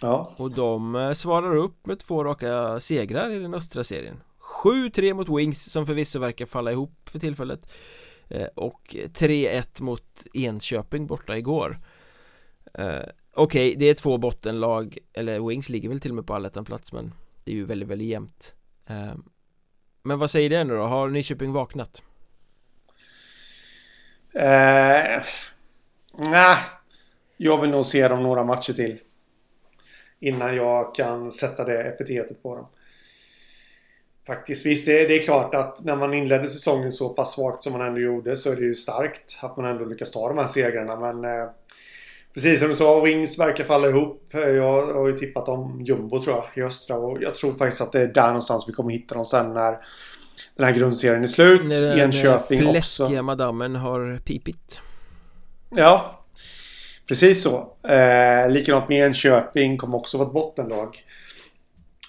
Ja. 0.00 0.30
Och 0.38 0.50
de 0.50 0.94
eh, 0.94 1.12
svarar 1.12 1.56
upp 1.56 1.86
med 1.86 1.98
två 1.98 2.24
raka 2.24 2.80
segrar 2.80 3.30
i 3.30 3.38
den 3.38 3.54
östra 3.54 3.84
serien 3.84 4.20
7-3 4.62 5.14
mot 5.14 5.28
Wings 5.28 5.72
som 5.72 5.86
förvisso 5.86 6.18
verkar 6.18 6.46
falla 6.46 6.72
ihop 6.72 7.08
för 7.08 7.18
tillfället 7.18 7.72
eh, 8.28 8.46
Och 8.54 8.80
3-1 8.94 9.82
mot 9.82 10.26
Enköping 10.34 11.06
borta 11.06 11.36
igår 11.38 11.78
eh, 12.74 13.02
Okej, 13.36 13.68
okay, 13.68 13.74
det 13.74 13.84
är 13.84 13.94
två 13.94 14.18
bottenlag 14.18 14.98
Eller 15.12 15.48
Wings 15.48 15.68
ligger 15.68 15.88
väl 15.88 16.00
till 16.00 16.10
och 16.10 16.14
med 16.14 16.26
på 16.26 16.34
allettan-plats 16.34 16.92
men 16.92 17.12
Det 17.44 17.50
är 17.50 17.54
ju 17.54 17.64
väldigt, 17.64 17.88
väldigt 17.88 18.08
jämnt 18.08 18.54
eh, 18.86 19.14
Men 20.02 20.18
vad 20.18 20.30
säger 20.30 20.50
det 20.50 20.64
nu 20.64 20.76
då? 20.76 20.82
Har 20.82 21.08
Nyköping 21.08 21.52
vaknat? 21.52 22.02
Eh, 24.34 25.22
nej, 26.18 26.56
jag 27.36 27.60
vill 27.60 27.70
nog 27.70 27.86
se 27.86 28.08
dem 28.08 28.22
några 28.22 28.44
matcher 28.44 28.72
till. 28.72 28.98
Innan 30.20 30.56
jag 30.56 30.94
kan 30.94 31.32
sätta 31.32 31.64
det 31.64 31.82
epitetet 31.82 32.42
på 32.42 32.56
dem. 32.56 32.66
Faktiskt, 34.26 34.66
visst 34.66 34.86
det, 34.86 35.06
det 35.06 35.18
är 35.18 35.22
klart 35.22 35.54
att 35.54 35.84
när 35.84 35.96
man 35.96 36.14
inledde 36.14 36.48
säsongen 36.48 36.92
så 36.92 37.08
pass 37.08 37.34
svagt 37.34 37.62
som 37.62 37.72
man 37.72 37.86
ändå 37.86 38.00
gjorde 38.00 38.36
så 38.36 38.52
är 38.52 38.56
det 38.56 38.62
ju 38.62 38.74
starkt 38.74 39.38
att 39.40 39.56
man 39.56 39.66
ändå 39.66 39.84
lyckas 39.84 40.10
ta 40.10 40.28
de 40.28 40.38
här 40.38 40.46
segrarna. 40.46 40.96
Men 40.96 41.24
eh, 41.24 41.48
precis 42.34 42.60
som 42.60 42.68
du 42.68 42.74
sa, 42.74 43.00
Wings 43.00 43.38
verkar 43.38 43.64
falla 43.64 43.88
ihop. 43.88 44.28
Jag 44.32 44.86
har 44.86 45.06
ju 45.06 45.18
tippat 45.18 45.48
om 45.48 45.82
jumbo 45.84 46.22
tror 46.22 46.36
jag 46.36 46.64
i 46.64 46.66
östra 46.66 46.96
och 46.96 47.22
jag 47.22 47.34
tror 47.34 47.52
faktiskt 47.52 47.82
att 47.82 47.92
det 47.92 48.00
är 48.00 48.06
där 48.06 48.26
någonstans 48.26 48.68
vi 48.68 48.72
kommer 48.72 48.90
hitta 48.90 49.14
dem 49.14 49.24
sen 49.24 49.52
när 49.52 49.78
den 50.56 50.66
här 50.66 50.74
grundserien 50.74 51.22
är 51.22 51.26
slut. 51.26 51.64
När 51.64 51.98
Enköping 51.98 52.68
också. 52.68 53.06
fläskiga 53.06 53.22
madammen 53.22 53.76
har 53.76 54.20
pipit. 54.24 54.80
Ja, 55.70 56.24
precis 57.08 57.42
så. 57.42 57.76
Eh, 57.88 58.50
likadant 58.50 58.88
med 58.88 59.06
Enköping 59.06 59.76
kommer 59.78 59.96
också 59.96 60.18
vara 60.18 60.28
ett 60.28 60.34
bottenlag. 60.34 61.04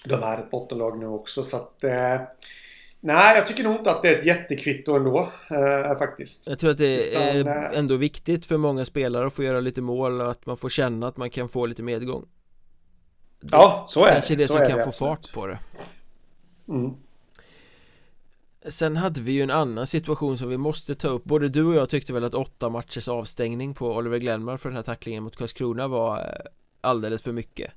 De 0.08 0.22
är 0.22 0.38
ett 0.38 0.50
bottenlag 0.50 0.98
nu 0.98 1.06
också 1.06 1.42
så 1.42 1.56
att... 1.56 1.84
Eh, 1.84 2.20
nej, 3.00 3.36
jag 3.36 3.46
tycker 3.46 3.64
nog 3.64 3.74
inte 3.74 3.90
att 3.90 4.02
det 4.02 4.08
är 4.08 4.18
ett 4.18 4.26
jättekvitto 4.26 4.96
ändå 4.96 5.28
eh, 5.50 5.98
faktiskt. 5.98 6.48
Jag 6.48 6.58
tror 6.58 6.70
att 6.70 6.78
det 6.78 7.14
är 7.14 7.36
Utan, 7.36 7.52
eh, 7.52 7.78
ändå 7.78 7.96
viktigt 7.96 8.46
för 8.46 8.56
många 8.56 8.84
spelare 8.84 9.26
att 9.26 9.32
få 9.32 9.42
göra 9.42 9.60
lite 9.60 9.80
mål 9.80 10.20
och 10.20 10.30
att 10.30 10.46
man 10.46 10.56
får 10.56 10.68
känna 10.68 11.08
att 11.08 11.16
man 11.16 11.30
kan 11.30 11.48
få 11.48 11.66
lite 11.66 11.82
medgång. 11.82 12.26
Det 13.40 13.48
ja, 13.52 13.84
så 13.88 14.04
är 14.04 14.06
det. 14.06 14.12
Kanske 14.12 14.36
det 14.36 14.46
så 14.46 14.52
som 14.52 14.66
kan 14.66 14.76
det, 14.76 14.82
få 14.82 14.88
absolut. 14.88 15.26
fart 15.26 15.34
på 15.34 15.46
det. 15.46 15.58
Mm. 16.68 16.94
Sen 18.68 18.96
hade 18.96 19.20
vi 19.20 19.32
ju 19.32 19.42
en 19.42 19.50
annan 19.50 19.86
situation 19.86 20.38
som 20.38 20.48
vi 20.48 20.56
måste 20.56 20.94
ta 20.94 21.08
upp 21.08 21.24
Både 21.24 21.48
du 21.48 21.64
och 21.64 21.74
jag 21.74 21.88
tyckte 21.88 22.12
väl 22.12 22.24
att 22.24 22.34
åtta 22.34 22.68
matchers 22.68 23.08
avstängning 23.08 23.74
på 23.74 23.92
Oliver 23.92 24.18
Glenmar 24.18 24.56
för 24.56 24.68
den 24.68 24.76
här 24.76 24.82
tacklingen 24.82 25.22
mot 25.22 25.36
Karlskrona 25.36 25.88
var 25.88 26.18
eh, 26.18 26.24
alldeles 26.80 27.22
för 27.22 27.32
mycket 27.32 27.72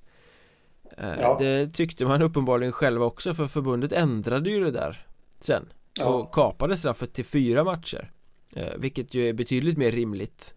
ja. 0.97 1.37
Det 1.39 1.67
tyckte 1.73 2.05
man 2.05 2.21
uppenbarligen 2.21 2.73
själva 2.73 3.05
också 3.05 3.33
för 3.33 3.47
förbundet 3.47 3.91
ändrade 3.91 4.49
ju 4.49 4.63
det 4.63 4.71
där 4.71 5.07
sen 5.39 5.69
ja. 5.99 6.05
och 6.05 6.33
kapade 6.33 6.77
straffet 6.77 7.13
till 7.13 7.25
fyra 7.25 7.63
matcher 7.63 8.11
eh, 8.55 8.73
Vilket 8.77 9.13
ju 9.13 9.29
är 9.29 9.33
betydligt 9.33 9.77
mer 9.77 9.91
rimligt 9.91 10.53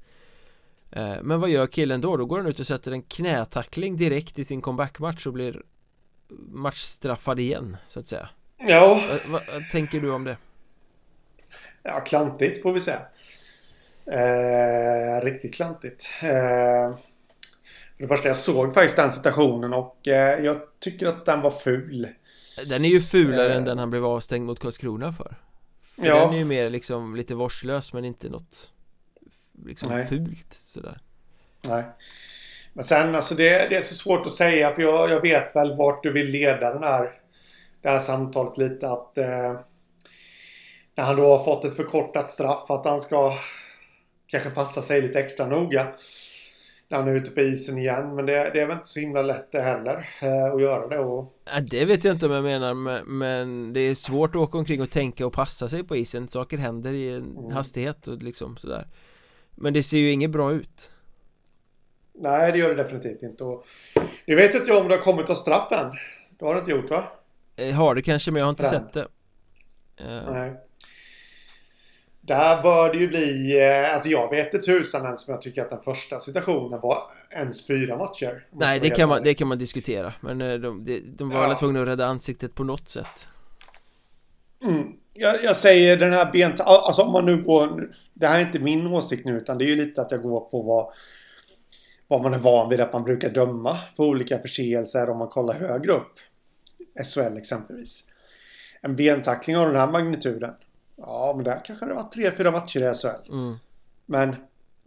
Men 1.23 1.41
vad 1.41 1.51
gör 1.51 1.67
killen 1.67 2.01
då? 2.01 2.17
Då 2.17 2.27
går 2.27 2.39
han 2.39 2.47
ut 2.47 2.61
och 2.61 2.67
sätter 2.67 2.93
en 2.93 3.03
knätackling 3.03 3.97
direkt 3.97 4.39
i 4.39 4.45
sin 4.45 4.61
comebackmatch 4.61 5.27
och 5.27 5.33
blir 5.33 5.63
matchstraffad 6.49 7.41
igen 7.41 7.77
så 7.87 8.01
att 8.01 8.07
säga 8.07 8.29
Ja. 8.67 9.01
Vad, 9.27 9.43
vad, 9.53 9.71
tänker 9.73 10.01
du 10.01 10.13
om 10.13 10.25
det? 10.25 10.37
Ja, 11.83 12.01
klantigt 12.01 12.63
får 12.63 12.73
vi 12.73 12.81
säga. 12.81 13.01
Eh, 14.07 15.25
riktigt 15.25 15.55
klantigt. 15.55 16.11
Eh, 16.23 16.95
det 18.03 18.09
första, 18.09 18.29
jag 18.29 18.37
såg 18.37 18.75
faktiskt 18.75 18.97
den 18.97 19.11
situationen 19.11 19.73
och 19.73 20.09
eh, 20.09 20.45
jag 20.45 20.61
tycker 20.81 21.07
att 21.07 21.27
den 21.27 21.41
var 21.41 21.51
ful. 21.51 22.09
Den 22.67 22.85
är 22.85 22.89
ju 22.89 23.01
fulare 23.01 23.55
än 23.55 23.65
den 23.65 23.79
han 23.79 23.91
blev 23.91 24.05
avstängd 24.05 24.47
mot 24.47 24.61
Karlskrona 24.61 25.13
för. 25.13 25.37
för 25.97 26.07
ja. 26.07 26.25
Den 26.25 26.35
är 26.35 26.39
ju 26.39 26.45
mer 26.45 26.71
liksom 26.71 27.17
lite 27.17 27.35
vårdslös 27.35 27.93
men 27.93 28.05
inte 28.05 28.29
något 28.29 28.71
liksom 29.67 29.89
Nej. 29.89 30.07
fult 30.07 30.53
sådär. 30.53 31.01
Nej. 31.69 31.85
Men 32.73 32.85
sen 32.85 33.15
alltså 33.15 33.35
det, 33.35 33.69
det 33.69 33.77
är 33.77 33.81
så 33.81 33.95
svårt 33.95 34.27
att 34.27 34.33
säga 34.33 34.73
för 34.73 34.83
jag, 34.83 35.11
jag 35.11 35.21
vet 35.21 35.57
väl 35.57 35.77
vart 35.77 36.03
du 36.03 36.13
vill 36.13 36.27
leda 36.27 36.75
den 36.75 36.83
här 36.83 37.13
det 37.83 37.89
här 37.89 37.99
samtalet 37.99 38.59
lite 38.59 38.91
att 38.91 39.19
eh, 39.19 39.57
när 40.95 41.05
han 41.05 41.17
då 41.17 41.37
har 41.37 41.45
fått 41.45 41.65
ett 41.65 41.77
förkortat 41.77 42.29
straff 42.29 42.71
att 42.71 42.85
han 42.85 42.99
ska 43.01 43.33
kanske 44.27 44.51
passa 44.51 44.83
sig 44.83 45.03
lite 45.03 45.21
extra 45.21 45.47
noga 45.47 45.87
när 46.93 46.99
han 46.99 47.09
är 47.09 47.13
ute 47.13 47.31
på 47.31 47.41
isen 47.41 47.79
igen. 47.79 48.15
Men 48.15 48.27
det, 48.27 48.33
det 48.33 48.61
är 48.61 48.67
väl 48.67 48.77
inte 48.77 48.89
så 48.89 49.01
himla 49.01 49.23
lätt 49.23 49.53
det 49.53 49.63
heller 49.63 50.09
eh, 50.23 50.55
att 50.55 50.63
göra 50.63 50.89
det. 50.89 50.99
Och... 50.99 51.33
Ja, 51.45 51.61
det 51.61 51.85
vet 51.85 52.05
jag 52.05 52.15
inte 52.15 52.27
om 52.27 52.33
jag 52.33 52.45
menar 52.45 52.75
men 53.05 53.73
det 53.73 53.81
är 53.81 53.95
svårt 53.95 54.31
att 54.31 54.43
åka 54.43 54.59
omkring 54.59 54.83
och 54.83 54.91
tänka 54.91 55.27
och 55.27 55.33
passa 55.33 55.69
sig 55.69 55.85
på 55.85 55.97
isen. 55.97 56.29
Saker 56.29 56.59
händer 56.59 56.93
i 56.93 57.09
en 57.09 57.37
mm. 57.37 57.53
hastighet 57.53 58.09
och 58.09 58.23
liksom 58.23 58.57
sådär. 58.57 58.87
Men 59.51 59.73
det 59.73 59.83
ser 59.83 59.99
ju 59.99 60.13
inget 60.13 60.31
bra 60.31 60.53
ut. 60.53 60.91
Nej, 62.15 62.53
det 62.53 62.59
gör 62.59 62.69
det 62.69 62.83
definitivt 62.83 63.23
inte. 63.23 63.45
Och 63.45 63.67
nu 64.27 64.37
vet 64.37 64.55
inte 64.55 64.71
jag 64.71 64.83
om 64.83 64.89
det 64.89 64.95
har 64.95 65.03
kommit 65.03 65.31
av 65.31 65.35
straff 65.35 65.73
än. 65.73 65.93
Det 66.39 66.45
har 66.45 66.55
det 66.55 66.61
inte 66.61 66.71
gjort 66.71 66.91
va? 66.91 67.05
Eh, 67.57 67.75
har 67.75 67.95
det 67.95 68.03
kanske 68.03 68.31
men 68.31 68.39
jag 68.41 68.47
har 68.47 68.51
inte 68.51 68.63
Fram. 68.63 68.83
sett 68.83 68.93
det 68.93 69.07
uh. 70.05 70.33
Nej 70.33 70.53
Där 72.27 72.63
bör 72.63 72.93
det 72.93 72.99
ju 72.99 73.09
bli 73.09 73.59
eh, 73.61 73.95
Alltså 73.95 74.09
jag 74.09 74.31
vet 74.31 74.55
inte 74.55 74.67
tusan 74.67 75.05
ens 75.05 75.29
men 75.29 75.35
jag 75.35 75.43
tycker 75.43 75.63
att 75.63 75.71
den 75.71 75.81
första 75.81 76.21
situationen 76.21 76.81
var 76.81 76.99
ens 77.31 77.67
fyra 77.67 77.97
matcher 77.97 78.47
Nej 78.53 78.81
det 78.81 78.91
kan, 78.91 79.09
man, 79.09 79.23
det 79.23 79.35
kan 79.35 79.49
man 79.49 79.59
diskutera 79.59 80.15
Men 80.21 80.39
de, 80.39 80.85
de, 80.85 81.01
de 81.17 81.31
var 81.31 81.43
ja. 81.43 81.49
väl 81.49 81.57
tvungna 81.57 81.83
att 81.83 81.89
rädda 81.89 82.07
ansiktet 82.07 82.55
på 82.55 82.65
något 82.65 82.89
sätt 82.89 83.29
mm. 84.65 84.93
jag, 85.15 85.45
jag, 85.45 85.57
säger 85.57 85.97
den 85.97 86.13
här 86.13 86.33
bent... 86.33 86.61
Alltså 86.61 87.03
om 87.03 87.13
man 87.13 87.27
nu 87.27 87.43
går... 87.43 87.91
Det 88.15 88.27
här 88.27 88.39
är 88.39 88.43
inte 88.43 88.59
min 88.59 88.87
åsikt 88.87 89.25
nu 89.25 89.37
utan 89.37 89.59
det 89.59 89.65
är 89.65 89.69
ju 89.69 89.77
lite 89.77 90.03
att 90.03 90.11
jag 90.11 90.23
går 90.23 90.41
på 90.41 90.63
vad 90.63 90.93
vad 92.13 92.23
man 92.23 92.35
är 92.35 92.39
van 92.39 92.69
vid 92.69 92.81
att 92.81 92.93
man 92.93 93.05
brukar 93.05 93.31
döma 93.31 93.77
för 93.97 94.05
olika 94.05 94.39
förseelser 94.39 95.11
om 95.11 95.19
man 95.19 95.29
kollar 95.29 95.55
högre 95.55 95.93
upp. 95.93 96.13
SHL 97.05 97.37
exempelvis. 97.37 98.05
En 98.81 98.97
bentackling 98.97 99.57
av 99.57 99.67
den 99.67 99.77
här 99.77 99.87
magnituden. 99.87 100.55
Ja, 100.97 101.33
men 101.37 101.45
där 101.45 101.61
kanske 101.65 101.87
det 101.87 101.95
var 101.95 102.03
tre, 102.03 102.31
fyra 102.31 102.51
matcher 102.51 102.91
i 102.91 102.95
SHL. 102.95 103.33
Mm. 103.33 103.59
Men 104.07 104.37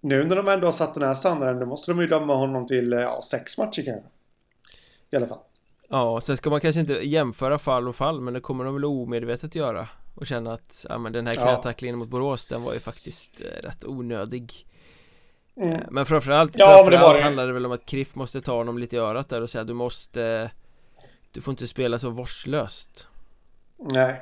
nu 0.01 0.23
när 0.23 0.35
de 0.35 0.47
ändå 0.47 0.67
har 0.67 0.71
satt 0.71 0.93
den 0.93 1.03
här 1.03 1.13
standarden 1.13 1.59
då 1.59 1.65
måste 1.65 1.91
de 1.91 2.01
ju 2.01 2.07
döma 2.07 2.35
honom 2.35 2.67
till 2.67 2.91
ja, 2.91 3.21
sex 3.21 3.57
matcher 3.57 3.83
kanske. 3.85 4.09
I 5.11 5.15
alla 5.15 5.27
fall. 5.27 5.39
Ja, 5.89 6.21
sen 6.21 6.37
ska 6.37 6.49
man 6.49 6.61
kanske 6.61 6.79
inte 6.79 6.93
jämföra 6.93 7.59
fall 7.59 7.87
och 7.87 7.95
fall 7.95 8.21
men 8.21 8.33
det 8.33 8.39
kommer 8.39 8.65
de 8.65 8.73
väl 8.73 8.85
omedvetet 8.85 9.55
göra 9.55 9.87
och 10.15 10.27
känna 10.27 10.53
att 10.53 10.85
ja, 10.89 10.97
men 10.97 11.13
den 11.13 11.27
här 11.27 11.35
knätacklingen 11.35 11.95
ja. 11.95 11.97
mot 11.99 12.09
Borås 12.09 12.47
den 12.47 12.63
var 12.63 12.73
ju 12.73 12.79
faktiskt 12.79 13.41
eh, 13.41 13.63
rätt 13.63 13.85
onödig 13.85 14.67
mm. 15.55 15.73
Eh, 15.73 15.79
men 15.89 16.05
framförallt, 16.05 16.55
ja, 16.55 16.65
framförallt 16.65 16.91
men 16.91 16.99
det 16.99 17.07
var 17.07 17.13
det. 17.13 17.21
handlar 17.21 17.47
det 17.47 17.53
väl 17.53 17.65
om 17.65 17.71
att 17.71 17.85
Kriff 17.85 18.15
måste 18.15 18.41
ta 18.41 18.55
honom 18.55 18.77
lite 18.77 18.95
i 18.95 18.99
örat 18.99 19.29
där 19.29 19.41
och 19.41 19.49
säga 19.49 19.63
du 19.63 19.73
måste 19.73 20.51
du 21.31 21.41
får 21.41 21.51
inte 21.51 21.67
spela 21.67 21.99
så 21.99 22.09
vårdslöst. 22.09 23.07
Nej. 23.77 24.21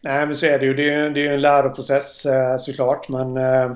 Nej, 0.00 0.26
men 0.26 0.34
så 0.34 0.46
är 0.46 0.58
det 0.58 0.64
ju. 0.64 0.74
Det 0.74 0.90
är, 0.90 1.10
det 1.10 1.26
är 1.26 1.34
en 1.34 1.40
läroprocess 1.40 2.26
eh, 2.26 2.56
såklart, 2.56 3.08
men... 3.08 3.36
Eh, 3.36 3.72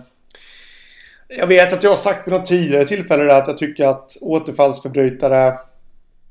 jag 1.29 1.47
vet 1.47 1.73
att 1.73 1.83
jag 1.83 1.91
har 1.91 1.97
sagt 1.97 2.27
vid 2.27 2.35
något 2.35 2.45
tidigare 2.45 2.85
tillfälle 2.85 3.35
att 3.35 3.49
jag 3.49 3.59
tycker 3.59 3.87
att 3.87 4.17
återfallsförbrytare... 4.21 5.55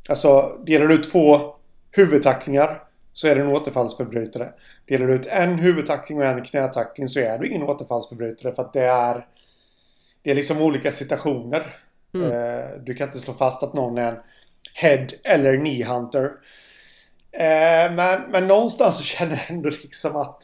Alltså, 0.10 0.58
delar 0.66 0.88
du 0.88 0.94
ut 0.94 1.12
två 1.12 1.56
huvudtacklingar 1.92 2.84
så 3.14 3.28
är 3.28 3.36
det 3.36 3.42
en 3.42 3.52
återfallsförbrytare. 3.52 4.50
Delar 4.86 5.08
du 5.08 5.14
ut 5.14 5.26
en 5.26 5.60
huvudtackling 5.60 6.18
och 6.18 6.26
en 6.26 6.44
knätackling 6.44 7.08
så 7.08 7.20
är 7.20 7.38
du 7.38 7.48
ingen 7.48 7.64
återfallsförbrytare 7.64 8.52
för 8.52 8.64
att 8.64 8.74
det 8.74 8.84
är... 8.84 9.26
Det 10.24 10.32
är 10.32 10.36
liksom 10.36 10.62
olika 10.62 10.92
situationer. 10.92 11.64
Mm. 12.14 12.32
Eh, 12.32 12.70
du 12.86 12.94
kan 12.94 13.08
inte 13.08 13.20
slå 13.20 13.34
fast 13.34 13.64
att 13.64 13.74
någon 13.74 13.98
är 13.98 14.12
en 14.12 14.20
Head 14.74 15.08
eller 15.24 15.58
Knee 15.58 15.86
Hunter. 15.86 16.32
Eh, 17.32 17.94
men, 17.94 18.32
men 18.32 18.48
någonstans 18.48 18.98
så 18.98 19.04
känner 19.04 19.36
jag 19.36 19.50
ändå 19.50 19.70
liksom 19.70 20.16
att... 20.16 20.44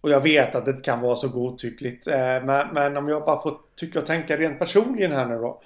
Och 0.00 0.10
jag 0.10 0.20
vet 0.20 0.54
att 0.54 0.64
det 0.64 0.84
kan 0.84 1.00
vara 1.00 1.14
så 1.14 1.28
godtyckligt. 1.28 2.06
Eh, 2.06 2.44
men, 2.44 2.68
men 2.72 2.96
om 2.96 3.08
jag 3.08 3.24
bara 3.24 3.42
får 3.42 3.54
tycka 3.76 3.98
och 3.98 4.06
tänka 4.06 4.36
rent 4.36 4.58
personligen 4.58 5.12
här 5.12 5.26
nu 5.26 5.34
då. 5.34 5.62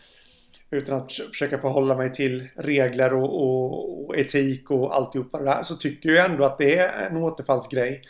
Utan 0.70 0.97
att 0.97 1.12
försöka 1.12 1.59
förhålla 1.59 1.97
mig 1.97 2.12
till 2.12 2.49
regler 2.57 3.14
och, 3.14 3.43
och, 3.43 4.07
och 4.07 4.16
etik 4.16 4.70
och 4.70 4.97
alltihopa 4.97 5.38
det 5.38 5.45
där. 5.45 5.62
Så 5.62 5.76
tycker 5.76 6.11
jag 6.11 6.30
ändå 6.30 6.45
att 6.45 6.59
det 6.59 6.78
är 6.78 7.07
en 7.07 7.16
återfallsgrej. 7.16 8.03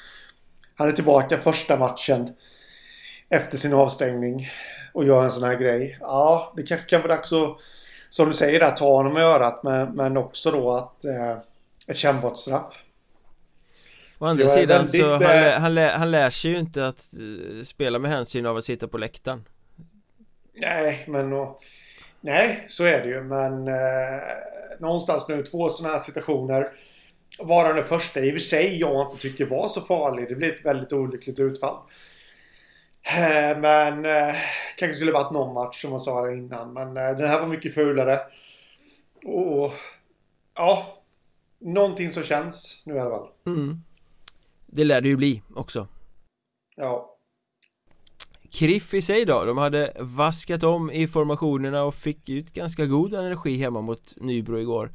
Han 0.74 0.89
är 0.89 0.93
tillbaka 0.93 1.37
första 1.37 1.76
matchen. 1.76 2.30
efter 3.28 3.57
sin 3.57 3.74
avstängning 3.74 4.49
och 4.93 5.05
gör 5.05 5.24
en 5.24 5.30
sån 5.30 5.43
här 5.43 5.57
grej. 5.57 5.99
Ja, 6.01 6.53
det 6.57 6.62
kanske 6.62 6.87
kan 6.87 7.03
vara 7.03 7.16
dags 7.16 7.33
att, 7.33 7.59
som 8.13 8.27
du 8.27 8.33
säger, 8.33 8.61
där, 8.61 8.71
ta 8.71 8.97
honom 8.97 9.17
i 9.17 9.21
örat. 9.21 9.63
Men, 9.63 9.93
men 9.93 10.17
också 10.17 10.51
då 10.51 10.73
att 10.73 11.05
eh, 11.05 11.37
ett 11.87 11.97
kännbart 11.97 12.39
straff. 12.39 12.79
Å 14.19 14.27
andra 14.27 14.49
sidan 14.49 14.79
väldigt, 14.79 15.01
så 15.01 15.13
han, 15.13 15.23
eh, 15.23 15.53
han, 15.53 15.75
lär, 15.75 15.93
han 15.93 16.11
lär 16.11 16.31
sig 16.31 16.51
ju 16.51 16.59
inte 16.59 16.87
att 16.87 17.09
uh, 17.19 17.63
spela 17.63 17.99
med 17.99 18.11
hänsyn 18.11 18.47
av 18.47 18.57
att 18.57 18.65
sitta 18.65 18.89
på 18.89 18.99
läktaren. 18.99 19.45
Nej, 20.55 21.05
men 21.07 21.33
och, 21.33 21.59
Nej, 22.21 22.65
så 22.67 22.85
är 22.85 23.03
det 23.03 23.09
ju. 23.09 23.23
Men 23.23 23.69
eh, 23.69 24.23
någonstans 24.79 25.29
nu 25.29 25.43
två 25.43 25.69
sådana 25.69 25.95
här 25.95 26.03
situationer. 26.03 26.69
Vara 27.39 27.73
den 27.73 27.85
första 27.85 28.21
i 28.21 28.31
och 28.31 28.33
för 28.33 28.41
sig 28.41 28.81
jag 28.81 29.07
inte 29.07 29.23
tycker 29.23 29.45
var 29.45 29.69
så 29.69 29.81
farlig. 29.81 30.29
Det 30.29 30.35
blev 30.35 30.51
ett 30.51 30.65
väldigt 30.65 30.93
olyckligt 30.93 31.39
utfall. 31.39 31.77
Eh, 33.03 33.59
men 33.59 34.05
eh, 34.05 34.35
kanske 34.77 34.95
skulle 34.95 35.13
varit 35.13 35.33
någon 35.33 35.55
match 35.55 35.81
som 35.81 35.91
man 35.91 36.01
sa 36.01 36.27
det 36.27 36.37
innan. 36.37 36.73
Men 36.73 36.97
eh, 36.97 37.17
den 37.17 37.29
här 37.29 37.41
var 37.41 37.49
mycket 37.49 37.75
fulare. 37.75 38.19
Och 39.25 39.73
ja, 40.55 40.87
någonting 41.59 42.11
som 42.11 42.23
känns 42.23 42.83
nu 42.87 42.95
i 42.95 42.99
alla 42.99 43.11
fall. 43.11 43.29
Mm. 43.47 43.83
Det 44.67 44.85
lär 44.85 45.01
det 45.01 45.09
ju 45.09 45.17
bli 45.17 45.43
också. 45.55 45.89
Ja. 46.77 47.09
Kriff 48.51 48.95
i 48.95 49.03
sig 49.03 49.25
då, 49.25 49.45
de 49.45 49.59
hade 49.59 49.93
vaskat 49.99 50.63
om 50.63 50.91
i 50.91 51.07
formationerna 51.07 51.85
och 51.85 51.95
fick 51.95 52.29
ut 52.29 52.53
ganska 52.53 52.87
god 52.87 53.15
energi 53.15 53.57
hemma 53.57 53.81
mot 53.81 54.15
Nybro 54.17 54.59
igår 54.59 54.93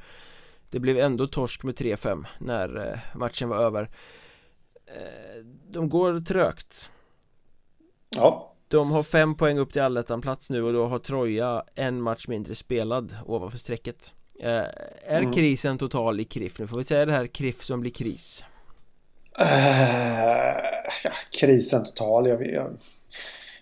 Det 0.70 0.80
blev 0.80 1.00
ändå 1.00 1.28
torsk 1.28 1.64
med 1.64 1.76
3-5 1.76 2.26
när 2.40 2.88
eh, 2.88 3.18
matchen 3.18 3.50
var 3.50 3.58
över 3.58 3.90
eh, 4.86 5.46
De 5.70 5.90
går 5.90 6.22
trögt 6.22 6.92
Ja 8.18 8.54
De 8.68 8.92
har 8.92 9.04
fem 9.04 9.36
poäng 9.36 9.58
upp 9.58 9.74
till 9.74 9.82
allettan-plats 9.82 10.50
nu 10.50 10.64
och 10.64 10.74
då 10.74 10.88
har 10.88 11.00
Troja 11.00 11.64
en 11.76 12.02
match 12.02 12.28
mindre 12.28 12.56
spelad 12.56 13.16
ovanför 13.26 13.58
strecket 13.58 14.14
eh, 14.40 14.50
Är 15.06 15.22
mm. 15.22 15.34
krisen 15.34 15.78
total 15.78 16.20
i 16.20 16.26
Kriff 16.26 16.60
nu? 16.60 16.68
Får 16.68 16.78
vi 16.78 16.84
säga 16.84 17.06
det 17.06 17.12
här 17.12 17.28
Kriff 17.28 17.64
som 17.64 17.82
blir 17.82 17.92
kris? 17.92 18.46
Uh, 19.40 19.48
ja, 21.04 21.12
krisen 21.40 21.84
total, 21.84 22.30
jag 22.30 22.38
vet 22.38 22.82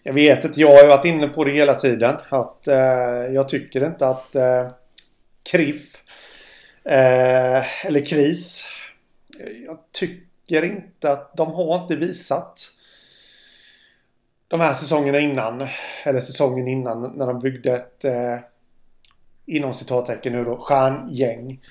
jag 0.08 0.14
vet 0.14 0.46
inte, 0.46 0.62
jag 0.62 0.76
har 0.76 0.82
ju 0.82 0.88
varit 0.88 1.06
inne 1.06 1.28
på 1.28 1.44
det 1.44 1.52
hela 1.52 1.74
tiden. 1.74 2.16
Att 2.30 2.68
eh, 2.68 2.78
jag 3.34 3.50
tycker 3.50 3.86
inte 3.86 4.08
att 4.08 4.36
eh, 4.36 4.68
KRIF 5.52 6.04
eh, 6.84 7.86
eller 7.86 8.06
KRIS. 8.06 8.68
Jag 9.68 9.78
tycker 9.92 10.66
inte 10.66 11.12
att 11.12 11.38
de 11.38 11.54
har 11.54 11.82
inte 11.82 11.96
visat 11.96 12.72
de 14.48 14.60
här 14.60 14.74
säsongerna 14.74 15.20
innan. 15.20 15.68
Eller 16.04 16.20
säsongen 16.20 16.68
innan 16.68 17.14
när 17.16 17.28
de 17.28 17.40
byggde 17.40 17.72
ett 17.72 18.06
eh, 18.06 18.38
inom 19.46 19.74
citattecken 19.74 20.34
nu 20.34 20.44
då 20.44 20.58
stjärngäng. 20.58 21.62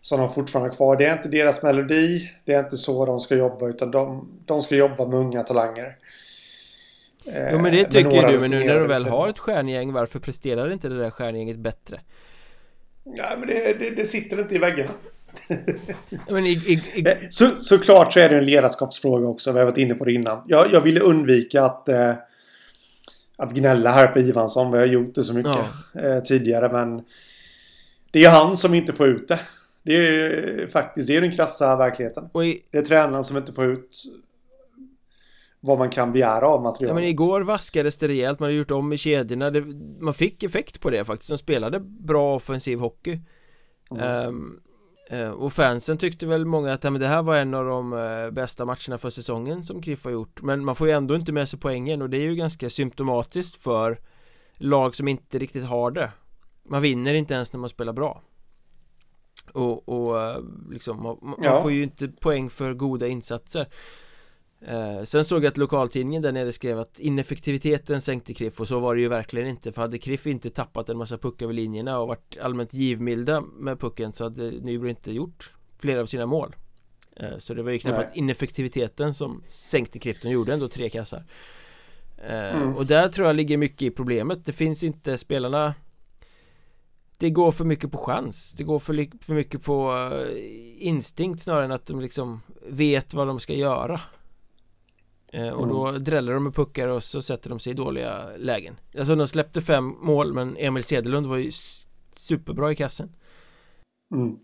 Som 0.00 0.20
de 0.20 0.28
fortfarande 0.28 0.70
har 0.70 0.74
kvar. 0.74 0.96
Det 0.96 1.06
är 1.06 1.12
inte 1.12 1.28
deras 1.28 1.62
melodi. 1.62 2.30
Det 2.44 2.52
är 2.52 2.64
inte 2.64 2.76
så 2.76 3.06
de 3.06 3.18
ska 3.18 3.34
jobba 3.34 3.68
utan 3.68 3.90
de, 3.90 4.28
de 4.44 4.60
ska 4.60 4.76
jobba 4.76 5.06
med 5.06 5.18
unga 5.18 5.42
talanger. 5.42 5.96
Jo 7.52 7.58
men 7.58 7.72
det 7.72 7.80
eh, 7.80 7.88
tycker 7.88 8.28
du, 8.28 8.40
men 8.40 8.50
nu 8.50 8.64
när 8.64 8.80
du 8.80 8.86
väl 8.86 9.04
har 9.04 9.28
ett 9.28 9.38
stjärngäng, 9.38 9.92
varför 9.92 10.18
presterar 10.18 10.72
inte 10.72 10.88
det 10.88 10.98
där 10.98 11.10
stjärngänget 11.10 11.56
bättre? 11.56 12.00
Ja 13.04 13.24
men 13.38 13.48
det, 13.48 13.78
det, 13.78 13.90
det 13.90 14.06
sitter 14.06 14.40
inte 14.40 14.54
i 14.54 14.58
väggarna. 14.58 14.90
Men 16.28 16.46
i, 16.46 16.50
i, 16.50 16.82
i... 16.94 17.08
Eh, 17.08 17.16
så, 17.30 17.46
såklart 17.46 18.12
så 18.12 18.20
är 18.20 18.28
det 18.28 18.38
en 18.38 18.44
ledarskapsfråga 18.44 19.28
också, 19.28 19.52
vi 19.52 19.58
har 19.58 19.66
varit 19.66 19.78
inne 19.78 19.94
på 19.94 20.04
det 20.04 20.12
innan. 20.12 20.42
Jag, 20.46 20.72
jag 20.72 20.80
ville 20.80 21.00
undvika 21.00 21.62
att, 21.62 21.88
eh, 21.88 22.14
att 23.36 23.52
gnälla 23.52 23.90
här 23.90 24.06
på 24.06 24.18
Ivansson, 24.18 24.72
vi 24.72 24.78
har 24.78 24.86
gjort 24.86 25.14
det 25.14 25.22
så 25.22 25.34
mycket 25.34 25.56
ja. 25.92 26.00
eh, 26.00 26.22
tidigare 26.22 26.72
men 26.72 27.02
det 28.10 28.24
är 28.24 28.30
han 28.30 28.56
som 28.56 28.74
inte 28.74 28.92
får 28.92 29.06
ut 29.06 29.28
det. 29.28 29.40
Det 29.82 29.94
är 29.94 30.66
faktiskt 30.66 31.08
det 31.08 31.16
är 31.16 31.20
den 31.20 31.32
krassa 31.32 31.76
verkligheten. 31.76 32.24
I... 32.42 32.62
Det 32.70 32.78
är 32.78 32.82
tränaren 32.82 33.24
som 33.24 33.36
inte 33.36 33.52
får 33.52 33.64
ut 33.64 34.02
vad 35.60 35.78
man 35.78 35.90
kan 35.90 36.12
begära 36.12 36.48
av 36.48 36.62
materialet. 36.62 36.90
Ja, 36.90 36.94
men 36.94 37.04
igår 37.04 37.40
vaskades 37.40 37.98
det 37.98 38.08
rejält, 38.08 38.40
man 38.40 38.46
har 38.46 38.54
gjort 38.54 38.70
om 38.70 38.92
i 38.92 38.98
kedjorna 38.98 39.50
det, 39.50 39.60
Man 40.00 40.14
fick 40.14 40.42
effekt 40.42 40.80
på 40.80 40.90
det 40.90 41.04
faktiskt, 41.04 41.30
de 41.30 41.38
spelade 41.38 41.80
bra 41.80 42.36
offensiv 42.36 42.78
hockey 42.78 43.20
mm. 43.90 44.28
um, 44.28 44.60
Och 45.36 45.52
fansen 45.52 45.98
tyckte 45.98 46.26
väl 46.26 46.44
många 46.44 46.72
att 46.72 46.82
men 46.82 47.00
det 47.00 47.06
här 47.06 47.22
var 47.22 47.36
en 47.36 47.54
av 47.54 47.64
de 47.64 47.92
uh, 47.92 48.30
bästa 48.30 48.64
matcherna 48.64 48.98
för 48.98 49.10
säsongen 49.10 49.64
som 49.64 49.82
Kriff 49.82 50.04
har 50.04 50.10
gjort. 50.10 50.42
Men 50.42 50.64
man 50.64 50.76
får 50.76 50.86
ju 50.86 50.92
ändå 50.92 51.14
inte 51.14 51.32
med 51.32 51.48
sig 51.48 51.58
poängen 51.58 52.02
och 52.02 52.10
det 52.10 52.16
är 52.16 52.22
ju 52.22 52.34
ganska 52.34 52.70
symptomatiskt 52.70 53.62
för 53.62 54.00
lag 54.56 54.94
som 54.96 55.08
inte 55.08 55.38
riktigt 55.38 55.64
har 55.64 55.90
det. 55.90 56.12
Man 56.68 56.82
vinner 56.82 57.14
inte 57.14 57.34
ens 57.34 57.52
när 57.52 57.60
man 57.60 57.68
spelar 57.68 57.92
bra. 57.92 58.22
Och, 59.52 59.88
och 59.88 60.22
eh, 60.22 60.38
liksom, 60.70 61.02
man, 61.02 61.18
man 61.22 61.38
ja. 61.42 61.62
får 61.62 61.72
ju 61.72 61.82
inte 61.82 62.08
poäng 62.08 62.50
för 62.50 62.74
goda 62.74 63.06
insatser 63.06 63.66
Eh, 64.60 65.02
sen 65.02 65.24
såg 65.24 65.44
jag 65.44 65.50
att 65.50 65.56
lokaltidningen 65.56 66.22
där 66.22 66.32
nere 66.32 66.52
skrev 66.52 66.78
att 66.78 67.00
ineffektiviteten 67.00 68.00
sänkte 68.00 68.34
Kriff 68.34 68.60
och 68.60 68.68
så 68.68 68.80
var 68.80 68.94
det 68.94 69.00
ju 69.00 69.08
verkligen 69.08 69.48
inte. 69.48 69.72
För 69.72 69.82
hade 69.82 69.98
Kriff 69.98 70.26
inte 70.26 70.50
tappat 70.50 70.88
en 70.88 70.98
massa 70.98 71.18
puckar 71.18 71.46
vid 71.46 71.56
linjerna 71.56 71.98
och 71.98 72.08
varit 72.08 72.38
allmänt 72.42 72.74
givmilda 72.74 73.40
med 73.40 73.80
pucken 73.80 74.12
så 74.12 74.24
hade 74.24 74.50
Nybro 74.50 74.88
inte 74.88 75.12
gjort 75.12 75.52
flera 75.78 76.00
av 76.00 76.06
sina 76.06 76.26
mål. 76.26 76.56
Eh, 77.16 77.38
Så 77.38 77.54
det 77.54 77.62
var 77.62 77.70
ju 77.70 77.78
knappt 77.78 78.16
ineffektiviteten 78.16 79.14
som 79.14 79.42
sänkte 79.48 79.98
Kriff, 79.98 80.22
de 80.22 80.30
gjorde 80.30 80.52
ändå 80.52 80.68
tre 80.68 80.88
kassar. 80.88 81.24
Eh, 82.18 82.56
mm. 82.56 82.76
Och 82.76 82.86
där 82.86 83.08
tror 83.08 83.26
jag 83.26 83.36
ligger 83.36 83.56
mycket 83.56 83.82
i 83.82 83.90
problemet, 83.90 84.44
det 84.44 84.52
finns 84.52 84.82
inte 84.82 85.18
spelarna 85.18 85.74
det 87.18 87.30
går 87.30 87.52
för 87.52 87.64
mycket 87.64 87.92
på 87.92 87.98
chans. 87.98 88.54
Det 88.58 88.64
går 88.64 88.78
för, 88.78 89.24
för 89.24 89.34
mycket 89.34 89.62
på 89.62 89.92
eh, 90.12 90.86
instinkt 90.86 91.42
snarare 91.42 91.64
än 91.64 91.72
att 91.72 91.86
de 91.86 92.00
liksom 92.00 92.42
vet 92.68 93.14
vad 93.14 93.26
de 93.26 93.40
ska 93.40 93.54
göra 93.54 94.00
Eh, 95.32 95.48
och 95.48 95.68
då 95.68 95.86
mm. 95.86 96.04
dräller 96.04 96.32
de 96.32 96.44
med 96.44 96.54
puckar 96.54 96.88
och 96.88 97.04
så 97.04 97.22
sätter 97.22 97.50
de 97.50 97.60
sig 97.60 97.72
i 97.72 97.74
dåliga 97.74 98.32
lägen. 98.36 98.80
Alltså 98.98 99.14
de 99.14 99.28
släppte 99.28 99.62
fem 99.62 99.84
mål 100.00 100.32
men 100.32 100.56
Emil 100.56 100.84
Cederlund 100.84 101.26
var 101.26 101.36
ju 101.36 101.50
superbra 102.16 102.72
i 102.72 102.76
kassen. 102.76 103.12
Mm. 104.14 104.38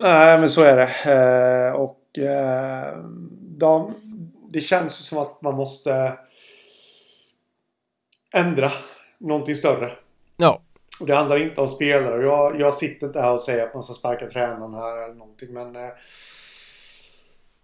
Nej 0.00 0.40
men 0.40 0.50
så 0.50 0.62
är 0.62 0.76
det. 0.76 1.12
Eh, 1.12 1.72
och 1.72 2.18
eh, 2.18 2.98
de, 3.58 3.94
Det 4.52 4.60
känns 4.60 5.08
som 5.08 5.18
att 5.18 5.42
man 5.42 5.54
måste 5.54 6.18
Ändra 8.32 8.70
Någonting 9.18 9.56
större. 9.56 9.90
Ja. 10.36 10.62
Och 11.00 11.06
det 11.06 11.14
handlar 11.14 11.42
inte 11.42 11.60
om 11.60 11.68
spelare. 11.68 12.22
Jag, 12.22 12.60
jag 12.60 12.74
sitter 12.74 13.06
inte 13.06 13.20
här 13.20 13.32
och 13.32 13.40
säger 13.40 13.66
att 13.66 13.74
man 13.74 13.82
ska 13.82 13.94
sparka 13.94 14.26
tränaren 14.26 14.74
här 14.74 15.04
eller 15.04 15.14
någonting 15.14 15.54
men 15.54 15.76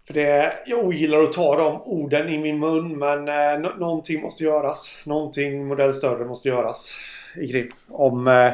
för 0.07 0.13
det, 0.13 0.53
jag 0.65 0.85
ogillar 0.85 1.19
att 1.19 1.33
ta 1.33 1.57
de 1.57 1.81
orden 1.81 2.29
i 2.29 2.37
min 2.37 2.59
mun 2.59 2.97
men 2.97 3.27
eh, 3.27 3.69
någonting 3.77 4.21
måste 4.21 4.43
göras. 4.43 5.01
Någonting 5.05 5.67
modell 5.67 5.93
större 5.93 6.25
måste 6.25 6.49
göras 6.49 6.99
i 7.35 7.45
GRIF. 7.45 7.69
Om, 7.89 8.27
eh, 8.27 8.53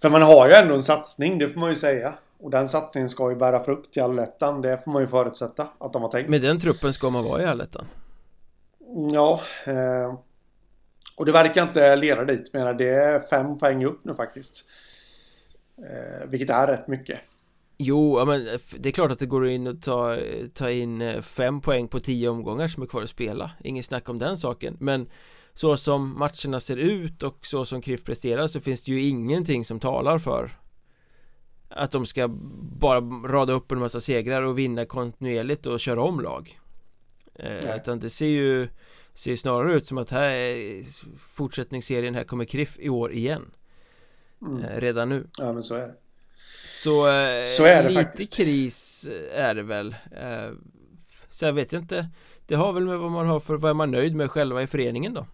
för 0.00 0.10
man 0.10 0.22
har 0.22 0.48
ju 0.48 0.54
ändå 0.54 0.74
en 0.74 0.82
satsning, 0.82 1.38
det 1.38 1.48
får 1.48 1.60
man 1.60 1.68
ju 1.68 1.74
säga. 1.74 2.14
Och 2.40 2.50
den 2.50 2.68
satsningen 2.68 3.08
ska 3.08 3.30
ju 3.30 3.36
bära 3.36 3.60
frukt 3.60 3.96
i 3.96 4.00
allettan. 4.00 4.62
Det 4.62 4.84
får 4.84 4.90
man 4.90 5.02
ju 5.02 5.06
förutsätta 5.06 5.68
att 5.78 5.92
de 5.92 6.02
har 6.02 6.08
tänkt. 6.08 6.30
Med 6.30 6.42
den 6.42 6.60
truppen 6.60 6.92
ska 6.92 7.10
man 7.10 7.24
vara 7.24 7.42
i 7.42 7.46
allettan? 7.46 7.86
Ja. 9.12 9.40
Eh, 9.66 10.14
och 11.16 11.26
det 11.26 11.32
verkar 11.32 11.62
inte 11.62 11.96
leda 11.96 12.24
dit. 12.24 12.52
Menar, 12.52 12.74
det 12.74 12.88
är 12.88 13.20
fem 13.20 13.58
poäng 13.58 13.84
upp 13.84 14.04
nu 14.04 14.14
faktiskt. 14.14 14.64
Eh, 15.78 16.28
vilket 16.28 16.50
är 16.50 16.66
rätt 16.66 16.88
mycket. 16.88 17.18
Jo, 17.84 18.18
ja, 18.18 18.24
men 18.24 18.58
det 18.78 18.88
är 18.88 18.92
klart 18.92 19.10
att 19.10 19.18
det 19.18 19.26
går 19.26 19.48
in 19.48 19.66
och 19.66 19.82
ta, 19.82 20.18
ta 20.54 20.70
in 20.70 21.02
eh, 21.02 21.20
fem 21.20 21.60
poäng 21.60 21.88
på 21.88 22.00
tio 22.00 22.28
omgångar 22.28 22.68
som 22.68 22.82
är 22.82 22.86
kvar 22.86 23.02
att 23.02 23.08
spela. 23.08 23.50
Ingen 23.64 23.82
snack 23.82 24.08
om 24.08 24.18
den 24.18 24.36
saken. 24.36 24.76
Men 24.80 25.06
så 25.54 25.76
som 25.76 26.18
matcherna 26.18 26.60
ser 26.60 26.76
ut 26.76 27.22
och 27.22 27.46
så 27.46 27.64
som 27.64 27.82
KRIF 27.82 28.04
presterar 28.04 28.46
så 28.46 28.60
finns 28.60 28.82
det 28.82 28.92
ju 28.92 29.02
ingenting 29.02 29.64
som 29.64 29.80
talar 29.80 30.18
för 30.18 30.50
Att 31.68 31.90
de 31.90 32.06
ska 32.06 32.28
bara 32.80 33.00
rada 33.28 33.52
upp 33.52 33.72
en 33.72 33.78
massa 33.78 34.00
segrar 34.00 34.42
och 34.42 34.58
vinna 34.58 34.84
kontinuerligt 34.84 35.66
och 35.66 35.80
köra 35.80 36.02
om 36.02 36.20
lag. 36.20 36.60
Eh, 37.34 37.76
Utan 37.76 37.98
det 37.98 38.10
ser 38.10 38.26
ju 38.26 38.68
Ser 39.14 39.30
ju 39.30 39.36
snarare 39.36 39.74
ut 39.74 39.86
som 39.86 39.98
att 39.98 40.10
här 40.10 40.30
är 40.30 40.84
fortsättningsserien 41.18 42.14
här 42.14 42.24
kommer 42.24 42.44
KRIF 42.44 42.78
i 42.78 42.88
år 42.88 43.12
igen. 43.12 43.50
Mm. 44.42 44.64
eh, 44.64 44.80
Redan 44.80 45.08
nu. 45.08 45.26
Ja 45.38 45.52
men 45.52 45.62
så 45.62 45.74
är 45.74 45.88
det 45.88 45.94
så, 46.82 47.08
eh, 47.08 47.44
så 47.44 47.64
är 47.64 47.82
det 47.82 47.88
lite 47.88 48.04
faktiskt. 48.04 48.36
kris 48.36 49.08
är 49.32 49.54
det 49.54 49.62
väl 49.62 49.94
eh, 50.16 50.50
Så 51.28 51.44
jag 51.44 51.52
vet 51.52 51.72
inte 51.72 52.08
Det 52.46 52.54
har 52.54 52.72
väl 52.72 52.84
med 52.84 52.98
vad 52.98 53.10
man 53.10 53.26
har 53.26 53.40
för, 53.40 53.56
vad 53.56 53.70
är 53.70 53.74
man 53.74 53.90
nöjd 53.90 54.16
med 54.16 54.30
själva 54.30 54.62
i 54.62 54.66
föreningen 54.66 55.14
då? 55.14 55.26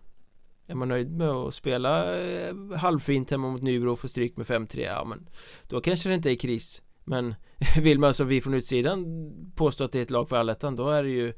Är 0.67 0.75
man 0.75 0.89
nöjd 0.89 1.11
med 1.11 1.29
att 1.29 1.55
spela 1.55 2.21
eh, 2.21 2.55
halvfint 2.77 3.31
hemma 3.31 3.49
mot 3.49 3.63
Nybro 3.63 3.93
och 3.93 4.01
få 4.01 4.09
stryk 4.09 4.37
med 4.37 4.47
5-3? 4.47 4.81
Ja 4.81 5.05
men 5.05 5.29
Då 5.69 5.81
kanske 5.81 6.09
det 6.09 6.15
inte 6.15 6.31
är 6.31 6.35
kris 6.35 6.83
Men 7.05 7.35
vill 7.83 7.99
man 7.99 8.15
som 8.15 8.29
vi 8.29 8.41
från 8.41 8.55
utsidan 8.55 9.31
påstå 9.57 9.85
att 9.85 9.93
det 9.93 9.99
är 9.99 10.03
ett 10.03 10.11
lag 10.11 10.29
för 10.29 10.37
allettan 10.37 10.77
då 10.77 10.91
är 10.91 11.03
det 11.03 11.11
ju 11.11 11.33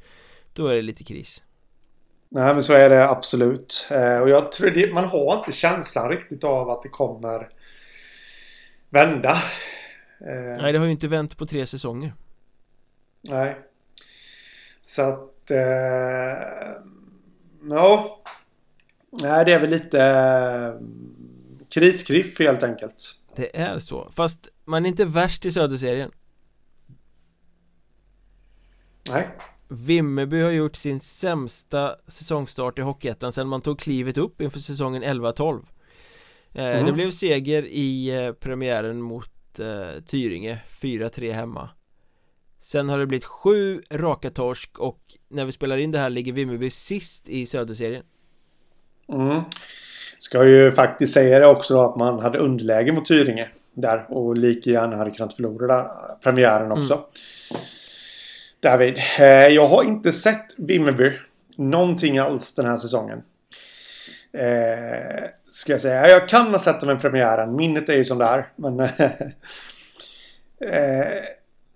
Då 0.53 0.67
är 0.67 0.75
det 0.75 0.83
lite 0.83 1.05
kris 1.05 1.43
Nej, 2.33 2.55
men 2.55 2.63
så 2.63 2.73
är 2.73 2.91
det 2.91 3.09
absolut. 3.09 3.89
Eh, 3.91 4.19
och 4.19 4.31
jag 4.31 4.53
tror 4.53 4.71
det, 4.71 4.95
man 4.95 5.05
har 5.05 5.37
inte 5.37 5.53
känslan 5.53 6.09
riktigt 6.09 6.45
av 6.45 6.71
att 6.71 6.83
det 6.83 6.89
kommer 6.89 7.49
vända. 8.91 9.37
Eh, 10.21 10.63
nej, 10.63 10.73
det 10.73 10.79
har 10.79 10.87
ju 10.87 10.93
inte 10.93 11.09
vänt 11.09 11.37
på 11.37 11.47
tre 11.47 11.67
säsonger. 11.67 12.15
Nej. 13.23 13.57
Så 14.83 15.03
att... 15.03 15.51
Eh, 15.51 15.59
no. 17.61 18.05
Nej, 19.11 19.45
det 19.45 19.53
är 19.53 19.61
väl 19.61 19.71
lite 19.71 20.05
eh, 20.05 20.75
kriskriff 21.69 22.39
helt 22.39 22.63
enkelt. 22.63 23.15
Det 23.37 23.57
är 23.57 23.79
så. 23.79 24.11
Fast 24.13 24.49
man 24.65 24.85
är 24.85 24.89
inte 24.89 25.05
värst 25.05 25.47
i 25.47 25.51
Söderserien. 25.51 26.11
Nej. 29.11 29.29
Vimmerby 29.69 30.41
har 30.41 30.51
gjort 30.51 30.77
sin 30.77 31.01
sämsta 31.01 31.97
säsongstart 32.07 32.79
i 32.79 32.83
Hockeyettan 32.83 33.33
sedan 33.33 33.49
man 33.49 33.61
tog 33.61 33.79
klivet 33.79 34.17
upp 34.17 34.41
inför 34.41 34.59
säsongen 34.59 35.05
11-12 35.05 35.65
eh, 36.53 36.65
mm. 36.65 36.87
Det 36.87 36.93
blev 36.93 37.11
seger 37.11 37.63
i 37.63 38.11
eh, 38.25 38.33
premiären 38.33 39.03
mot 39.03 39.31
eh, 39.59 40.03
Tyringe 40.07 40.59
4-3 40.81 41.33
hemma 41.33 41.71
Sen 42.61 42.89
har 42.89 42.99
det 42.99 43.07
blivit 43.07 43.25
sju 43.25 43.83
raka 43.91 44.31
torsk 44.31 44.79
och 44.79 45.01
när 45.29 45.45
vi 45.45 45.53
spelar 45.53 45.77
in 45.77 45.91
det 45.91 45.99
här 45.99 46.11
ligger 46.11 46.33
Vimmerby 46.33 46.71
sist 46.71 47.29
i 47.29 47.47
Söderserien 47.47 48.03
mm. 49.13 49.41
Ska 50.19 50.45
ju 50.45 50.71
faktiskt 50.71 51.15
säga 51.15 51.39
det 51.39 51.47
också 51.47 51.75
då 51.75 51.81
att 51.81 51.97
man 51.97 52.21
hade 52.21 52.39
underläge 52.39 52.93
mot 52.93 53.05
Tyringe 53.05 53.49
där 53.75 54.07
och 54.09 54.37
lika 54.37 54.71
gärna 54.71 54.97
hade 54.97 55.11
kunnat 55.11 55.35
förlora 55.35 55.85
premiären 56.23 56.73
också 56.73 56.95
mm. 56.95 57.07
David. 58.61 58.99
Eh, 59.19 59.27
jag 59.27 59.67
har 59.67 59.85
inte 59.85 60.13
sett 60.13 60.47
Vimmerby 60.59 61.13
någonting 61.57 62.19
alls 62.19 62.55
den 62.55 62.67
här 62.67 62.77
säsongen. 62.77 63.23
Eh, 65.51 65.53
ska 65.53 65.73
jag 65.73 65.81
säga. 65.81 66.09
Jag 66.09 66.29
kan 66.29 66.47
ha 66.47 66.59
sett 66.59 66.81
dem 66.81 66.91
i 66.91 66.99
premiären. 66.99 67.57
Minnet 67.57 67.89
är 67.89 67.97
ju 67.97 68.05
som 68.05 68.19
det 68.19 68.25
är. 68.25 68.53
Men... 68.57 68.81
eh, 68.81 69.11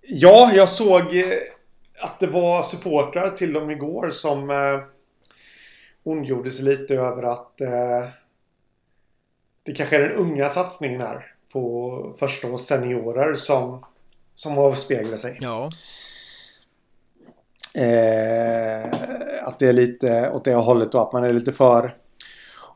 ja, 0.02 0.50
jag 0.54 0.68
såg 0.68 1.16
eh, 1.16 1.38
att 2.00 2.20
det 2.20 2.26
var 2.26 2.62
supportrar 2.62 3.28
till 3.28 3.52
dem 3.52 3.70
igår 3.70 4.10
som 4.10 4.50
eh, 4.50 4.80
ondgjorde 6.02 6.50
sig 6.50 6.64
lite 6.64 6.94
över 6.94 7.22
att 7.22 7.60
eh, 7.60 8.08
det 9.62 9.72
kanske 9.72 9.96
är 9.96 10.00
den 10.00 10.12
unga 10.12 10.48
satsningen 10.48 11.00
här 11.00 11.26
på 11.52 12.14
första 12.18 12.52
års 12.52 12.60
seniorer 12.60 13.34
som, 13.34 13.84
som 14.34 14.58
avspeglar 14.58 15.16
sig. 15.16 15.38
Ja. 15.40 15.70
Eh, 17.74 18.84
att 19.42 19.58
det 19.58 19.68
är 19.68 19.72
lite 19.72 20.30
åt 20.30 20.44
det 20.44 20.54
hållet 20.54 20.94
och 20.94 21.02
att 21.02 21.12
man 21.12 21.24
är 21.24 21.32
lite 21.32 21.52
för 21.52 21.94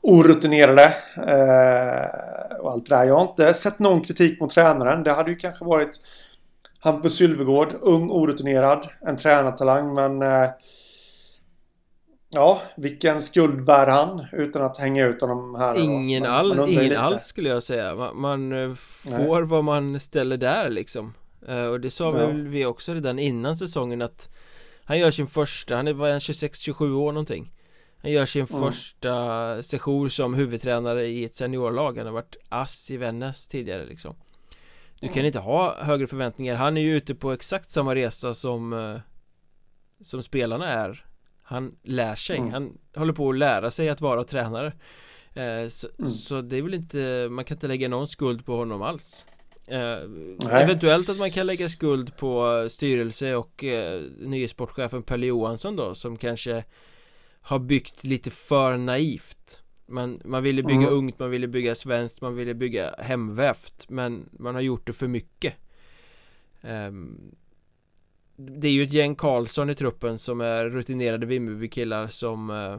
orutinerade. 0.03 0.95
Eh, 1.17 2.57
och 2.61 2.71
allt 2.71 2.87
det 2.87 2.95
där. 2.95 3.07
Jag 3.07 3.15
har 3.15 3.29
inte 3.31 3.55
sett 3.55 3.79
någon 3.79 4.05
kritik 4.05 4.41
mot 4.41 4.51
tränaren. 4.51 5.03
Det 5.03 5.13
hade 5.13 5.31
ju 5.31 5.37
kanske 5.37 5.65
varit 5.65 6.01
Hampus 6.81 7.17
Sylvegård, 7.17 7.75
ung, 7.81 8.11
orutinerad, 8.11 8.89
en 9.01 9.17
tränartalang 9.17 9.95
men 9.95 10.23
eh, 10.23 10.49
Ja, 12.31 12.63
vilken 12.77 13.21
skuld 13.21 13.65
bär 13.65 13.87
han 13.87 14.27
utan 14.33 14.63
att 14.63 14.79
hänga 14.79 15.07
ut 15.07 15.21
honom 15.21 15.55
här? 15.55 15.79
Ingen, 15.79 16.23
man, 16.23 16.33
all, 16.33 16.57
man 16.57 16.69
ingen 16.69 16.97
alls 16.97 17.25
skulle 17.25 17.49
jag 17.49 17.63
säga. 17.63 17.95
Man, 17.95 18.21
man 18.21 18.53
eh, 18.53 18.75
får 18.75 19.41
Nej. 19.41 19.49
vad 19.49 19.65
man 19.65 20.01
ställer 20.01 20.37
där 20.37 20.71
liksom. 20.71 21.15
Eh, 21.49 21.65
och 21.65 21.81
det 21.81 21.91
sa 21.91 22.05
ja. 22.05 22.11
väl 22.11 22.37
vi 22.37 22.67
också 22.67 22.95
redan 22.95 23.19
innan 23.19 23.57
säsongen 23.57 24.03
att 24.03 24.29
han 24.85 24.99
gör 24.99 25.11
sin 25.11 25.27
första, 25.27 25.77
han 25.77 25.89
är, 25.89 25.93
var 25.93 26.11
26-27 26.11 26.95
år 26.95 27.13
någonting 27.13 27.53
Han 28.03 28.11
gör 28.11 28.27
sin 28.27 28.47
mm. 28.51 28.63
första 28.63 29.63
session 29.63 30.11
som 30.11 30.35
huvudtränare 30.35 31.07
i 31.07 31.25
ett 31.25 31.37
seniorlag 31.37 31.97
Han 31.97 32.07
har 32.07 32.13
varit 32.13 32.37
ass 32.49 32.91
i 32.91 32.97
Vännäs 32.97 33.47
tidigare 33.47 33.87
liksom 33.87 34.15
Du 35.01 35.07
mm. 35.07 35.15
kan 35.15 35.25
inte 35.25 35.39
ha 35.39 35.85
högre 35.85 36.07
förväntningar 36.07 36.57
Han 36.57 36.77
är 36.77 36.81
ju 36.81 36.97
ute 36.97 37.15
på 37.15 37.33
exakt 37.33 37.71
samma 37.71 37.95
resa 37.95 38.35
som 38.35 38.73
eh, 38.73 39.01
Som 40.05 40.23
spelarna 40.23 40.69
är 40.69 41.05
Han 41.43 41.77
lär 41.83 42.15
sig, 42.15 42.39
mm. 42.39 42.53
han 42.53 42.79
håller 42.95 43.13
på 43.13 43.31
att 43.31 43.39
lära 43.39 43.71
sig 43.71 43.89
att 43.89 44.01
vara 44.01 44.25
tränare 44.25 44.73
eh, 45.35 45.69
så, 45.69 45.89
mm. 45.99 46.11
så 46.11 46.41
det 46.41 46.57
är 46.57 46.63
väl 46.63 46.75
inte, 46.75 47.29
man 47.31 47.45
kan 47.45 47.57
inte 47.57 47.69
lägga 47.69 47.89
någon 47.89 48.09
skuld 48.09 48.47
på 48.47 48.57
honom 48.57 48.83
alls 48.83 49.27
Eh, 49.71 50.63
eventuellt 50.63 51.09
att 51.09 51.19
man 51.19 51.31
kan 51.31 51.47
lägga 51.47 51.69
skuld 51.69 52.17
på 52.17 52.67
styrelse 52.71 53.35
och 53.35 53.65
eh, 53.65 54.03
nye 54.19 54.49
sportchefen 54.49 55.03
Pelle 55.03 55.27
Johansson 55.27 55.77
då 55.77 55.95
som 55.95 56.17
kanske 56.17 56.65
har 57.49 57.59
byggt 57.59 58.05
lite 58.05 58.31
för 58.31 58.77
naivt. 58.77 59.63
Man, 59.87 60.19
man 60.25 60.43
ville 60.43 60.63
bygga 60.63 60.81
mm. 60.81 60.93
ungt, 60.93 61.19
man 61.19 61.31
ville 61.31 61.49
bygga 61.49 61.75
svenskt, 61.75 62.21
man 62.21 62.35
ville 62.35 62.55
bygga 62.55 62.95
hemvävt 62.99 63.87
Men 63.89 64.29
man 64.33 64.55
har 64.55 64.63
gjort 64.63 64.87
det 64.87 64.93
för 64.93 65.09
mycket. 65.09 65.55
Um, 66.61 67.35
Det 68.37 68.69
är 68.69 68.73
ju 68.73 68.83
ett 68.83 68.93
gäng 68.93 69.15
Karlsson 69.15 69.71
i 69.71 69.75
truppen 69.75 70.19
som 70.19 70.41
är 70.41 70.65
rutinerade 70.65 71.27
Vimmerby-killar 71.27 72.07
som 72.07 72.51
uh, 72.51 72.79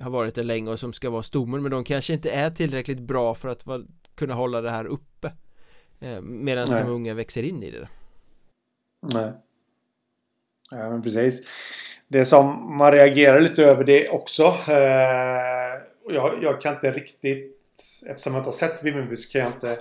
har 0.00 0.10
varit 0.10 0.34
där 0.34 0.42
länge 0.42 0.70
och 0.70 0.78
som 0.78 0.92
ska 0.92 1.10
vara 1.10 1.22
stommen 1.22 1.62
Men 1.62 1.70
de 1.70 1.84
kanske 1.84 2.12
inte 2.12 2.30
är 2.30 2.50
tillräckligt 2.50 3.00
bra 3.00 3.34
för 3.34 3.48
att 3.48 3.66
va, 3.66 3.82
kunna 4.14 4.34
hålla 4.34 4.60
det 4.60 4.70
här 4.70 4.84
uppe 4.84 5.32
Eh, 6.00 6.20
Medan 6.20 6.70
de 6.70 6.82
unga 6.82 7.14
växer 7.14 7.42
in 7.42 7.62
i 7.62 7.70
det. 7.70 7.88
Nej 9.12 9.32
Ja 10.70 10.90
men 10.90 11.02
precis 11.02 11.42
Det 12.08 12.24
som 12.24 12.76
man 12.78 12.92
reagerar 12.92 13.40
lite 13.40 13.64
över 13.64 13.84
det 13.84 14.08
också 14.08 14.42
eh, 14.68 15.82
jag, 16.08 16.38
jag 16.42 16.60
kan 16.60 16.74
inte 16.74 16.90
riktigt 16.90 17.52
Eftersom 18.06 18.32
jag 18.32 18.40
inte 18.40 18.46
har 18.46 18.52
sett 18.52 18.84
Vimmerby 18.84 19.16
så 19.16 19.32
kan 19.32 19.40
jag 19.40 19.50
inte 19.50 19.78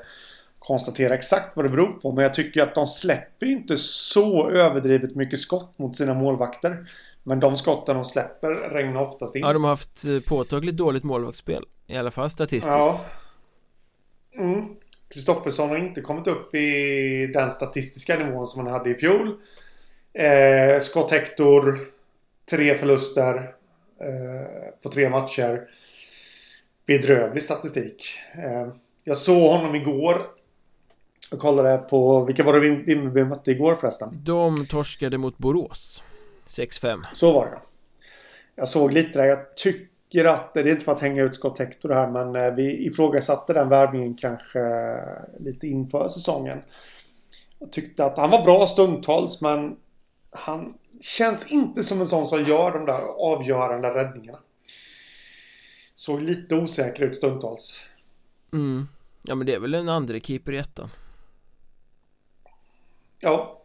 konstatera 0.60 1.14
exakt 1.14 1.56
vad 1.56 1.66
det 1.66 1.70
beror 1.70 1.92
på. 1.92 2.12
Men 2.12 2.24
jag 2.24 2.34
tycker 2.34 2.64
att 2.64 2.76
de 2.76 2.88
släpper 2.88 3.46
inte 3.46 3.78
så 3.78 4.50
överdrivet 4.50 5.16
mycket 5.16 5.40
skott 5.40 5.80
mot 5.80 5.98
sina 5.98 6.14
målvakter. 6.14 6.90
Men 7.24 7.40
de 7.40 7.56
skotten 7.56 7.96
de 7.96 8.06
släpper 8.06 8.54
regnar 8.54 9.02
oftast 9.02 9.36
in. 9.36 9.42
Ja, 9.42 9.54
de 9.54 9.64
har 9.64 9.70
haft 9.70 10.06
eh, 10.06 10.20
påtagligt 10.28 10.78
dåligt 10.78 11.04
målvaktsspel. 11.04 11.64
I 11.88 11.98
alla 11.98 12.12
fall 12.12 12.30
statistiskt. 12.30 12.68
Ja. 12.68 13.06
Mm. 14.38 14.64
Kristoffersson 15.10 15.70
har 15.70 15.78
inte 15.78 16.02
kommit 16.02 16.28
upp 16.28 16.56
i 16.56 17.32
den 17.34 17.50
statistiska 17.50 18.18
nivån 18.18 18.48
som 18.48 18.66
han 18.66 18.74
hade 18.74 18.90
i 18.90 18.96
fjol. 18.96 19.38
Eh, 20.16 20.80
Scott 20.80 21.11
Hector, 21.11 21.80
tre 22.49 22.76
förluster 22.76 23.36
eh, 24.01 24.80
på 24.84 24.89
tre 24.89 25.09
matcher. 25.09 25.61
Bedrövlig 26.88 27.43
statistik. 27.43 28.05
Eh, 28.36 28.74
jag 29.03 29.18
såg 29.18 29.51
honom 29.51 29.76
igår. 29.76 30.22
Jag 31.32 31.39
kollade 31.39 31.78
på, 31.78 32.26
vilka 32.26 32.43
var 32.43 32.53
det 32.53 32.59
Vimmerby 32.59 33.24
mötte 33.24 33.51
igår 33.51 33.76
förresten? 33.76 34.09
De 34.24 34.66
torskade 34.66 35.18
mot 35.18 35.38
Borås. 35.38 36.03
6-5. 36.47 37.01
Så 37.13 37.34
var 37.34 37.45
det. 37.45 37.59
Jag 38.55 38.68
såg 38.68 38.91
lite 38.91 39.20
där. 39.20 39.26
Jag 39.26 39.55
tycker 39.55 40.26
att, 40.26 40.53
det 40.53 40.59
är 40.59 40.68
inte 40.68 40.86
för 40.86 40.91
att 40.91 41.01
hänga 41.01 41.24
ut 41.24 41.36
Scott 41.36 41.59
Hector 41.59 41.89
här, 41.89 42.07
men 42.07 42.36
eh, 42.36 42.53
vi 42.53 42.86
ifrågasatte 42.86 43.53
den 43.53 43.70
värvningen 43.70 44.16
kanske 44.16 44.59
lite 45.39 45.68
inför 45.68 46.09
säsongen. 46.09 46.57
Jag 47.59 47.72
tyckte 47.72 48.05
att 48.05 48.18
han 48.18 48.30
var 48.30 48.43
bra 48.43 48.68
stundtals, 48.68 49.41
men 49.41 49.76
han 50.36 50.74
känns 51.02 51.48
inte 51.48 51.84
som 51.84 52.02
en 52.02 52.08
sån 52.08 52.28
som 52.28 52.44
gör 52.44 52.72
de 52.72 52.86
där 52.86 53.02
avgörande 53.20 53.90
räddningarna. 53.90 54.40
Såg 55.96 56.22
lite 56.22 56.56
osäker 56.56 57.04
ut 57.04 57.16
stundtals. 57.16 57.82
Mm. 58.54 58.88
Ja 59.24 59.36
men 59.36 59.48
det 59.48 59.54
är 59.54 59.60
väl 59.60 59.74
en 59.74 59.90
andra 59.90 60.20
keeper 60.20 60.52
i 60.52 60.58
ettan. 60.58 60.90
Ja. 63.20 63.62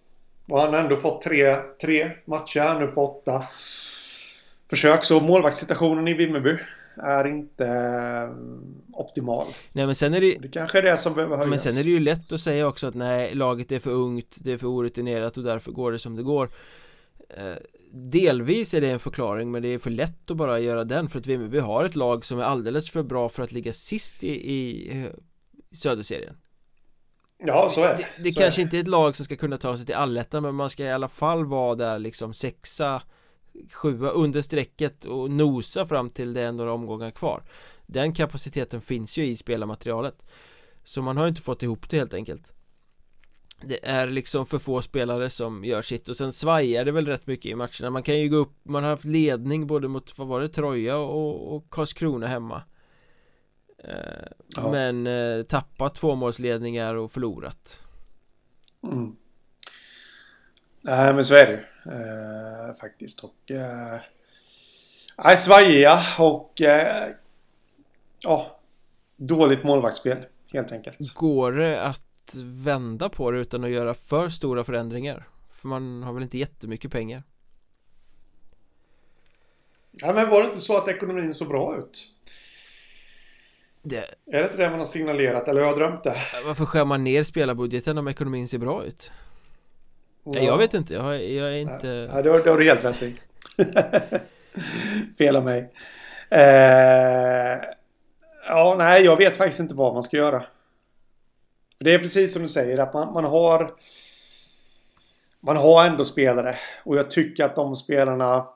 Och 0.49 0.61
han 0.61 0.75
har 0.75 0.81
ändå 0.81 0.97
fått 0.97 1.23
tre, 1.23 1.57
tre 1.57 2.11
matcher 2.25 2.61
här 2.61 2.81
nu 2.81 2.87
på 2.87 3.07
åtta 3.07 3.45
försök. 4.71 5.05
Så 5.05 5.21
målvaktssituationen 5.21 6.09
i 6.09 6.15
Vimmerby 6.15 6.59
är 7.01 7.27
inte 7.27 7.67
eh, 7.67 8.31
optimal. 8.93 9.47
Nej 9.73 9.87
men 9.87 9.95
sen 9.95 10.15
är 10.15 10.21
det 10.21 10.39
Det 10.41 10.49
kanske 10.49 10.79
är 10.79 10.83
det 10.83 10.97
som 10.97 11.15
behöver 11.15 11.37
höjas. 11.37 11.51
Men 11.51 11.59
sen 11.59 11.77
är 11.77 11.83
det 11.83 11.91
ju 11.91 12.01
lätt 12.01 12.33
att 12.33 12.41
säga 12.41 12.67
också 12.67 12.87
att 12.87 12.95
nej, 12.95 13.35
laget 13.35 13.73
är 13.73 13.79
för 13.79 13.91
ungt, 13.91 14.37
det 14.41 14.53
är 14.53 14.59
för 14.59 14.67
orutinerat 14.67 15.37
och 15.37 15.45
därför 15.45 15.73
går 15.73 15.93
det 15.93 15.99
som 15.99 16.17
det 16.17 16.23
går. 16.23 16.51
Eh, 17.37 17.55
delvis 17.93 18.75
är 18.75 18.81
det 18.81 18.91
en 18.91 18.99
förklaring 18.99 19.51
men 19.51 19.63
det 19.63 19.69
är 19.69 19.79
för 19.79 19.91
lätt 19.91 20.31
att 20.31 20.37
bara 20.37 20.61
göra 20.61 20.85
den 20.85 21.09
för 21.09 21.19
att 21.19 21.27
Vimmerby 21.27 21.59
har 21.59 21.85
ett 21.85 21.97
lag 21.97 22.25
som 22.25 22.39
är 22.39 22.45
alldeles 22.45 22.91
för 22.91 23.03
bra 23.03 23.29
för 23.29 23.43
att 23.43 23.53
ligga 23.53 23.73
sist 23.73 24.25
i, 24.25 24.53
i, 24.53 24.91
i 25.71 25.77
Söderserien. 25.77 26.37
Ja, 27.39 27.69
så 27.71 27.85
är 27.85 27.97
det. 27.97 28.07
Det, 28.17 28.23
det 28.23 28.31
kanske 28.31 28.61
är. 28.61 28.63
inte 28.63 28.77
är 28.77 28.81
ett 28.81 28.89
lag 28.89 29.17
som 29.17 29.25
ska 29.25 29.37
kunna 29.37 29.59
ta 29.59 29.77
sig 29.77 29.87
till 29.87 29.95
allettan 29.95 30.43
men 30.43 30.55
man 30.55 30.71
ska 30.71 30.85
i 30.85 30.91
alla 30.91 31.09
fall 31.09 31.45
vara 31.45 31.75
där 31.75 31.99
liksom 31.99 32.35
sexa 32.35 33.03
sjua 33.73 34.11
under 34.11 34.41
strecket 34.41 35.05
och 35.05 35.31
nosa 35.31 35.87
fram 35.87 36.11
till 36.11 36.33
det 36.33 36.41
är 36.41 36.53
några 36.53 36.73
omgångar 36.73 37.11
kvar. 37.11 37.43
Den 37.87 38.15
kapaciteten 38.15 38.81
finns 38.81 39.19
ju 39.19 39.27
i 39.27 39.37
spelarmaterialet. 39.37 40.23
Så 40.85 41.03
man 41.03 41.17
har 41.17 41.29
inte 41.29 41.43
fått 41.43 41.63
ihop 41.63 41.91
det 41.91 41.97
helt 41.97 42.15
enkelt. 42.15 42.53
Det 43.63 43.89
är 43.89 44.07
liksom 44.07 44.47
för 44.47 44.59
få 44.59 44.83
spelare 44.83 45.31
som 45.31 45.65
gör 45.65 45.83
sitt. 45.83 46.09
Och 46.09 46.17
sen 46.17 46.33
svajar 46.33 46.85
det 46.85 46.93
väl 46.93 47.07
rätt 47.07 47.27
mycket 47.27 47.53
i 47.53 47.55
matcherna. 47.55 47.91
Man 47.91 48.03
kan 48.03 48.19
ju 48.19 48.29
gå 48.29 48.37
upp, 48.37 48.53
man 48.63 48.83
har 48.83 48.91
haft 48.91 49.05
ledning 49.05 49.67
både 49.67 49.89
mot, 49.89 50.19
vad 50.19 50.29
var 50.29 50.41
det, 50.41 50.49
Troja 50.49 50.97
och, 50.97 51.57
och 51.57 51.71
Karlskrona 51.71 52.27
hemma. 52.27 52.63
Eh, 53.85 54.27
ja. 54.57 54.71
Men 54.71 55.07
eh, 55.07 55.43
tappat 55.43 55.95
tvåmålsledningar 55.95 56.95
och 56.95 57.13
förlorat. 57.13 57.83
Mm. 58.83 59.17
Nej 60.83 61.15
men 61.15 61.25
så 61.25 61.35
är 61.35 61.47
det 61.47 61.53
eh, 61.53 61.61
faktiskt 62.81 63.25
och 63.25 63.51
eh, 63.51 65.37
svajiga 65.37 66.01
och 66.19 66.61
eh, 66.61 67.09
ja, 68.19 68.61
dåligt 69.17 69.65
målvaktsspel 69.65 70.19
helt 70.53 70.73
enkelt. 70.73 71.15
Går 71.15 71.53
det 71.53 71.83
att 71.83 72.35
vända 72.45 73.09
på 73.09 73.31
det 73.31 73.39
utan 73.39 73.65
att 73.65 73.71
göra 73.71 73.95
för 73.95 74.29
stora 74.29 74.65
förändringar? 74.65 75.29
För 75.53 75.69
man 75.69 76.03
har 76.03 76.13
väl 76.13 76.23
inte 76.23 76.39
jättemycket 76.39 76.93
pengar? 76.93 77.23
Ja, 79.91 80.13
men 80.13 80.31
var 80.31 80.43
det 80.43 80.49
inte 80.49 80.61
så 80.61 80.77
att 80.77 80.89
ekonomin 80.89 81.35
såg 81.35 81.49
bra 81.49 81.77
ut? 81.79 82.07
Det... 83.83 83.97
Är 84.27 84.39
det 84.39 84.45
inte 84.45 84.57
det 84.57 84.71
man 84.71 84.79
har 84.79 84.87
signalerat 84.87 85.49
eller 85.49 85.61
har 85.61 85.69
jag 85.69 85.79
drömt 85.79 86.05
det? 86.05 86.17
Varför 86.45 86.67
skär 86.67 86.85
man 86.85 87.05
ner 87.05 87.23
spelarbudgeten 87.23 87.99
om 87.99 88.09
ekonomin 88.09 88.49
ser 88.49 88.59
bra 88.59 88.85
ut? 88.85 89.11
Nej, 90.35 90.45
jag 90.45 90.59
vet 90.59 90.75
inte, 90.75 90.95
jag, 90.95 91.25
jag 91.25 91.49
är 91.49 91.59
inte... 91.59 91.87
Ja, 91.87 92.23
det, 92.23 92.31
har, 92.31 92.39
det 92.39 92.51
har 92.51 92.59
du 92.59 92.65
helt 92.65 92.85
rätt 92.85 93.03
i. 93.03 93.17
Fel 95.19 95.37
av 95.37 95.45
mig. 95.45 95.73
Eh... 96.31 97.59
Ja, 98.49 98.75
nej, 98.79 99.05
jag 99.05 99.17
vet 99.17 99.37
faktiskt 99.37 99.61
inte 99.61 99.75
vad 99.75 99.95
man 99.95 100.03
ska 100.03 100.17
göra. 100.17 100.43
För 101.79 101.85
det 101.85 101.95
är 101.95 101.99
precis 101.99 102.33
som 102.33 102.43
du 102.43 102.49
säger 102.49 102.79
att 102.79 102.95
man, 102.95 103.13
man 103.13 103.25
har 103.25 103.71
man 105.41 105.57
har 105.57 105.87
ändå 105.87 106.05
spelare. 106.05 106.55
Och 106.85 106.97
jag 106.97 107.11
tycker 107.11 107.45
att 107.45 107.57
de 107.57 107.77
spelarna 107.77 108.47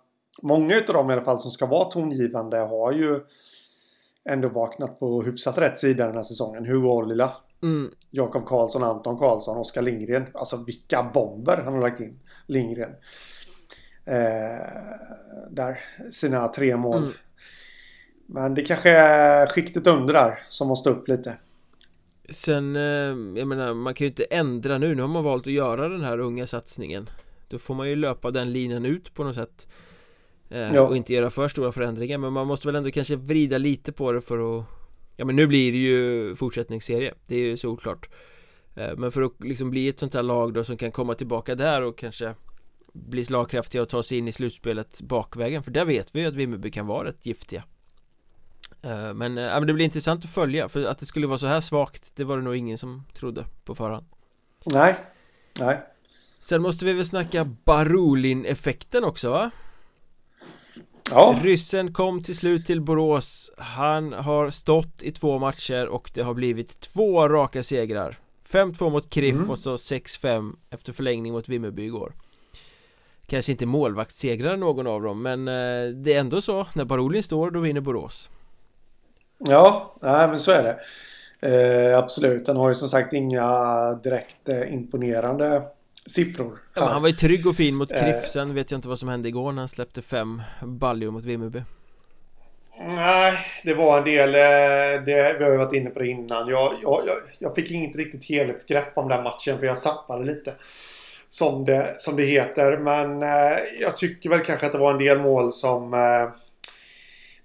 Många 0.42 0.76
utav 0.76 0.94
dem 0.94 1.10
i 1.10 1.12
alla 1.12 1.22
fall 1.22 1.38
som 1.38 1.50
ska 1.50 1.66
vara 1.66 1.84
tongivande 1.84 2.58
har 2.58 2.92
ju 2.92 3.20
ändå 4.24 4.48
vaknat 4.48 5.00
på 5.00 5.22
hyfsat 5.22 5.58
rätt 5.58 5.78
sida 5.78 6.06
den 6.06 6.16
här 6.16 6.22
säsongen. 6.22 6.66
Hugo 6.66 6.88
Ollila, 6.88 7.32
mm. 7.62 7.90
Jakob 8.10 8.46
Karlsson, 8.46 8.82
Anton 8.82 9.18
Karlsson, 9.18 9.56
Oskar 9.56 9.82
Lindgren. 9.82 10.26
Alltså 10.34 10.64
vilka 10.66 11.10
bomber 11.14 11.62
han 11.64 11.74
har 11.74 11.80
lagt 11.80 12.00
in. 12.00 12.20
Lindgren. 12.46 12.90
Eh, 14.04 14.16
där, 15.50 15.78
sina 16.10 16.48
tre 16.48 16.76
mål. 16.76 16.98
Mm. 16.98 17.12
Men 18.26 18.54
det 18.54 18.62
kanske 18.62 18.90
är 18.90 19.46
skiktet 19.46 19.86
under 19.86 20.14
där 20.14 20.38
som 20.48 20.68
måste 20.68 20.90
upp 20.90 21.08
lite. 21.08 21.36
Sen, 22.28 22.76
eh, 22.76 22.82
jag 23.38 23.48
menar, 23.48 23.74
man 23.74 23.94
kan 23.94 24.04
ju 24.04 24.08
inte 24.08 24.24
ändra 24.24 24.78
nu, 24.78 24.94
nu 24.94 25.02
har 25.02 25.08
man 25.08 25.24
valt 25.24 25.46
att 25.46 25.52
göra 25.52 25.88
den 25.88 26.04
här 26.04 26.18
unga 26.18 26.46
satsningen 26.46 27.10
Då 27.48 27.58
får 27.58 27.74
man 27.74 27.88
ju 27.88 27.96
löpa 27.96 28.30
den 28.30 28.52
linjen 28.52 28.84
ut 28.84 29.14
på 29.14 29.24
något 29.24 29.34
sätt 29.34 29.68
eh, 30.50 30.74
ja. 30.74 30.82
Och 30.82 30.96
inte 30.96 31.12
göra 31.14 31.30
för 31.30 31.48
stora 31.48 31.72
förändringar, 31.72 32.18
men 32.18 32.32
man 32.32 32.46
måste 32.46 32.68
väl 32.68 32.74
ändå 32.74 32.90
kanske 32.90 33.16
vrida 33.16 33.58
lite 33.58 33.92
på 33.92 34.12
det 34.12 34.20
för 34.20 34.58
att 34.58 34.64
Ja 35.16 35.24
men 35.24 35.36
nu 35.36 35.46
blir 35.46 35.72
det 35.72 35.78
ju 35.78 36.36
fortsättningsserie, 36.36 37.14
det 37.26 37.36
är 37.36 37.40
ju 37.40 37.56
såklart 37.56 38.08
eh, 38.74 38.96
Men 38.96 39.12
för 39.12 39.22
att 39.22 39.32
liksom 39.40 39.70
bli 39.70 39.88
ett 39.88 39.98
sånt 39.98 40.14
här 40.14 40.22
lag 40.22 40.54
då 40.54 40.64
som 40.64 40.76
kan 40.76 40.92
komma 40.92 41.14
tillbaka 41.14 41.54
där 41.54 41.82
och 41.82 41.98
kanske 41.98 42.34
Bli 42.96 43.24
slagkraftiga 43.24 43.82
och 43.82 43.88
ta 43.88 44.02
sig 44.02 44.18
in 44.18 44.28
i 44.28 44.32
slutspelet 44.32 45.00
bakvägen, 45.00 45.62
för 45.62 45.70
där 45.70 45.84
vet 45.84 46.14
vi 46.14 46.20
ju 46.20 46.26
att 46.26 46.34
Vimmerby 46.34 46.70
kan 46.70 46.86
vara 46.86 47.08
rätt 47.08 47.26
giftiga. 47.26 47.64
Eh, 48.82 49.14
men, 49.14 49.38
äh, 49.38 49.44
men 49.44 49.66
det 49.66 49.72
blir 49.72 49.84
intressant 49.84 50.24
att 50.24 50.30
följa. 50.30 50.68
För 50.68 50.86
att 50.86 50.98
det 50.98 51.06
skulle 51.06 51.26
vara 51.26 51.38
så 51.38 51.46
här 51.46 51.60
svagt 51.60 52.16
Det 52.16 52.24
var 52.24 52.36
det 52.36 52.42
nog 52.42 52.56
ingen 52.56 52.78
som 52.78 53.04
trodde 53.14 53.44
på 53.64 53.74
förhand. 53.74 54.06
Nej. 54.64 54.96
Nej. 55.60 55.80
Sen 56.40 56.62
måste 56.62 56.84
vi 56.84 56.92
väl 56.92 57.04
snacka 57.04 57.44
Barolin-effekten 57.44 59.04
också 59.04 59.30
va? 59.30 59.50
Ja 61.10 61.38
Ryssen 61.42 61.92
kom 61.92 62.22
till 62.22 62.36
slut 62.36 62.66
till 62.66 62.80
Borås 62.80 63.52
Han 63.58 64.12
har 64.12 64.50
stått 64.50 65.02
i 65.02 65.12
två 65.12 65.38
matcher 65.38 65.86
och 65.86 66.10
det 66.14 66.22
har 66.22 66.34
blivit 66.34 66.80
två 66.80 67.28
raka 67.28 67.62
segrar 67.62 68.18
5-2 68.50 68.90
mot 68.90 69.10
Kriff 69.10 69.34
mm. 69.34 69.50
och 69.50 69.58
så 69.58 69.76
6-5 69.76 70.52
efter 70.70 70.92
förlängning 70.92 71.32
mot 71.32 71.48
Vimmerby 71.48 71.84
igår 71.84 72.12
Kanske 73.26 73.52
inte 73.52 73.66
målvaktssegrar 73.66 74.56
någon 74.56 74.86
av 74.86 75.02
dem 75.02 75.22
men 75.22 75.48
eh, 75.48 75.94
det 75.94 76.14
är 76.14 76.20
ändå 76.20 76.40
så 76.40 76.66
när 76.74 76.84
Barolin 76.84 77.22
står 77.22 77.50
då 77.50 77.60
vinner 77.60 77.80
Borås 77.80 78.30
Ja, 79.38 79.96
nej, 80.02 80.28
men 80.28 80.38
så 80.38 80.52
är 80.52 80.62
det. 80.62 80.78
Eh, 81.44 81.98
absolut. 81.98 82.48
Han 82.48 82.56
har 82.56 82.68
ju 82.68 82.74
som 82.74 82.88
sagt 82.88 83.12
inga 83.12 83.46
direkt 83.94 84.48
eh, 84.48 84.74
imponerande 84.74 85.62
siffror. 86.06 86.58
Ja, 86.74 86.84
han 86.84 87.02
var 87.02 87.08
ju 87.08 87.14
trygg 87.14 87.46
och 87.46 87.56
fin 87.56 87.74
mot 87.74 87.90
Kriff. 87.90 88.24
Eh, 88.24 88.28
Sen 88.28 88.54
vet 88.54 88.70
jag 88.70 88.78
inte 88.78 88.88
vad 88.88 88.98
som 88.98 89.08
hände 89.08 89.28
igår 89.28 89.52
när 89.52 89.62
han 89.62 89.68
släppte 89.68 90.02
fem 90.02 90.42
baljor 90.62 91.10
mot 91.10 91.24
Vimmerby. 91.24 91.62
Nej, 92.78 93.38
det 93.64 93.74
var 93.74 93.98
en 93.98 94.04
del. 94.04 94.34
Eh, 94.34 95.04
det, 95.04 95.36
vi 95.38 95.44
har 95.44 95.50
ju 95.50 95.56
varit 95.56 95.72
inne 95.72 95.90
på 95.90 95.98
det 95.98 96.06
innan. 96.06 96.48
Jag, 96.48 96.72
jag, 96.82 97.00
jag, 97.38 97.54
fick 97.54 97.70
inget 97.70 97.96
riktigt 97.96 98.24
helhetsgrepp 98.24 98.98
om 98.98 99.08
den 99.08 99.22
matchen 99.22 99.58
för 99.58 99.66
jag 99.66 99.78
sappade 99.78 100.24
lite. 100.24 100.52
Som 101.28 101.64
det, 101.64 101.94
som 101.96 102.16
det 102.16 102.24
heter. 102.24 102.76
Men 102.76 103.22
eh, 103.22 103.58
jag 103.80 103.96
tycker 103.96 104.30
väl 104.30 104.40
kanske 104.40 104.66
att 104.66 104.72
det 104.72 104.78
var 104.78 104.90
en 104.90 104.98
del 104.98 105.18
mål 105.18 105.52
som 105.52 105.90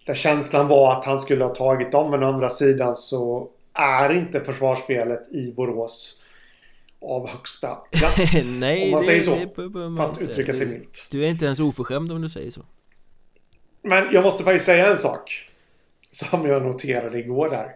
där 0.05 0.13
känslan 0.13 0.67
var 0.67 0.91
att 0.91 1.05
han 1.05 1.19
skulle 1.19 1.43
ha 1.43 1.55
tagit 1.55 1.91
dem. 1.91 2.11
Men 2.11 2.23
å 2.23 2.27
andra 2.27 2.49
sidan 2.49 2.95
så 2.95 3.47
är 3.73 4.13
inte 4.13 4.41
försvarsspelet 4.41 5.31
i 5.31 5.51
Borås 5.51 6.18
av 7.01 7.27
högsta 7.27 7.75
klass. 7.91 8.43
Nej, 8.45 8.85
om 8.85 8.91
man 8.91 8.99
det, 8.99 9.05
säger 9.05 9.21
så. 9.21 9.35
Det, 9.35 9.95
för 9.97 10.11
att 10.11 10.21
uttrycka 10.21 10.53
sig 10.53 10.67
milt. 10.67 11.07
Du 11.11 11.23
är 11.23 11.27
inte 11.27 11.45
ens 11.45 11.59
oförskämd 11.59 12.11
om 12.11 12.21
du 12.21 12.29
säger 12.29 12.51
så. 12.51 12.61
Men 13.81 14.07
jag 14.11 14.23
måste 14.23 14.43
faktiskt 14.43 14.65
säga 14.65 14.87
en 14.87 14.97
sak. 14.97 15.45
Som 16.11 16.47
jag 16.47 16.63
noterade 16.63 17.19
igår 17.19 17.49
där. 17.49 17.71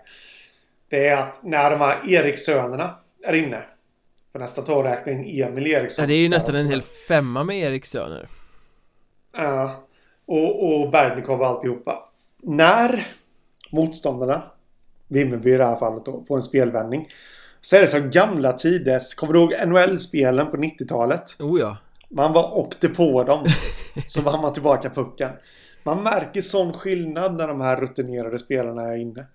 Det 0.90 1.08
är 1.08 1.18
att 1.18 1.44
när 1.44 1.72
de 1.72 1.80
här 1.80 1.98
Erikssönerna 2.10 2.96
är 3.28 3.34
inne. 3.34 3.64
För 4.32 4.40
nästa 4.40 4.62
ta 4.62 4.76
och 4.76 4.84
räkna 4.84 5.12
in 5.12 5.44
Emil 5.44 5.68
Eriksson. 5.68 6.04
Ja, 6.04 6.08
det 6.08 6.14
är 6.14 6.22
ju 6.22 6.30
nästan 6.30 6.56
en 6.56 6.68
hel 6.68 6.82
femma 6.82 7.44
med 7.44 7.58
Erikssöner. 7.58 8.28
Ja. 9.38 9.84
Och, 10.26 10.82
och 10.82 10.92
Bernikov 10.92 11.40
och 11.40 11.48
alltihopa 11.48 12.10
när 12.44 13.08
motståndarna, 13.72 14.44
Vimmerby 15.08 15.54
i 15.54 15.58
det 15.58 15.66
här 15.66 15.76
fallet 15.76 16.06
då, 16.06 16.24
får 16.28 16.36
en 16.36 16.42
spelvändning. 16.42 17.08
Så 17.66 17.76
är 17.76 17.82
det 17.82 17.88
som 17.88 18.12
gamla 18.12 18.54
tiders, 18.54 19.14
kommer 19.14 19.34
du 19.34 19.40
ihåg 19.40 19.54
NHL-spelen 19.68 20.48
på 20.48 20.58
90-talet? 20.58 21.36
Oh 21.40 21.60
ja. 21.60 21.78
Man 22.10 22.34
var 22.34 22.58
åkte 22.58 22.90
på 22.90 23.24
dem. 23.24 23.46
så 24.08 24.22
var 24.22 24.42
man 24.42 24.54
tillbaka 24.54 24.90
pucken. 24.90 25.32
Man 25.84 26.04
märker 26.04 26.42
sån 26.42 26.74
skillnad 26.74 27.38
när 27.38 27.48
de 27.48 27.62
här 27.62 27.82
rutinerade 27.82 28.40
spelarna 28.40 28.82
är 28.82 28.98
inne. 28.98 29.26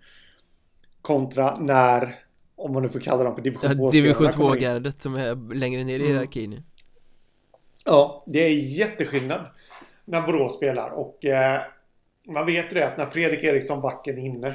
Kontra 1.03 1.59
när, 1.59 2.15
om 2.57 2.73
man 2.73 2.83
nu 2.83 2.89
får 2.89 3.01
kalla 3.01 3.25
dem 3.25 3.35
för 3.35 3.43
division 3.43 3.77
2 3.77 3.85
ja, 3.85 3.91
Division 3.91 4.27
2-gardet 4.27 5.03
som 5.03 5.15
är 5.15 5.55
längre 5.55 5.85
ner 5.85 5.99
i 5.99 6.03
mm. 6.03 6.13
hierarkin. 6.13 6.63
Ja, 7.85 8.25
det 8.27 8.39
är 8.39 8.79
jätteskillnad 8.79 9.41
när 10.05 10.23
Borås 10.23 10.57
spelar 10.57 10.91
och 10.91 11.25
eh, 11.25 11.61
man 12.27 12.47
vet 12.47 12.73
ju 12.73 12.79
det 12.79 12.87
att 12.87 12.99
när 12.99 13.07
Fredrik 13.07 13.45
Eriksson 13.45 13.81
backen 13.81 14.19
är 14.19 14.23
inne 14.23 14.55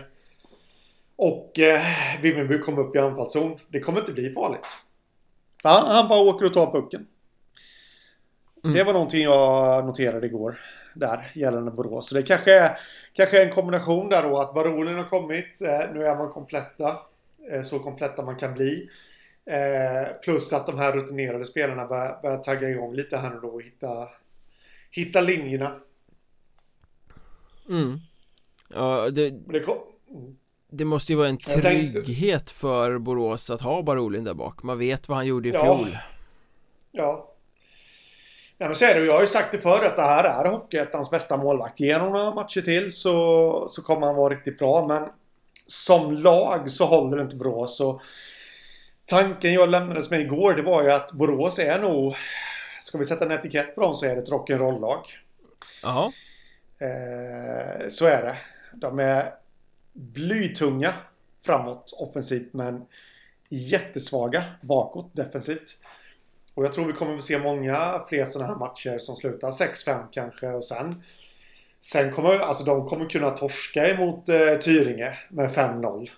och 1.16 1.60
eh, 1.60 1.82
Vimmerby 2.22 2.60
kommer 2.60 2.82
upp 2.82 2.96
i 2.96 3.00
anfallszon. 3.00 3.58
Det 3.68 3.80
kommer 3.80 4.00
inte 4.00 4.14
bli 4.14 4.30
farligt. 4.30 4.78
För 5.62 5.70
han, 5.70 5.88
han 5.88 6.08
bara 6.08 6.22
åker 6.22 6.46
och 6.46 6.54
tar 6.54 6.72
pucken. 6.72 7.08
Mm. 8.64 8.76
Det 8.76 8.84
var 8.84 8.94
någonting 8.94 9.24
jag 9.24 9.86
noterade 9.86 10.28
igår. 10.28 10.60
Där 10.96 11.32
gällande 11.34 11.72
Borås. 11.72 12.10
Så 12.10 12.16
det 12.16 12.24
kanske 12.24 12.60
är, 12.60 12.80
kanske 13.14 13.42
är 13.42 13.46
en 13.46 13.54
kombination 13.54 14.10
där 14.10 14.24
då 14.24 14.38
att 14.38 14.54
Baronen 14.54 14.96
har 14.96 15.04
kommit. 15.04 15.62
Eh, 15.62 15.94
nu 15.94 16.04
är 16.04 16.16
man 16.16 16.30
kompletta. 16.30 16.98
Eh, 17.52 17.62
så 17.62 17.80
kompletta 17.80 18.26
man 18.26 18.36
kan 18.36 18.54
bli. 18.54 18.90
Eh, 19.46 20.14
plus 20.24 20.54
att 20.54 20.66
de 20.66 20.78
här 20.78 20.92
rutinerade 20.92 21.46
spelarna 21.46 21.88
börjar, 21.88 22.22
börjar 22.22 22.38
tagga 22.38 22.70
igång 22.70 22.96
lite 22.96 23.18
här 23.18 23.30
nu 23.30 23.40
då 23.42 23.48
och 23.48 23.62
hitta, 23.62 24.10
hitta 24.92 25.22
linjerna. 25.22 25.76
Mm. 27.70 27.98
Ja, 28.70 29.10
det, 29.10 29.30
det, 29.30 29.60
det, 30.78 30.86
måste 30.86 31.12
ju 31.12 31.18
vara 31.18 31.30
en 31.30 31.38
trygghet 31.38 32.52
för 32.52 32.98
Borås 32.98 33.50
att 33.50 33.62
ha 33.62 33.82
Barolin 33.82 34.24
där 34.24 34.34
bak. 34.34 34.64
Man 34.64 34.80
vet 34.80 35.10
vad 35.10 35.18
han 35.18 35.26
gjorde 35.26 35.50
i 35.50 35.52
fjol. 35.52 35.98
Ja. 36.92 37.30
Ja 38.58 38.66
men 38.66 38.76
så 38.76 38.86
är 38.86 39.00
det. 39.00 39.06
Jag 39.06 39.14
har 39.14 39.22
ju 39.22 39.28
sagt 39.28 39.52
det 39.52 39.58
förr 39.58 39.86
att 39.86 39.96
det 39.96 40.02
här 40.02 40.24
är 40.24 40.52
Hockeyettans 40.52 41.12
bästa 41.12 41.38
målvakt. 41.38 41.80
Genom 41.80 42.12
några 42.12 42.36
matcher 42.36 42.62
till 42.62 42.92
så, 42.92 43.68
så 43.72 43.82
kommer 43.82 44.08
han 44.08 44.16
vara 44.16 44.34
riktigt 44.34 44.60
bra. 44.60 44.88
Men 44.88 45.10
som 45.68 46.14
lag 46.14 46.72
så 46.72 46.86
håller 46.86 47.18
det 47.18 47.24
inte 47.24 47.36
bra. 47.36 47.68
Så 47.68 48.02
tanken 49.06 49.54
jag 49.54 49.70
lämnades 49.70 50.12
med 50.12 50.22
igår 50.22 50.54
det 50.54 50.62
var 50.62 50.84
ju 50.84 50.92
att 50.92 51.12
Borås 51.12 51.60
är 51.60 51.80
nog... 51.80 52.16
Ska 52.82 52.98
vi 52.98 53.06
sätta 53.06 53.26
en 53.26 53.32
etikett 53.32 53.76
på 53.76 53.82
dem 53.82 53.94
så 53.94 54.06
är 54.06 54.16
det 54.16 54.22
ett 54.22 54.30
rock'n'roll-lag. 54.30 55.02
Jaha. 55.84 56.12
Eh, 56.80 57.88
så 57.90 58.06
är 58.06 58.24
det. 58.24 58.38
De 58.74 59.00
är 59.00 59.43
blytunga 59.94 60.94
framåt 61.42 61.94
offensivt 62.00 62.54
men 62.54 62.86
jättesvaga 63.50 64.44
bakåt 64.62 65.16
defensivt. 65.16 65.78
Och 66.54 66.64
jag 66.64 66.74
tror 66.74 66.86
vi 66.86 66.94
kommer 66.94 67.16
att 67.16 67.22
se 67.22 67.40
många 67.40 68.00
fler 68.10 68.26
sådana 68.26 68.52
här 68.54 68.60
matcher 68.60 68.98
som 68.98 69.16
slutar 69.16 69.52
6-5 69.52 70.08
kanske 70.12 70.48
och 70.48 70.64
sen 70.64 71.04
Sen 71.80 72.12
kommer 72.12 72.40
alltså 72.40 72.64
de 72.64 72.88
kommer 72.88 73.10
kunna 73.10 73.30
torska 73.30 73.88
emot 73.88 74.30
eh, 74.30 74.58
Tyringe 74.62 75.18
med 75.30 75.50
5-0 75.50 76.10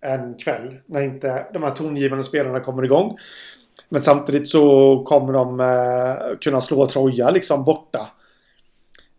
en 0.00 0.34
kväll 0.34 0.76
när 0.86 1.02
inte 1.02 1.46
de 1.52 1.62
här 1.62 1.70
tongivande 1.70 2.24
spelarna 2.24 2.60
kommer 2.60 2.84
igång. 2.84 3.18
Men 3.88 4.02
samtidigt 4.02 4.48
så 4.48 5.02
kommer 5.04 5.32
de 5.32 5.60
eh, 5.60 6.38
kunna 6.38 6.60
slå 6.60 6.86
Troja 6.86 7.30
liksom 7.30 7.64
borta. 7.64 8.08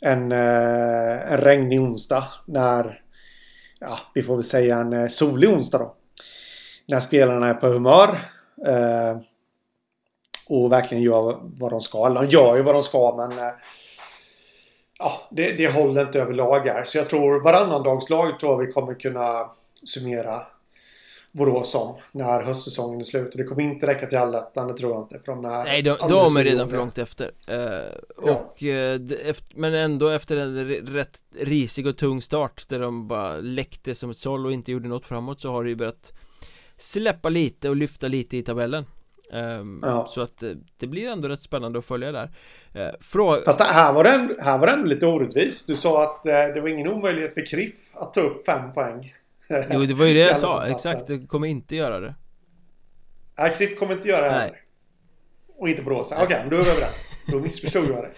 En, 0.05 0.31
eh, 0.31 1.31
en 1.31 1.37
regnig 1.37 1.81
onsdag 1.81 2.23
när, 2.45 3.01
ja, 3.79 3.99
vi 4.13 4.23
får 4.23 4.35
väl 4.35 4.43
säga 4.43 4.77
en 4.77 4.93
eh, 4.93 5.07
solig 5.07 5.49
onsdag 5.49 5.77
då. 5.77 5.95
När 6.87 6.99
spelarna 6.99 7.47
är 7.47 7.53
på 7.53 7.67
humör. 7.67 8.09
Eh, 8.67 9.17
och 10.49 10.71
verkligen 10.71 11.03
gör 11.03 11.39
vad 11.41 11.71
de 11.71 11.79
ska. 11.79 12.07
Eller 12.07 12.21
de 12.21 12.27
gör 12.27 12.55
ju 12.55 12.61
vad 12.61 12.75
de 12.75 12.83
ska 12.83 13.15
men 13.17 13.45
eh, 13.45 13.53
ja, 14.99 15.11
det, 15.29 15.51
det 15.51 15.71
håller 15.71 16.01
inte 16.01 16.21
överlag 16.21 16.59
här. 16.59 16.83
Så 16.83 16.97
jag 16.97 17.09
tror 17.09 17.43
varannandagslag 17.43 18.39
tror 18.39 18.51
jag 18.51 18.67
vi 18.67 18.71
kommer 18.71 18.93
kunna 18.93 19.51
summera 19.83 20.41
Borås 21.31 21.75
om 21.75 21.95
när 22.11 22.41
höstsäsongen 22.41 22.99
är 22.99 23.03
slut. 23.03 23.31
Och 23.31 23.37
det 23.37 23.43
kommer 23.43 23.63
inte 23.63 23.87
räcka 23.87 24.05
till 24.05 24.17
allettan, 24.17 24.67
det 24.67 24.73
tror 24.73 24.91
jag 24.91 25.01
inte. 25.01 25.19
För 25.19 25.31
de 25.31 25.45
är 25.45 25.63
Nej, 25.63 25.81
de, 25.81 25.97
de 26.09 26.37
är 26.37 26.43
redan 26.43 26.69
för 26.69 26.77
långt 26.77 26.97
efter. 26.97 27.25
Uh, 27.25 28.31
och, 28.31 28.63
ja. 28.63 28.93
uh, 28.93 29.35
men 29.55 29.73
ändå 29.73 30.09
efter 30.09 30.37
en 30.37 30.69
rätt 30.69 31.19
risig 31.39 31.87
och 31.87 31.97
tung 31.97 32.21
start 32.21 32.65
där 32.67 32.79
de 32.79 33.07
bara 33.07 33.37
läckte 33.37 33.95
som 33.95 34.09
ett 34.09 34.17
såll 34.17 34.45
och 34.45 34.51
inte 34.51 34.71
gjorde 34.71 34.87
något 34.87 35.05
framåt 35.05 35.41
så 35.41 35.51
har 35.51 35.63
det 35.63 35.69
ju 35.69 35.75
börjat 35.75 36.13
släppa 36.77 37.29
lite 37.29 37.69
och 37.69 37.75
lyfta 37.75 38.07
lite 38.07 38.37
i 38.37 38.43
tabellen. 38.43 38.85
Um, 39.33 39.79
ja. 39.83 40.07
Så 40.09 40.21
att 40.21 40.43
uh, 40.43 40.51
det 40.77 40.87
blir 40.87 41.09
ändå 41.09 41.27
rätt 41.27 41.41
spännande 41.41 41.79
att 41.79 41.85
följa 41.85 42.11
där 42.11 42.31
uh, 42.75 42.91
Fråga... 43.01 43.41
Fast 43.45 43.61
här 43.61 43.93
var, 43.93 44.03
den, 44.03 44.35
här 44.39 44.57
var 44.57 44.67
den 44.67 44.89
lite 44.89 45.05
orättvis 45.05 45.65
Du 45.65 45.75
sa 45.75 46.03
att 46.03 46.25
uh, 46.25 46.53
det 46.55 46.61
var 46.61 46.67
ingen 46.67 46.87
omöjlighet 46.87 47.33
för 47.33 47.45
Kriff 47.45 47.73
att 47.93 48.13
ta 48.13 48.21
upp 48.21 48.45
fem 48.45 48.71
poäng 48.73 49.13
Jo 49.71 49.85
det 49.85 49.93
var 49.93 50.05
ju 50.05 50.13
det 50.13 50.19
jag 50.19 50.37
sa, 50.37 50.65
exakt, 50.65 51.07
det 51.07 51.27
kommer 51.27 51.47
inte 51.47 51.75
göra 51.75 51.99
det. 51.99 52.15
Nej, 53.37 53.53
Kriff 53.57 53.79
kommer 53.79 53.93
inte 53.93 54.07
göra 54.07 54.25
det. 54.25 54.31
Heller 54.31 54.61
Och 55.57 55.69
inte 55.69 55.83
Borås, 55.83 56.11
okej, 56.11 56.25
okay, 56.25 56.39
men 56.39 56.49
då 56.49 56.55
är 56.55 56.63
vi 56.63 56.69
överens. 56.69 57.13
Då 57.27 57.39
missförstod 57.39 57.89
jag 57.89 58.03
det. 58.03 58.11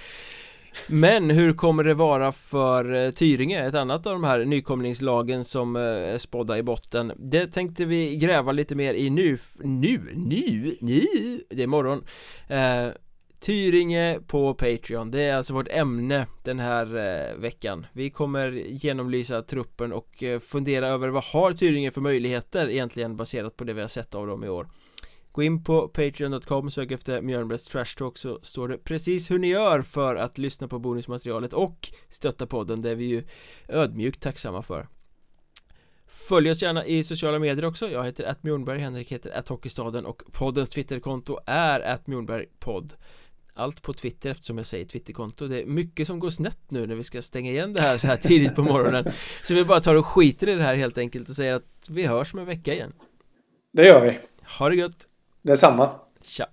Men 0.87 1.29
hur 1.29 1.53
kommer 1.53 1.83
det 1.83 1.93
vara 1.93 2.31
för 2.31 2.93
eh, 2.93 3.11
Tyringe, 3.11 3.67
ett 3.67 3.75
annat 3.75 4.05
av 4.05 4.13
de 4.13 4.23
här 4.23 4.45
nykomlingslagen 4.45 5.45
som 5.45 5.75
eh, 5.75 5.81
är 5.81 6.17
spådda 6.17 6.57
i 6.57 6.63
botten? 6.63 7.11
Det 7.17 7.47
tänkte 7.47 7.85
vi 7.85 8.15
gräva 8.15 8.51
lite 8.51 8.75
mer 8.75 8.93
i 8.93 9.09
nu, 9.09 9.37
nu, 9.59 9.99
nu, 10.13 10.75
nu, 10.81 11.05
det 11.49 11.63
är 11.63 11.67
morgon. 11.67 12.03
Eh, 12.47 12.87
Tyringe 13.41 14.19
på 14.27 14.53
Patreon, 14.53 15.11
det 15.11 15.21
är 15.21 15.35
alltså 15.35 15.53
vårt 15.53 15.67
ämne 15.69 16.27
den 16.43 16.59
här 16.59 16.85
eh, 16.85 17.35
veckan. 17.35 17.85
Vi 17.93 18.09
kommer 18.09 18.51
genomlysa 18.51 19.41
truppen 19.41 19.93
och 19.93 20.23
eh, 20.23 20.39
fundera 20.39 20.87
över 20.87 21.09
vad 21.09 21.23
har 21.23 21.53
Tyringe 21.53 21.91
för 21.91 22.01
möjligheter 22.01 22.69
egentligen 22.69 23.17
baserat 23.17 23.57
på 23.57 23.63
det 23.63 23.73
vi 23.73 23.81
har 23.81 23.87
sett 23.87 24.15
av 24.15 24.27
dem 24.27 24.43
i 24.43 24.49
år? 24.49 24.67
Gå 25.31 25.43
in 25.43 25.63
på 25.63 25.87
Patreon.com, 25.87 26.71
sök 26.71 26.91
efter 26.91 27.21
Mjölnbergs 27.21 27.63
Trash 27.63 27.97
Talk 27.97 28.17
så 28.17 28.39
står 28.41 28.67
det 28.67 28.77
precis 28.77 29.31
hur 29.31 29.39
ni 29.39 29.47
gör 29.47 29.81
för 29.81 30.15
att 30.15 30.37
lyssna 30.37 30.67
på 30.67 30.79
bonusmaterialet 30.79 31.53
och 31.53 31.89
stötta 32.09 32.47
podden, 32.47 32.81
det 32.81 32.89
är 32.89 32.95
vi 32.95 33.05
ju 33.05 33.23
ödmjukt 33.67 34.21
tacksamma 34.21 34.61
för. 34.61 34.87
Följ 36.07 36.51
oss 36.51 36.61
gärna 36.61 36.85
i 36.85 37.03
sociala 37.03 37.39
medier 37.39 37.65
också, 37.65 37.89
jag 37.89 38.03
heter 38.03 38.23
att 38.23 38.43
Henrik 38.79 39.11
heter 39.11 39.31
att 39.31 39.47
Hockeystaden 39.47 40.05
och 40.05 40.23
poddens 40.31 40.69
Twitterkonto 40.69 41.39
är 41.45 41.79
att 41.79 42.05
podd 42.59 42.93
allt 43.53 43.81
på 43.81 43.93
Twitter 43.93 44.31
eftersom 44.31 44.57
jag 44.57 44.67
säger 44.67 44.85
Twitterkonto. 44.85 45.47
Det 45.47 45.61
är 45.61 45.65
mycket 45.65 46.07
som 46.07 46.19
går 46.19 46.29
snett 46.29 46.59
nu 46.69 46.87
när 46.87 46.95
vi 46.95 47.03
ska 47.03 47.21
stänga 47.21 47.51
igen 47.51 47.73
det 47.73 47.81
här 47.81 47.97
så 47.97 48.07
här 48.07 48.17
tidigt 48.17 48.55
på 48.55 48.63
morgonen. 48.63 49.05
Så 49.43 49.53
vi 49.53 49.65
bara 49.65 49.79
tar 49.81 49.95
och 49.95 50.05
skiter 50.05 50.49
i 50.49 50.55
det 50.55 50.63
här 50.63 50.75
helt 50.75 50.97
enkelt 50.97 51.29
och 51.29 51.35
säger 51.35 51.53
att 51.53 51.89
vi 51.89 52.05
hörs 52.05 52.33
om 52.33 52.39
en 52.39 52.45
vecka 52.45 52.73
igen. 52.73 52.93
Det 53.73 53.85
gör 53.85 54.01
vi. 54.01 54.19
Ha 54.57 54.69
det 54.69 54.75
gött. 54.75 55.07
Detsamma. 55.41 55.89
Tja 56.23 56.45